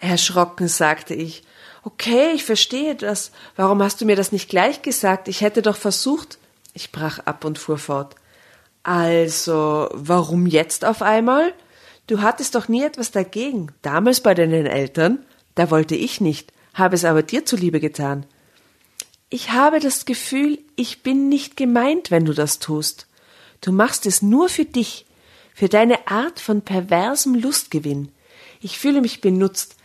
Erschrocken 0.00 0.68
sagte 0.68 1.14
ich. 1.14 1.42
Okay, 1.88 2.32
ich 2.34 2.44
verstehe 2.44 2.94
das. 2.94 3.30
Warum 3.56 3.82
hast 3.82 3.98
du 3.98 4.04
mir 4.04 4.14
das 4.14 4.30
nicht 4.30 4.50
gleich 4.50 4.82
gesagt? 4.82 5.26
Ich 5.26 5.40
hätte 5.40 5.62
doch 5.62 5.76
versucht. 5.76 6.36
Ich 6.74 6.92
brach 6.92 7.20
ab 7.20 7.46
und 7.46 7.58
fuhr 7.58 7.78
fort. 7.78 8.14
Also, 8.82 9.88
warum 9.94 10.46
jetzt 10.46 10.84
auf 10.84 11.00
einmal? 11.00 11.54
Du 12.06 12.20
hattest 12.20 12.54
doch 12.54 12.68
nie 12.68 12.82
etwas 12.82 13.10
dagegen. 13.10 13.68
Damals 13.80 14.20
bei 14.20 14.34
deinen 14.34 14.66
Eltern? 14.66 15.24
Da 15.54 15.70
wollte 15.70 15.94
ich 15.94 16.20
nicht, 16.20 16.52
habe 16.74 16.94
es 16.94 17.06
aber 17.06 17.22
dir 17.22 17.46
zuliebe 17.46 17.80
getan. 17.80 18.26
Ich 19.30 19.52
habe 19.52 19.80
das 19.80 20.04
Gefühl, 20.04 20.58
ich 20.76 21.02
bin 21.02 21.30
nicht 21.30 21.56
gemeint, 21.56 22.10
wenn 22.10 22.26
du 22.26 22.34
das 22.34 22.58
tust. 22.58 23.06
Du 23.62 23.72
machst 23.72 24.04
es 24.04 24.20
nur 24.20 24.50
für 24.50 24.66
dich, 24.66 25.06
für 25.54 25.70
deine 25.70 26.06
Art 26.06 26.38
von 26.38 26.60
perversem 26.60 27.34
Lustgewinn. 27.34 28.12
Ich 28.60 28.78
fühle 28.78 29.00
mich 29.00 29.22
benutzt, 29.22 29.77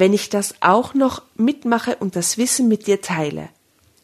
wenn 0.00 0.12
ich 0.12 0.30
das 0.30 0.54
auch 0.60 0.94
noch 0.94 1.22
mitmache 1.36 1.96
und 1.96 2.16
das 2.16 2.38
Wissen 2.38 2.66
mit 2.66 2.86
dir 2.86 3.00
teile. 3.00 3.50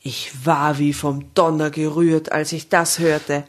Ich 0.03 0.47
war 0.47 0.79
wie 0.79 0.93
vom 0.93 1.35
Donner 1.35 1.71
gerührt, 1.71 2.31
als 2.31 2.53
ich 2.53 2.69
das 2.69 3.01
hörte. 3.01 3.44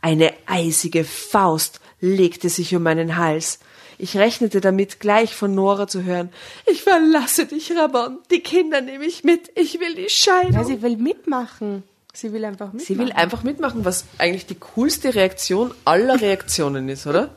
Eine 0.00 0.32
eisige 0.46 1.04
Faust 1.04 1.80
legte 2.00 2.48
sich 2.48 2.74
um 2.74 2.82
meinen 2.82 3.18
Hals. 3.18 3.58
Ich 3.98 4.16
rechnete 4.16 4.60
damit, 4.60 5.00
gleich 5.00 5.34
von 5.34 5.54
Nora 5.54 5.88
zu 5.88 6.04
hören. 6.04 6.30
Ich 6.66 6.82
verlasse 6.82 7.46
dich, 7.46 7.72
Ramon. 7.76 8.18
Die 8.30 8.40
Kinder 8.40 8.80
nehme 8.80 9.04
ich 9.04 9.24
mit. 9.24 9.50
Ich 9.56 9.80
will 9.80 9.96
die 9.96 10.08
Scheidung. 10.08 10.52
Ja, 10.52 10.64
sie 10.64 10.80
will 10.80 10.96
mitmachen. 10.96 11.82
Sie 12.14 12.32
will 12.32 12.44
einfach 12.44 12.72
mitmachen. 12.72 12.86
Sie 12.86 12.98
will 12.98 13.12
einfach 13.12 13.42
mitmachen, 13.42 13.84
was 13.84 14.04
eigentlich 14.18 14.46
die 14.46 14.54
coolste 14.54 15.14
Reaktion 15.14 15.74
aller 15.84 16.20
Reaktionen 16.20 16.88
ist, 16.88 17.06
oder? 17.06 17.30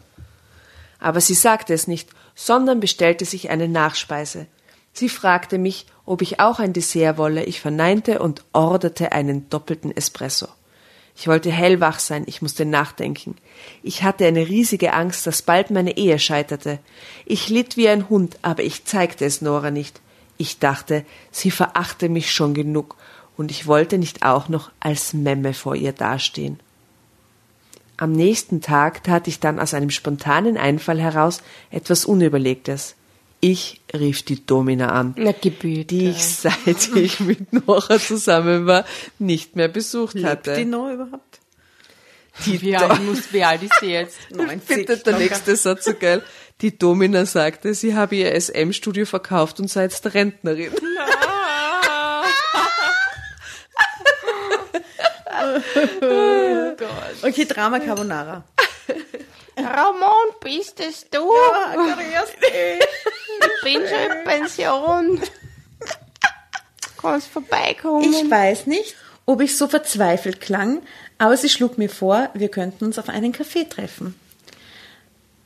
Aber 1.02 1.20
sie 1.20 1.34
sagte 1.34 1.74
es 1.74 1.88
nicht, 1.88 2.10
sondern 2.36 2.80
bestellte 2.80 3.26
sich 3.26 3.50
eine 3.50 3.68
Nachspeise. 3.68 4.48
Sie 4.94 5.10
fragte 5.10 5.58
mich, 5.58 5.88
ob 6.06 6.22
ich 6.22 6.40
auch 6.40 6.60
ein 6.60 6.72
Dessert 6.72 7.18
wolle. 7.18 7.44
Ich 7.44 7.60
verneinte 7.60 8.20
und 8.20 8.44
orderte 8.54 9.12
einen 9.12 9.50
doppelten 9.50 9.96
Espresso. 9.96 10.48
Ich 11.16 11.28
wollte 11.28 11.52
hellwach 11.52 12.00
sein, 12.00 12.24
ich 12.26 12.42
musste 12.42 12.66
nachdenken. 12.66 13.36
Ich 13.84 14.04
hatte 14.04 14.26
eine 14.26 14.48
riesige 14.48 14.94
Angst, 14.94 15.28
dass 15.28 15.42
bald 15.42 15.70
meine 15.70 15.98
Ehe 15.98 16.20
scheiterte. 16.20 16.80
Ich 17.26 17.50
litt 17.50 17.78
wie 17.78 17.90
ein 17.90 18.10
Hund, 18.10 18.38
aber 18.42 18.64
ich 18.64 18.86
zeigte 18.86 19.26
es 19.26 19.42
Nora 19.42 19.72
nicht. 19.72 20.00
Ich 20.38 20.60
dachte, 20.60 21.06
sie 21.30 21.52
verachte 21.52 22.10
mich 22.10 22.32
schon 22.32 22.54
genug, 22.54 22.96
und 23.38 23.52
ich 23.52 23.68
wollte 23.68 23.98
nicht 23.98 24.24
auch 24.24 24.50
noch 24.50 24.72
als 24.80 25.14
Memme 25.14 25.54
vor 25.54 25.76
ihr 25.76 25.94
dastehen. 25.94 26.60
Am 28.02 28.14
nächsten 28.14 28.62
Tag 28.62 29.04
tat 29.04 29.28
ich 29.28 29.40
dann 29.40 29.60
aus 29.60 29.76
einem 29.76 29.92
spontanen 29.92 30.58
Einfall 30.58 31.00
heraus 31.00 31.44
etwas 31.70 32.04
Unüberlegtes. 32.04 32.96
Ich 33.42 33.80
rief 33.94 34.24
die 34.24 34.44
Domina 34.44 34.92
an, 34.92 35.14
Na, 35.18 35.34
gebührt. 35.34 35.92
die 35.92 36.10
ich 36.10 36.26
seit 36.26 36.56
ich 36.96 37.20
mit 37.20 37.54
Nora 37.54 38.00
zusammen 38.00 38.66
war, 38.66 38.86
nicht 39.20 39.56
mehr 39.56 39.68
besucht 39.68 40.16
Lebt 40.16 40.26
hatte. 40.26 40.56
die 40.56 40.66
noch 40.66 40.92
überhaupt? 40.92 41.42
Die 42.48 42.60
wie 42.64 42.76
alt, 42.76 43.04
muss, 43.04 43.32
wie 43.32 43.44
alt 43.44 43.62
ist 43.62 43.80
sie 43.80 43.92
jetzt? 43.92 44.18
Ich 44.32 44.64
finde 44.64 44.98
der 44.98 45.18
nächste 45.20 45.56
Satz 45.56 45.86
so 45.86 45.94
geil. 45.94 46.24
Die 46.62 46.76
Domina 46.76 47.28
sagte, 47.28 47.76
sie 47.76 47.94
habe 47.94 48.16
ihr 48.16 48.34
SM-Studio 48.34 49.06
verkauft 49.06 49.60
und 49.60 49.70
sei 49.70 49.84
jetzt 49.84 50.12
Rentnerin. 50.12 50.72
Okay, 57.24 57.46
Drama 57.46 57.80
Carbonara. 57.80 58.44
Ramon, 59.58 60.36
bist 60.42 60.80
es 60.80 61.10
du? 61.10 61.32
Ich 63.40 63.64
bin 63.64 63.82
schon 63.88 64.18
in 64.18 64.24
Pension. 64.24 65.22
Kannst 67.02 67.28
vorbeikommen. 67.28 68.04
Ich 68.04 68.30
weiß 68.30 68.68
nicht, 68.68 68.96
ob 69.26 69.42
ich 69.42 69.58
so 69.58 69.68
verzweifelt 69.68 70.42
klang, 70.42 70.82
aber 71.18 71.36
sie 71.38 71.50
schlug 71.50 71.78
mir 71.78 71.90
vor, 71.90 72.30
wir 72.34 72.50
könnten 72.50 72.86
uns 72.86 73.00
auf 73.00 73.10
einen 73.10 73.32
Kaffee 73.32 73.66
treffen. 73.66 74.20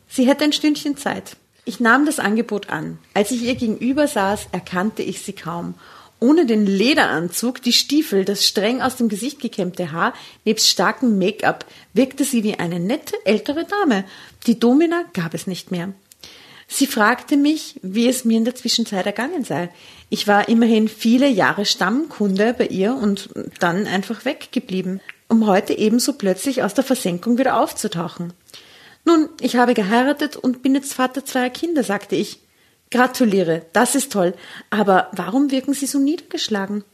Sie 0.07 0.27
hätte 0.27 0.43
ein 0.43 0.53
Stündchen 0.53 0.97
Zeit. 0.97 1.35
Ich 1.65 1.79
nahm 1.79 2.05
das 2.05 2.19
Angebot 2.19 2.69
an. 2.69 2.99
Als 3.13 3.31
ich 3.31 3.41
ihr 3.41 3.55
gegenüber 3.55 4.07
saß, 4.07 4.47
erkannte 4.51 5.01
ich 5.01 5.23
sie 5.23 5.33
kaum. 5.33 5.75
Ohne 6.19 6.45
den 6.45 6.65
Lederanzug, 6.65 7.61
die 7.61 7.73
Stiefel, 7.73 8.25
das 8.25 8.45
streng 8.45 8.81
aus 8.81 8.95
dem 8.95 9.09
Gesicht 9.09 9.39
gekämmte 9.41 9.91
Haar, 9.91 10.13
nebst 10.45 10.69
starkem 10.69 11.19
Make-up, 11.19 11.65
wirkte 11.93 12.23
sie 12.23 12.43
wie 12.43 12.57
eine 12.57 12.79
nette 12.79 13.15
ältere 13.25 13.65
Dame. 13.65 14.05
Die 14.47 14.59
Domina 14.59 15.03
gab 15.13 15.33
es 15.33 15.45
nicht 15.45 15.71
mehr. 15.71 15.93
Sie 16.67 16.87
fragte 16.87 17.37
mich, 17.37 17.79
wie 17.83 18.07
es 18.07 18.25
mir 18.25 18.37
in 18.37 18.45
der 18.45 18.55
Zwischenzeit 18.55 19.05
ergangen 19.05 19.43
sei. 19.43 19.69
Ich 20.09 20.27
war 20.27 20.49
immerhin 20.49 20.87
viele 20.87 21.27
Jahre 21.27 21.65
Stammkunde 21.65 22.55
bei 22.57 22.67
ihr 22.67 22.95
und 22.95 23.29
dann 23.59 23.85
einfach 23.85 24.25
weggeblieben, 24.25 25.01
um 25.27 25.45
heute 25.45 25.77
ebenso 25.77 26.13
plötzlich 26.13 26.63
aus 26.63 26.73
der 26.73 26.83
Versenkung 26.83 27.37
wieder 27.37 27.59
aufzutauchen. 27.59 28.33
Nun, 29.03 29.29
ich 29.39 29.57
habe 29.57 29.75
geheiratet 29.75 30.35
und 30.35 30.63
bin 30.63 30.73
jetzt 30.73 30.93
Vater 30.93 31.23
zweier 31.23 31.51
Kinder, 31.51 31.83
sagte 31.83 32.15
ich. 32.15 32.39
Gratuliere, 32.95 33.65
das 33.73 33.93
ist 33.93 34.13
toll. 34.13 34.33
Aber 34.69 35.09
warum 35.11 35.51
wirken 35.51 35.73
Sie 35.73 35.85
so 35.85 35.99
niedergeschlagen? 35.99 36.85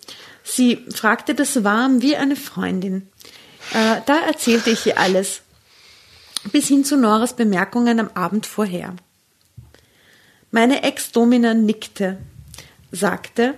Sie 0.44 0.84
fragte 0.92 1.36
das 1.36 1.64
warm 1.64 2.02
wie 2.02 2.16
eine 2.16 2.36
Freundin. 2.36 3.08
Äh, 3.72 4.02
da 4.08 4.20
erzählte 4.26 4.72
ich 4.72 4.88
ihr 4.88 4.98
alles, 4.98 5.42
bis 6.52 6.68
hin 6.68 6.84
zu 6.84 6.98
Noras 6.98 7.36
Bemerkungen 7.36 8.00
am 8.00 8.10
Abend 8.16 8.48
vorher. 8.48 8.96
Meine 10.50 10.82
Ex-Domina 10.82 11.54
nickte, 11.54 12.18
sagte, 12.92 13.54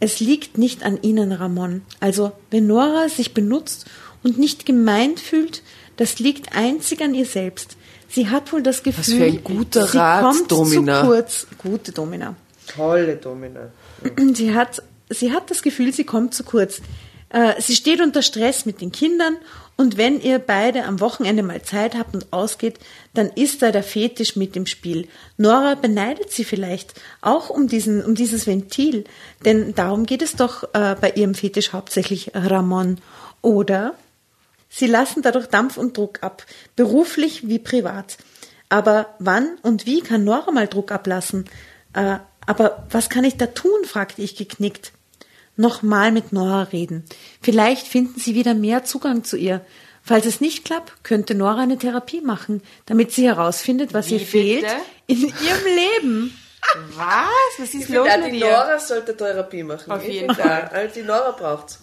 es 0.00 0.18
liegt 0.18 0.56
nicht 0.56 0.82
an 0.82 1.00
Ihnen, 1.02 1.30
Ramon. 1.30 1.82
Also, 2.00 2.32
wenn 2.50 2.66
Nora 2.66 3.10
sich 3.10 3.34
benutzt 3.34 3.84
und 4.22 4.38
nicht 4.38 4.64
gemeint 4.64 5.20
fühlt, 5.20 5.62
das 5.98 6.18
liegt 6.18 6.56
einzig 6.56 7.02
an 7.02 7.12
ihr 7.12 7.26
selbst. 7.26 7.76
Sie 8.10 8.28
hat 8.28 8.52
wohl 8.52 8.62
das 8.62 8.82
Gefühl, 8.82 9.18
für 9.18 9.24
ein 9.24 9.44
guter 9.44 9.86
sie 9.86 9.98
Rat, 9.98 10.22
kommt 10.22 10.50
Domina. 10.50 11.00
zu 11.00 11.06
kurz. 11.06 11.46
Gute 11.58 11.92
Domina. 11.92 12.34
Tolle 12.66 13.16
Domina. 13.16 13.70
Sie 14.34 14.54
hat, 14.54 14.82
sie 15.08 15.32
hat 15.32 15.50
das 15.50 15.62
Gefühl, 15.62 15.92
sie 15.92 16.04
kommt 16.04 16.34
zu 16.34 16.44
kurz. 16.44 16.80
Äh, 17.30 17.60
Sie 17.60 17.76
steht 17.76 18.00
unter 18.00 18.22
Stress 18.22 18.66
mit 18.66 18.80
den 18.80 18.90
Kindern 18.90 19.36
und 19.76 19.96
wenn 19.96 20.20
ihr 20.20 20.40
beide 20.40 20.84
am 20.84 21.00
Wochenende 21.00 21.42
mal 21.42 21.62
Zeit 21.62 21.94
habt 21.94 22.14
und 22.14 22.32
ausgeht, 22.32 22.78
dann 23.14 23.28
ist 23.28 23.62
da 23.62 23.70
der 23.70 23.82
Fetisch 23.82 24.36
mit 24.36 24.54
im 24.56 24.66
Spiel. 24.66 25.08
Nora 25.38 25.74
beneidet 25.74 26.32
sie 26.32 26.44
vielleicht 26.44 27.00
auch 27.22 27.48
um 27.48 27.66
diesen, 27.66 28.04
um 28.04 28.14
dieses 28.14 28.46
Ventil, 28.46 29.04
denn 29.44 29.74
darum 29.74 30.04
geht 30.04 30.20
es 30.20 30.36
doch 30.36 30.64
äh, 30.74 30.96
bei 31.00 31.12
ihrem 31.12 31.34
Fetisch 31.34 31.72
hauptsächlich 31.72 32.32
Ramon. 32.34 32.98
Oder 33.42 33.94
sie 34.70 34.86
lassen 34.86 35.20
dadurch 35.20 35.46
Dampf 35.48 35.76
und 35.76 35.96
Druck 35.98 36.22
ab, 36.22 36.46
beruflich 36.76 37.46
wie 37.48 37.58
privat. 37.58 38.16
Aber 38.70 39.14
wann 39.18 39.58
und 39.62 39.84
wie 39.84 40.00
kann 40.00 40.24
Nora 40.24 40.50
mal 40.52 40.68
Druck 40.68 40.92
ablassen? 40.92 41.44
Äh, 41.92 42.16
aber 42.46 42.86
was 42.90 43.10
kann 43.10 43.24
ich 43.24 43.36
da 43.36 43.46
tun? 43.46 43.84
fragte 43.84 44.22
ich 44.22 44.36
geknickt. 44.36 44.92
Nochmal 45.56 46.12
mit 46.12 46.32
Nora 46.32 46.62
reden. 46.62 47.04
Vielleicht 47.42 47.86
finden 47.86 48.18
sie 48.18 48.34
wieder 48.34 48.54
mehr 48.54 48.84
Zugang 48.84 49.24
zu 49.24 49.36
ihr. 49.36 49.60
Falls 50.02 50.24
es 50.24 50.40
nicht 50.40 50.64
klappt, 50.64 51.04
könnte 51.04 51.34
Nora 51.34 51.58
eine 51.58 51.76
Therapie 51.76 52.22
machen, 52.22 52.62
damit 52.86 53.12
sie 53.12 53.26
herausfindet, 53.26 53.92
was 53.92 54.08
Wie 54.08 54.14
ihr 54.14 54.20
fehlt 54.20 54.62
bitte? 54.62 54.74
in 55.08 55.18
ihrem 55.18 55.64
Leben. 56.02 56.38
Was? 56.96 57.26
Was 57.58 57.74
ist 57.74 57.88
los 57.90 58.06
Ja, 58.06 58.16
mit 58.16 58.28
die 58.28 58.38
dir? 58.38 58.46
Nora 58.50 58.78
sollte 58.78 59.14
Therapie 59.16 59.62
machen. 59.62 59.90
Auf 59.90 60.02
Ich 60.06 60.14
jeden 60.14 60.30
auch. 60.30 60.38
Also 60.38 60.94
die 60.94 61.02
Nora 61.02 61.32
braucht's. 61.32 61.80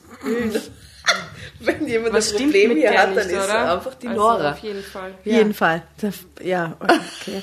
Wenn 1.59 1.87
jemand 1.87 2.13
Was 2.13 2.31
ein 2.33 2.37
Problem 2.37 2.75
hier 2.77 2.89
hat, 2.91 3.07
dann 3.07 3.15
nicht, 3.15 3.25
ist 3.25 3.31
es 3.33 3.45
oder? 3.45 3.73
einfach 3.73 3.95
die 3.95 4.07
Also 4.07 4.21
Nora. 4.21 4.51
Auf 4.51 4.59
jeden 4.59 4.83
Fall. 4.83 5.13
Jeden 5.23 5.53
Fall. 5.53 5.83
Das- 6.01 6.15
Ja, 6.43 6.77
okay. 6.79 7.41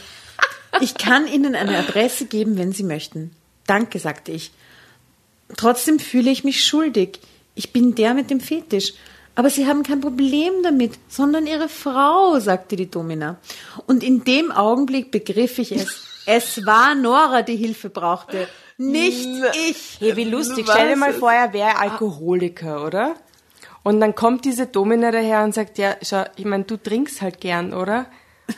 Ich 0.80 0.94
kann 0.96 1.26
Ihnen 1.26 1.54
eine 1.54 1.78
Adresse 1.78 2.26
geben, 2.26 2.56
wenn 2.58 2.72
Sie 2.72 2.82
möchten. 2.84 3.34
Danke, 3.66 3.98
sagte 3.98 4.32
ich. 4.32 4.50
Trotzdem 5.56 5.98
fühle 5.98 6.30
ich 6.30 6.44
mich 6.44 6.64
schuldig. 6.64 7.20
Ich 7.54 7.72
bin 7.72 7.94
der 7.94 8.14
mit 8.14 8.30
dem 8.30 8.40
Fetisch. 8.40 8.92
Aber 9.36 9.50
Sie 9.50 9.66
haben 9.66 9.82
kein 9.82 10.00
Problem 10.00 10.52
damit, 10.62 10.92
sondern 11.08 11.46
Ihre 11.46 11.68
Frau, 11.68 12.38
sagte 12.38 12.76
die 12.76 12.88
Domina. 12.90 13.36
Und 13.86 14.04
in 14.04 14.22
dem 14.24 14.52
Augenblick 14.52 15.10
begriff 15.10 15.58
ich 15.58 15.72
es. 15.72 16.02
Es 16.26 16.64
war 16.64 16.94
Nora, 16.94 17.42
die 17.42 17.56
Hilfe 17.56 17.90
brauchte, 17.90 18.48
nicht 18.78 19.28
ich. 19.68 19.96
Hey, 20.00 20.16
wie 20.16 20.24
lustig. 20.24 20.66
Stell 20.70 20.88
dir 20.88 20.96
mal 20.96 21.12
vor, 21.12 21.32
er 21.32 21.52
wäre 21.52 21.78
Alkoholiker, 21.78 22.84
oder? 22.86 23.14
Und 23.84 24.00
dann 24.00 24.14
kommt 24.14 24.44
diese 24.44 24.66
Domina 24.66 25.12
daher 25.12 25.44
und 25.44 25.54
sagt, 25.54 25.78
ja, 25.78 25.94
schau, 26.02 26.24
ich 26.36 26.44
meine, 26.44 26.64
du 26.64 26.76
trinkst 26.76 27.22
halt 27.22 27.40
gern, 27.40 27.72
oder? 27.72 28.06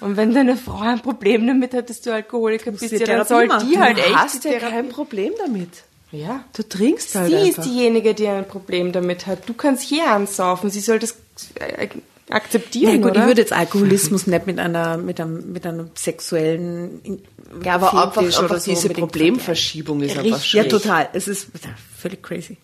Und 0.01 0.17
wenn 0.17 0.33
deine 0.33 0.57
Frau 0.57 0.81
ein 0.81 1.01
Problem 1.01 1.47
damit 1.47 1.75
hat, 1.75 1.91
dass 1.91 2.01
du 2.01 2.13
Alkoholiker 2.13 2.71
bist, 2.71 2.91
die 2.91 2.97
ja, 2.97 3.07
dann 3.07 3.27
soll 3.27 3.47
machen. 3.47 3.69
die 3.69 3.79
halt 3.79 3.99
du 3.99 4.03
echt 4.03 4.17
hast 4.17 4.45
die 4.45 4.49
ja 4.49 4.59
kein 4.59 4.89
Problem 4.89 5.33
damit. 5.45 5.69
Ja. 6.13 6.45
Du 6.57 6.63
trinkst 6.63 7.15
halt 7.15 7.31
Sie 7.31 7.37
einfach. 7.37 7.59
ist 7.59 7.65
diejenige, 7.67 8.15
die 8.15 8.27
ein 8.29 8.49
Problem 8.49 8.93
damit 8.93 9.27
hat. 9.27 9.49
Du 9.49 9.55
kannst 9.55 9.83
hier 9.83 10.09
ansaufen. 10.11 10.71
Sie 10.71 10.81
soll 10.81 10.99
das 10.99 11.17
äh, 11.57 11.89
akzeptieren, 12.31 12.95
Ja, 12.95 13.01
gut, 13.01 13.11
oder? 13.13 13.21
ich 13.21 13.27
würde 13.27 13.41
jetzt 13.41 13.53
Alkoholismus 13.53 14.27
nicht 14.27 14.47
mit 14.47 14.59
einer, 14.59 14.97
mit 14.97 15.21
einem, 15.21 15.53
mit 15.53 15.67
einem 15.67 15.91
sexuellen 15.95 17.23
ja, 17.65 17.75
aber 17.75 17.93
einfach, 17.93 18.15
Fetisch 18.15 18.39
einfach 18.39 18.51
oder 18.51 18.61
so 18.61 18.71
diese 18.71 18.89
Problemverschiebung 18.91 20.03
ist 20.03 20.19
einfach 20.19 20.37
Richtig, 20.37 20.53
ja, 20.53 20.65
total. 20.65 21.09
Es 21.13 21.29
ist 21.29 21.49
völlig 21.97 22.23
crazy. 22.23 22.57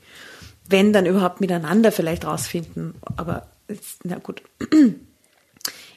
Wenn 0.68 0.92
dann 0.92 1.06
überhaupt 1.06 1.40
miteinander 1.40 1.92
vielleicht 1.92 2.24
rausfinden, 2.24 2.94
aber 3.16 3.48
na 4.04 4.18
gut. 4.18 4.42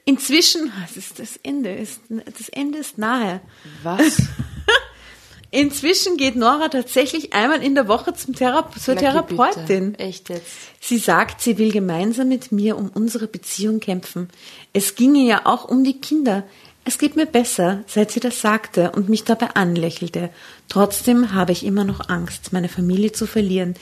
Inzwischen, 0.05 0.71
es 0.85 0.97
ist 0.97 1.19
das 1.19 1.37
Ende, 1.41 1.73
ist, 1.73 2.01
das 2.09 2.49
Ende 2.49 2.77
ist 2.77 2.97
nahe. 2.97 3.41
Was? 3.83 4.21
Inzwischen 5.51 6.17
geht 6.17 6.35
Nora 6.35 6.67
tatsächlich 6.67 7.33
einmal 7.33 7.63
in 7.63 7.75
der 7.75 7.87
Woche 7.87 8.13
zum 8.13 8.35
Thera 8.35 8.69
zur 8.77 8.97
Therapeutin. 8.97 9.93
bitte. 9.93 10.03
Echt 10.03 10.29
jetzt. 10.29 10.51
Sie 10.81 10.97
sagt, 10.97 11.39
sie 11.41 11.57
will 11.57 11.71
gemeinsam 11.71 12.27
mit 12.27 12.51
mir 12.51 12.77
um 12.77 12.89
unsere 12.89 13.27
Beziehung 13.27 13.79
kämpfen. 13.79 14.29
Es 14.73 14.95
ginge 14.95 15.25
ja 15.25 15.45
auch 15.45 15.63
um 15.63 15.85
die 15.85 16.01
Kinder. 16.01 16.43
Es 16.83 16.97
geht 16.97 17.15
mir 17.15 17.25
besser, 17.25 17.83
seit 17.87 18.11
sie 18.11 18.19
das 18.19 18.41
sagte 18.41 18.91
und 18.91 19.07
mich 19.07 19.23
dabei 19.23 19.51
anlächelte. 19.55 20.29
Trotzdem 20.67 21.33
habe 21.33 21.53
ich 21.53 21.65
immer 21.65 21.85
noch 21.85 22.09
Angst, 22.09 22.51
meine 22.51 22.69
Familie 22.69 23.13
zu 23.13 23.25
verlieren. 23.25 23.75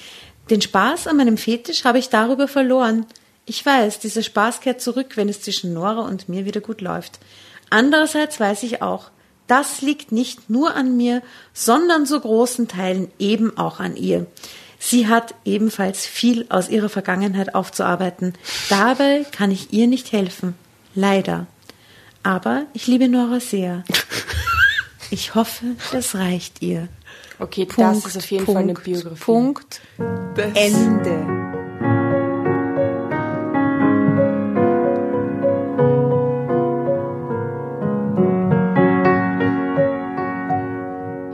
Den 0.49 0.61
Spaß 0.61 1.07
an 1.07 1.17
meinem 1.17 1.37
Fetisch 1.37 1.85
habe 1.85 1.99
ich 1.99 2.09
darüber 2.09 2.47
verloren. 2.47 3.05
Ich 3.45 3.65
weiß, 3.65 3.99
dieser 3.99 4.23
Spaß 4.23 4.61
kehrt 4.61 4.81
zurück, 4.81 5.15
wenn 5.15 5.29
es 5.29 5.41
zwischen 5.41 5.73
Nora 5.73 6.01
und 6.01 6.29
mir 6.29 6.45
wieder 6.45 6.61
gut 6.61 6.81
läuft. 6.81 7.19
Andererseits 7.69 8.39
weiß 8.39 8.63
ich 8.63 8.81
auch, 8.81 9.09
das 9.47 9.81
liegt 9.81 10.11
nicht 10.11 10.49
nur 10.49 10.75
an 10.75 10.95
mir, 10.95 11.21
sondern 11.53 12.05
zu 12.05 12.19
großen 12.19 12.67
Teilen 12.67 13.11
eben 13.19 13.57
auch 13.57 13.79
an 13.79 13.95
ihr. 13.95 14.27
Sie 14.79 15.07
hat 15.07 15.35
ebenfalls 15.45 16.05
viel 16.05 16.45
aus 16.49 16.69
ihrer 16.69 16.89
Vergangenheit 16.89 17.55
aufzuarbeiten. 17.55 18.33
Dabei 18.69 19.25
kann 19.31 19.51
ich 19.51 19.71
ihr 19.71 19.87
nicht 19.87 20.11
helfen. 20.11 20.55
Leider. 20.93 21.47
Aber 22.21 22.65
ich 22.73 22.87
liebe 22.87 23.07
Nora 23.07 23.39
sehr. 23.39 23.83
Ich 25.09 25.35
hoffe, 25.35 25.75
das 25.91 26.15
reicht 26.15 26.63
ihr. 26.63 26.87
Okay, 27.43 27.65
Punkt, 27.65 27.77
das 27.79 28.05
ist 28.05 28.17
auf 28.17 28.31
jeden 28.31 28.45
Punkt, 28.45 28.57
Fall 28.57 28.63
eine 28.63 28.73
Biografie. 28.73 29.23
Punkt. 29.25 29.81
Ende. 30.37 31.43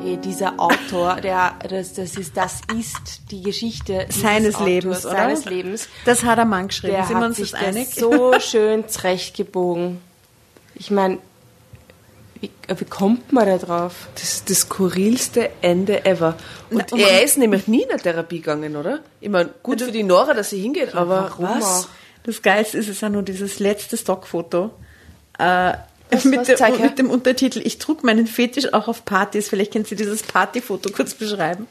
Hey, 0.01 0.17
dieser 0.17 0.59
Autor, 0.59 1.21
der, 1.21 1.53
das, 1.69 1.93
das 1.93 2.15
ist, 2.15 2.35
das 2.35 2.61
ist 2.75 3.29
die 3.29 3.43
Geschichte 3.43 4.07
Seines 4.09 4.55
Autors, 4.55 4.67
Lebens, 4.67 5.05
oder? 5.05 5.15
Seines 5.15 5.45
Lebens. 5.45 5.89
Das 6.05 6.23
hat 6.23 6.39
er 6.39 6.45
Mann 6.45 6.69
geschrieben. 6.69 6.93
Der 6.93 7.03
Sind 7.05 7.17
wir 7.17 7.21
hat 7.21 7.27
uns 7.27 7.37
sich 7.37 7.51
das 7.51 7.59
das 7.59 7.69
einig? 7.69 7.89
so 7.93 8.33
schön 8.39 8.89
zurechtgebogen. 8.89 9.99
Ich 10.73 10.89
meine, 10.89 11.19
Wie, 12.41 12.51
wie 12.73 12.85
kommt 12.85 13.33
man 13.33 13.45
da 13.45 13.57
drauf? 13.57 14.07
Das 14.15 14.23
ist 14.23 14.49
das 14.49 14.61
skurrilste 14.61 15.49
Ende 15.61 16.05
ever. 16.05 16.35
Und 16.69 16.85
Na, 16.89 16.93
und 16.95 16.99
er 17.01 17.23
ist 17.23 17.37
nämlich 17.37 17.67
nie 17.67 17.83
in 17.83 17.89
eine 17.91 17.99
Therapie 17.99 18.37
gegangen, 18.37 18.75
oder? 18.77 18.99
Ich 19.19 19.29
meine, 19.29 19.49
gut 19.61 19.81
für 19.81 19.91
die 19.91 20.03
Nora, 20.03 20.33
dass 20.33 20.51
sie 20.51 20.61
hingeht, 20.61 20.95
aber 20.95 21.23
warum 21.37 21.45
was? 21.45 21.63
auch? 21.85 21.89
Das 22.23 22.41
Geilste 22.41 22.77
ist 22.77 22.87
es 22.87 23.01
ja 23.01 23.09
nur 23.09 23.23
dieses 23.23 23.59
letzte 23.59 23.97
Stockfoto. 23.97 24.71
Äh, 25.37 25.73
Was- 26.11 26.25
mit, 26.25 26.39
was? 26.39 26.47
der, 26.47 26.55
Zeig 26.57 26.79
mit 26.79 26.97
dem 26.97 27.09
Untertitel, 27.09 27.61
ich 27.63 27.77
trug 27.77 28.03
meinen 28.03 28.25
Fetisch 28.27 28.71
auch 28.73 28.87
auf 28.87 29.03
Partys. 29.05 29.49
Vielleicht 29.49 29.73
können 29.73 29.85
Sie 29.85 29.95
dieses 29.95 30.23
Partyfoto 30.23 30.89
kurz 30.91 31.13
beschreiben. 31.15 31.67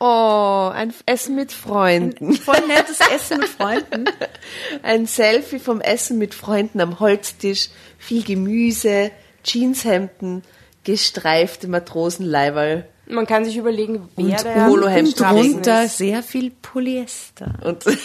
Oh, 0.00 0.70
ein 0.72 0.94
Essen 1.06 1.34
mit 1.34 1.50
Freunden. 1.52 2.34
Voll 2.34 2.60
nettes 2.68 2.98
Essen 3.12 3.38
mit 3.38 3.48
Freunden. 3.48 4.04
Ein 4.84 5.06
Selfie 5.06 5.58
vom 5.58 5.80
Essen 5.80 6.18
mit 6.18 6.34
Freunden 6.34 6.80
am 6.80 7.00
Holztisch, 7.00 7.70
viel 7.98 8.22
Gemüse, 8.22 9.10
Jeanshemden, 9.44 10.42
gestreifte 10.84 11.68
Matrosenleiberl 11.68 12.86
Man 13.08 13.26
kann 13.26 13.44
sich 13.44 13.56
überlegen, 13.56 14.08
wer 14.16 14.24
Und 14.24 14.84
der 14.84 15.06
Straßen 15.06 15.52
drunter 15.52 15.84
ist. 15.84 15.98
sehr 15.98 16.22
viel 16.22 16.50
Polyester. 16.50 17.54
und, 17.64 17.84
und 17.86 17.98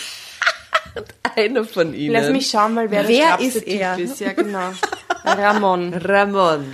einer 1.36 1.64
von 1.66 1.94
ihnen. 1.94 2.14
Lass 2.14 2.30
mich 2.30 2.50
schauen 2.50 2.74
mal, 2.74 2.90
wer, 2.92 3.08
Wer 3.08 3.38
der 3.38 3.48
ist 3.48 3.64
Typ 3.64 3.68
er? 3.68 3.98
ist. 4.00 4.20
Ja, 4.20 4.34
genau. 4.34 4.72
Ramon. 5.26 5.94
Ramon. 5.94 6.66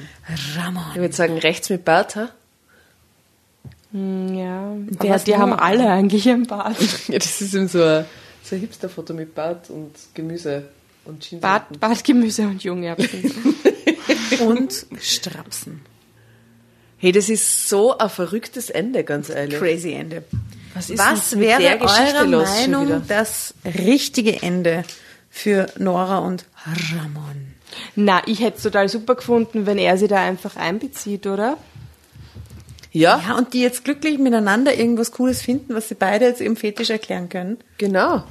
Ramon. 0.57 0.83
Ich 0.93 0.99
würde 1.01 1.15
sagen, 1.15 1.37
rechts 1.37 1.69
mit 1.69 1.85
Bart, 1.85 2.15
ha? 2.15 2.29
Hm, 3.91 4.35
Ja, 4.35 4.73
Wer 5.01 5.15
aber 5.15 5.23
die 5.23 5.35
haben 5.37 5.53
alle 5.53 5.89
eigentlich 5.89 6.27
einen 6.29 6.45
Bart. 6.47 6.75
Ja, 7.07 7.17
das 7.17 7.41
ist 7.41 7.53
eben 7.55 7.67
so 7.67 7.81
ein, 7.83 8.05
so 8.43 8.55
ein 8.55 8.61
Hipster-Foto 8.61 9.13
mit 9.13 9.33
Bart 9.33 9.69
und 9.69 9.91
Gemüse 10.13 10.63
und 11.05 11.21
Jeans. 11.21 11.41
Bart, 11.41 11.79
Bartgemüse 11.79 12.43
und 12.43 12.63
Jungerbsen. 12.63 13.33
Und 14.41 14.85
Strapsen. 14.99 15.81
Hey, 16.97 17.11
das 17.11 17.29
ist 17.29 17.69
so 17.69 17.97
ein 17.97 18.09
verrücktes 18.09 18.69
Ende, 18.69 19.03
ganz 19.03 19.29
ehrlich. 19.29 19.57
Crazy 19.57 19.93
Ende. 19.93 20.23
Was 20.73 20.89
ist 20.89 20.99
Was 20.99 21.39
wäre 21.39 21.61
der 21.61 21.77
Geschichte 21.77 22.17
eure 22.17 22.25
los 22.25 22.49
schon 22.49 22.67
wieder? 22.67 22.79
Meinung 22.79 23.03
das 23.07 23.53
richtige 23.63 24.41
Ende 24.41 24.83
für 25.29 25.67
Nora 25.77 26.19
und 26.19 26.45
Ramon? 26.93 27.53
Na, 27.95 28.21
ich 28.25 28.41
hätte 28.41 28.57
es 28.57 28.63
total 28.63 28.89
super 28.89 29.15
gefunden, 29.15 29.65
wenn 29.65 29.77
er 29.77 29.97
sie 29.97 30.07
da 30.07 30.17
einfach 30.17 30.55
einbezieht, 30.55 31.27
oder? 31.27 31.57
Ja, 32.91 33.21
Ja, 33.25 33.37
und 33.37 33.53
die 33.53 33.61
jetzt 33.61 33.83
glücklich 33.83 34.17
miteinander 34.17 34.73
irgendwas 34.73 35.11
Cooles 35.11 35.41
finden, 35.41 35.75
was 35.75 35.89
sie 35.89 35.95
beide 35.95 36.25
jetzt 36.25 36.41
eben 36.41 36.55
fetisch 36.55 36.89
erklären 36.89 37.29
können 37.29 37.57
genau. 37.77 38.23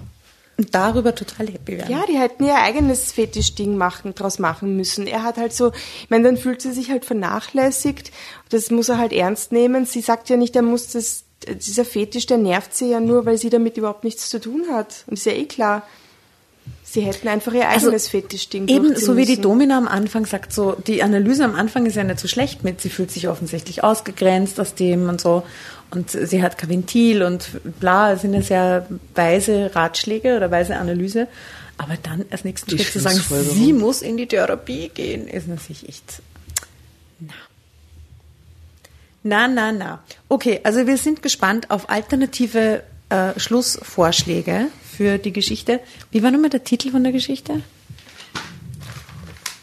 Darüber 0.58 1.14
total 1.14 1.48
happy 1.48 1.78
werden. 1.78 1.90
Ja, 1.90 2.04
die 2.06 2.18
hätten 2.18 2.44
ihr 2.44 2.56
eigenes 2.56 3.12
Fetischding 3.12 3.76
machen, 3.76 4.14
draus 4.14 4.38
machen 4.38 4.76
müssen. 4.76 5.06
Er 5.06 5.22
hat 5.22 5.36
halt 5.36 5.52
so, 5.52 5.72
ich 6.02 6.10
meine, 6.10 6.24
dann 6.24 6.36
fühlt 6.36 6.60
sie 6.60 6.72
sich 6.72 6.90
halt 6.90 7.04
vernachlässigt. 7.04 8.10
Das 8.50 8.70
muss 8.70 8.88
er 8.88 8.98
halt 8.98 9.12
ernst 9.12 9.52
nehmen. 9.52 9.86
Sie 9.86 10.00
sagt 10.00 10.28
ja 10.28 10.36
nicht, 10.36 10.56
er 10.56 10.62
muss 10.62 10.88
das, 10.90 11.24
dieser 11.46 11.84
Fetisch, 11.84 12.26
der 12.26 12.38
nervt 12.38 12.74
sie 12.74 12.90
ja 12.90 12.98
nur, 12.98 13.24
weil 13.24 13.38
sie 13.38 13.50
damit 13.50 13.76
überhaupt 13.76 14.02
nichts 14.02 14.28
zu 14.28 14.40
tun 14.40 14.64
hat. 14.72 15.04
Und 15.06 15.14
ist 15.14 15.26
ja 15.26 15.32
eh 15.32 15.46
klar. 15.46 15.86
Sie 16.90 17.02
hätten 17.02 17.28
einfach 17.28 17.52
ihr 17.52 17.68
Also, 17.68 17.88
eigenes 17.88 18.08
Fetischding 18.08 18.66
Eben, 18.66 18.96
so 18.96 19.18
wie 19.18 19.26
die. 19.26 19.38
Domina 19.38 19.76
am 19.76 19.86
Anfang 19.86 20.24
sagt, 20.24 20.54
so, 20.54 20.72
die 20.72 21.02
Analyse 21.02 21.44
am 21.44 21.54
Anfang 21.54 21.84
ist 21.84 21.96
ja 21.96 22.04
nicht 22.04 22.18
so 22.18 22.28
schlecht 22.28 22.64
mit, 22.64 22.80
sie 22.80 22.88
fühlt 22.88 23.10
sich 23.10 23.28
offensichtlich 23.28 23.84
ausgegrenzt 23.84 24.58
aus 24.58 24.74
dem 24.74 25.10
und 25.10 25.20
so, 25.20 25.42
und 25.90 26.10
sie 26.10 26.42
hat 26.42 26.56
kein 26.56 26.70
Ventil 26.70 27.22
und 27.22 27.50
bla, 27.78 28.12
das 28.12 28.22
sind 28.22 28.32
ja 28.32 28.40
sehr 28.40 28.88
weise 29.14 29.74
Ratschläge 29.74 30.36
oder 30.36 30.50
weise 30.50 30.76
Analyse, 30.76 31.28
aber 31.76 31.98
dann 32.02 32.24
als 32.30 32.44
nächsten 32.44 32.70
Die 32.70 32.78
Schritt 32.78 32.92
zu 32.92 33.00
sagen, 33.00 33.20
sie 33.52 33.74
muss 33.74 34.00
in 34.00 34.16
die 34.16 34.26
Therapie 34.26 34.88
gehen, 34.88 35.28
ist 35.28 35.46
natürlich 35.46 35.90
echt, 35.90 36.22
na. 37.20 37.34
Na, 39.24 39.46
na, 39.46 39.72
na. 39.72 40.02
Okay, 40.30 40.60
also 40.64 40.86
wir 40.86 40.96
sind 40.96 41.22
gespannt 41.22 41.70
auf 41.70 41.90
alternative 41.90 42.82
äh, 43.10 43.38
Schlussvorschläge 43.38 44.68
für 44.98 45.18
die 45.18 45.32
Geschichte. 45.32 45.78
Wie 46.10 46.24
war 46.24 46.32
nochmal 46.32 46.50
der 46.50 46.64
Titel 46.64 46.90
von 46.90 47.04
der 47.04 47.12
Geschichte? 47.12 47.62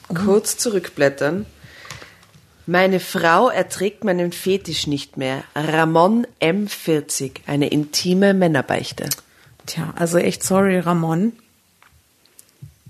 Kurz 0.07 0.55
zurückblättern. 0.57 1.45
Meine 2.65 3.01
Frau 3.01 3.49
erträgt 3.49 4.05
meinen 4.05 4.31
Fetisch 4.31 4.88
nicht 4.88 5.17
mehr. 5.17 5.43
Ramon 5.53 6.25
M40, 6.39 7.31
eine 7.47 7.67
intime 7.67 8.33
Männerbeichte. 8.33 9.09
Tja, 9.65 9.93
also 9.97 10.17
echt 10.17 10.41
sorry, 10.41 10.79
Ramon. 10.79 11.33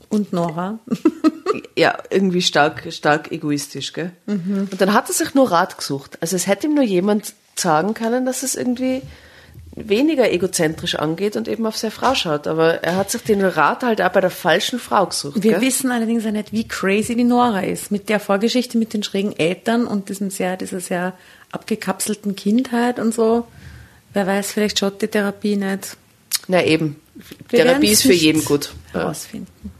Und 0.09 0.31
Nora. 0.31 0.79
Ja, 1.77 1.97
irgendwie 2.09 2.41
stark, 2.41 2.85
stark 2.91 3.31
egoistisch, 3.31 3.93
gell? 3.93 4.11
Und 4.71 4.79
dann 4.79 4.93
hat 4.93 5.09
er 5.09 5.13
sich 5.13 5.33
nur 5.35 5.51
Rat 5.51 5.77
gesucht. 5.77 6.17
Also 6.21 6.35
es 6.35 6.47
hätte 6.47 6.67
ihm 6.67 6.73
nur 6.73 6.83
jemand 6.83 7.33
sagen 7.55 7.93
können, 7.93 8.25
dass 8.25 8.43
es 8.43 8.55
irgendwie 8.55 9.01
weniger 9.75 10.31
egozentrisch 10.31 10.95
angeht 10.95 11.35
und 11.35 11.47
eben 11.47 11.65
auf 11.65 11.77
seine 11.77 11.91
Frau 11.91 12.15
schaut. 12.15 12.47
Aber 12.47 12.83
er 12.83 12.95
hat 12.95 13.11
sich 13.11 13.23
den 13.23 13.43
Rat 13.43 13.83
halt 13.83 14.01
auch 14.01 14.09
bei 14.09 14.21
der 14.21 14.29
falschen 14.29 14.79
Frau 14.79 15.05
gesucht. 15.05 15.43
Wir 15.43 15.53
gell? 15.53 15.61
wissen 15.61 15.91
allerdings 15.91 16.23
ja 16.23 16.31
nicht, 16.31 16.53
wie 16.53 16.67
crazy 16.67 17.15
die 17.15 17.25
Nora 17.25 17.61
ist. 17.61 17.91
Mit 17.91 18.09
der 18.09 18.19
Vorgeschichte 18.19 18.77
mit 18.77 18.93
den 18.93 19.03
schrägen 19.03 19.37
Eltern 19.37 19.85
und 19.85 20.09
diesem 20.09 20.29
sehr, 20.29 20.55
dieser 20.57 20.79
sehr 20.79 21.13
abgekapselten 21.51 22.35
Kindheit 22.35 22.99
und 22.99 23.13
so. 23.13 23.47
Wer 24.13 24.25
weiß, 24.25 24.51
vielleicht 24.51 24.79
schaut 24.79 25.01
die 25.01 25.07
Therapie 25.07 25.57
nicht. 25.57 25.97
Na 26.47 26.63
eben. 26.63 26.95
Wir 27.49 27.63
Therapie 27.63 27.91
ist 27.91 28.03
für 28.03 28.13
jeden 28.13 28.43
gut. 28.45 28.73
Herausfinden. 28.93 29.71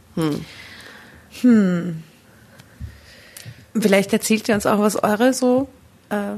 Hm. 1.40 2.02
Vielleicht 3.78 4.12
erzählt 4.12 4.48
ihr 4.48 4.54
uns 4.54 4.66
auch, 4.66 4.78
was 4.78 5.02
eure 5.02 5.32
so 5.32 5.68
äh, 6.08 6.36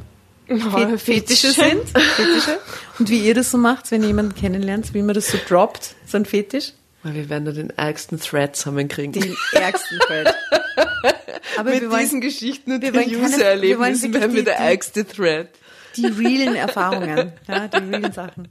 Fe- 0.49 0.99
Fetische 0.99 1.53
sind. 1.53 1.89
Fetische. 1.89 2.59
Und 2.99 3.09
wie 3.11 3.19
ihr 3.21 3.35
das 3.35 3.51
so 3.51 3.59
macht, 3.59 3.91
wenn 3.91 4.03
ihr 4.03 4.09
jemanden 4.09 4.35
kennenlernt, 4.35 4.95
wie 4.95 5.03
man 5.03 5.15
das 5.15 5.29
so 5.31 5.39
droppt, 5.49 5.95
so 6.07 6.17
ein 6.17 6.25
Fetisch. 6.25 6.73
Weil 7.03 7.15
wir 7.15 7.29
werden 7.29 7.45
da 7.45 7.53
den 7.53 7.71
ärgsten 7.71 8.19
Thread 8.21 8.57
zusammenkriegen. 8.57 9.13
Den 9.13 9.37
ärgsten 9.53 9.99
Thread. 10.01 10.35
Aber 11.59 11.71
Mit 11.71 11.83
wir 11.83 11.91
wollen 11.91 12.01
diesen 12.01 12.21
Geschichten 12.21 12.73
und 12.73 12.83
wir 12.83 12.93
den 12.93 13.15
User-Erlebnissen 13.15 14.13
werden 14.15 14.35
wir 14.35 14.45
der 14.45 14.57
ärgste 14.59 15.05
Thread. 15.07 15.49
die 15.97 16.07
realen 16.07 16.55
Erfahrungen, 16.57 17.33
ja, 17.49 17.69
die 17.69 17.77
realen 17.79 18.13
Sachen. 18.13 18.49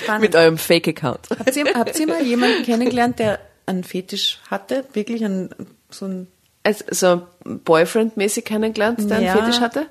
Spannend. 0.00 0.22
Mit 0.22 0.34
eurem 0.36 0.58
Fake-Account. 0.58 1.20
Habt 1.38 1.56
ihr, 1.56 1.64
habt 1.74 1.98
ihr 1.98 2.06
mal 2.06 2.22
jemanden 2.22 2.62
kennengelernt, 2.64 3.18
der 3.18 3.38
einen 3.66 3.84
Fetisch 3.84 4.38
hatte? 4.50 4.84
Wirklich 4.92 5.24
einen, 5.24 5.50
so 5.90 6.06
ein, 6.06 6.26
Also, 6.64 6.84
so 6.90 7.22
Boyfriend-mäßig 7.44 8.44
kennengelernt, 8.44 9.08
der 9.10 9.20
Ja. 9.20 9.32
einen 9.34 9.40
Fetisch 9.44 9.60
hatte? 9.60 9.86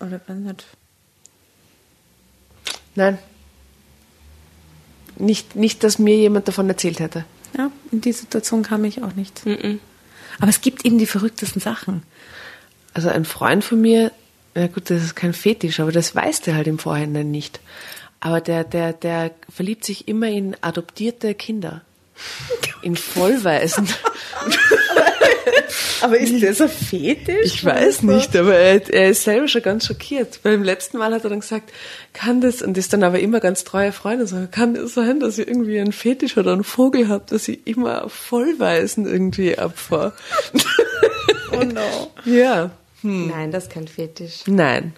Oder 0.00 0.20
weiß 0.26 0.36
nicht. 0.36 0.66
Nein. 2.94 3.18
Nicht, 5.18 5.56
nicht, 5.56 5.82
dass 5.84 5.98
mir 5.98 6.16
jemand 6.16 6.48
davon 6.48 6.68
erzählt 6.68 7.00
hätte. 7.00 7.24
Ja, 7.56 7.70
in 7.90 8.00
die 8.00 8.12
Situation 8.12 8.62
kam 8.62 8.84
ich 8.84 9.02
auch 9.02 9.14
nicht. 9.14 9.42
Aber 10.38 10.48
es 10.48 10.60
gibt 10.60 10.84
eben 10.84 10.98
die 10.98 11.06
verrücktesten 11.06 11.60
Sachen. 11.60 12.02
Also 12.92 13.08
ein 13.08 13.24
Freund 13.24 13.64
von 13.64 13.80
mir, 13.80 14.12
na 14.54 14.66
gut, 14.66 14.90
das 14.90 15.02
ist 15.02 15.14
kein 15.14 15.32
Fetisch, 15.32 15.80
aber 15.80 15.92
das 15.92 16.14
weiß 16.14 16.42
der 16.42 16.54
halt 16.54 16.66
im 16.66 16.78
Vorhinein 16.78 17.30
nicht. 17.30 17.60
Aber 18.20 18.40
der, 18.40 18.64
der, 18.64 18.92
der 18.92 19.34
verliebt 19.54 19.84
sich 19.84 20.08
immer 20.08 20.28
in 20.28 20.56
adoptierte 20.62 21.34
Kinder. 21.34 21.82
In 22.82 22.96
Vollweisen. 22.96 23.88
Aber 26.02 26.18
ist 26.18 26.42
das 26.42 26.60
ein 26.60 26.68
Fetisch? 26.68 27.44
Ich 27.44 27.64
weiß 27.64 28.02
nicht, 28.02 28.36
aber 28.36 28.54
er, 28.54 28.92
er 28.92 29.10
ist 29.10 29.24
selber 29.24 29.48
schon 29.48 29.62
ganz 29.62 29.86
schockiert. 29.86 30.40
Beim 30.42 30.62
letzten 30.62 30.98
Mal 30.98 31.12
hat 31.12 31.24
er 31.24 31.30
dann 31.30 31.40
gesagt, 31.40 31.72
kann 32.12 32.40
das, 32.40 32.62
und 32.62 32.76
ist 32.76 32.92
dann 32.92 33.02
aber 33.02 33.18
immer 33.20 33.40
ganz 33.40 33.64
treuer 33.64 33.92
Freund, 33.92 34.20
und 34.20 34.26
so, 34.26 34.46
kann 34.50 34.74
das 34.74 34.94
sein, 34.94 35.20
dass 35.20 35.38
ihr 35.38 35.48
irgendwie 35.48 35.80
einen 35.80 35.92
Fetisch 35.92 36.36
oder 36.36 36.52
einen 36.52 36.64
Vogel 36.64 37.08
habt, 37.08 37.32
dass 37.32 37.48
ich 37.48 37.66
immer 37.66 38.08
Vollweisen 38.08 39.06
irgendwie 39.06 39.58
abfahre? 39.58 40.12
Oh 41.52 41.62
no. 41.62 42.10
ja. 42.24 42.72
Nein, 43.02 43.52
das 43.52 43.64
ist 43.64 43.72
kein 43.72 43.86
Fetisch. 43.86 44.42
Nein. 44.46 44.94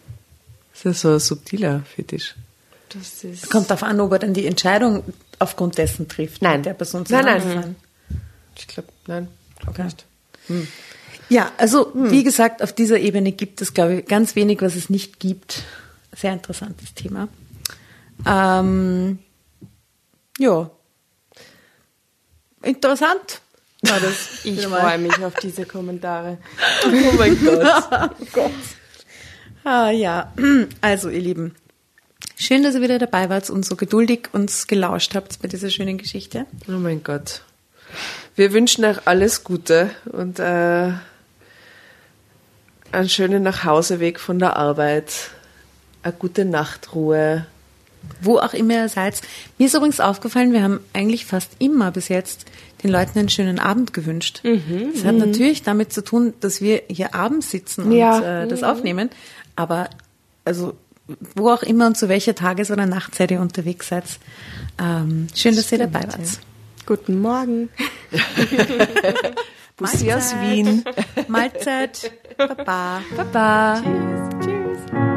Das 0.72 0.78
ist 0.78 0.84
ja 0.84 0.92
so 0.94 1.08
ein 1.10 1.20
subtiler 1.20 1.82
Fetisch. 1.94 2.34
Das 2.88 3.22
ist 3.22 3.50
Kommt 3.50 3.70
darauf 3.70 3.82
an, 3.82 4.00
ob 4.00 4.12
er 4.12 4.18
dann 4.18 4.32
die 4.32 4.46
Entscheidung 4.46 5.02
aufgrund 5.38 5.76
dessen 5.76 6.08
trifft. 6.08 6.40
Nein. 6.40 6.62
Der 6.62 6.72
Person 6.72 7.04
Nein, 7.08 7.24
nein. 7.24 7.40
sein. 7.42 7.76
Ich 8.56 8.66
glaube, 8.66 8.88
nein. 9.06 9.28
Okay. 9.66 9.88
Ja, 11.28 11.52
also 11.58 11.92
Hm. 11.92 12.10
wie 12.10 12.24
gesagt, 12.24 12.62
auf 12.62 12.72
dieser 12.72 12.98
Ebene 12.98 13.32
gibt 13.32 13.60
es, 13.60 13.74
glaube 13.74 13.96
ich, 13.96 14.06
ganz 14.06 14.34
wenig, 14.36 14.62
was 14.62 14.74
es 14.76 14.88
nicht 14.90 15.20
gibt. 15.20 15.62
Sehr 16.16 16.32
interessantes 16.32 16.94
Thema. 16.94 17.28
Ähm, 18.26 19.18
ja. 20.38 20.70
Interessant 22.62 23.40
war 23.82 24.00
das. 24.00 24.40
ich 24.44 24.66
freue 24.66 24.98
mich 24.98 25.22
auf 25.24 25.34
diese 25.34 25.64
Kommentare. 25.66 26.38
Oh 26.84 27.12
mein 27.18 27.38
Gott. 28.32 28.50
Ah, 29.64 29.90
ja, 29.90 30.32
also 30.80 31.10
ihr 31.10 31.20
Lieben, 31.20 31.54
schön, 32.36 32.62
dass 32.62 32.74
ihr 32.74 32.80
wieder 32.80 32.98
dabei 32.98 33.28
wart 33.28 33.50
und 33.50 33.66
so 33.66 33.76
geduldig 33.76 34.28
uns 34.32 34.66
gelauscht 34.66 35.14
habt 35.14 35.42
bei 35.42 35.48
dieser 35.48 35.68
schönen 35.68 35.98
Geschichte. 35.98 36.46
Oh 36.68 36.72
mein 36.72 37.02
Gott. 37.02 37.42
Wir 38.38 38.52
wünschen 38.52 38.84
euch 38.84 38.98
alles 39.04 39.42
Gute 39.42 39.90
und 40.12 40.38
äh, 40.38 40.92
einen 42.92 43.08
schönen 43.08 43.42
Nachhauseweg 43.42 44.20
von 44.20 44.38
der 44.38 44.56
Arbeit, 44.56 45.12
eine 46.04 46.12
gute 46.12 46.44
Nachtruhe. 46.44 47.46
Wo 48.20 48.38
auch 48.38 48.54
immer 48.54 48.74
ihr 48.74 48.88
seid. 48.88 49.20
Mir 49.58 49.66
ist 49.66 49.74
übrigens 49.74 49.98
aufgefallen, 49.98 50.52
wir 50.52 50.62
haben 50.62 50.78
eigentlich 50.92 51.26
fast 51.26 51.50
immer 51.58 51.90
bis 51.90 52.06
jetzt 52.06 52.44
den 52.84 52.90
Leuten 52.92 53.18
einen 53.18 53.28
schönen 53.28 53.58
Abend 53.58 53.92
gewünscht. 53.92 54.40
das 54.44 55.04
hat 55.04 55.16
natürlich 55.16 55.64
damit 55.64 55.92
zu 55.92 56.04
tun, 56.04 56.32
dass 56.38 56.60
wir 56.60 56.82
hier 56.88 57.16
abends 57.16 57.50
sitzen 57.50 57.86
und 57.86 57.92
Ja. 57.92 58.44
äh, 58.44 58.46
das 58.46 58.62
aufnehmen. 58.62 59.10
Aber 59.56 59.90
also 60.44 60.76
wo 61.34 61.50
auch 61.50 61.64
immer 61.64 61.88
und 61.88 61.96
zu 61.96 62.08
welcher 62.08 62.36
Tages- 62.36 62.70
oder 62.70 62.86
Nachtzeit 62.86 63.32
ihr 63.32 63.40
unterwegs 63.40 63.88
seid, 63.88 64.04
ähm, 64.80 65.26
schön, 65.34 65.56
dass 65.56 65.72
ihr 65.72 65.78
dabei 65.78 66.04
wart. 66.04 66.38
Guten 66.86 67.20
Morgen. 67.20 67.68
Bussi 69.76 70.12
aus 70.12 70.34
Wien. 70.40 70.84
Mahlzeit. 71.28 72.12
Baba. 72.36 73.02
Baba. 73.16 73.82
Tschüss. 73.82 74.46
Tschüss. 74.46 75.07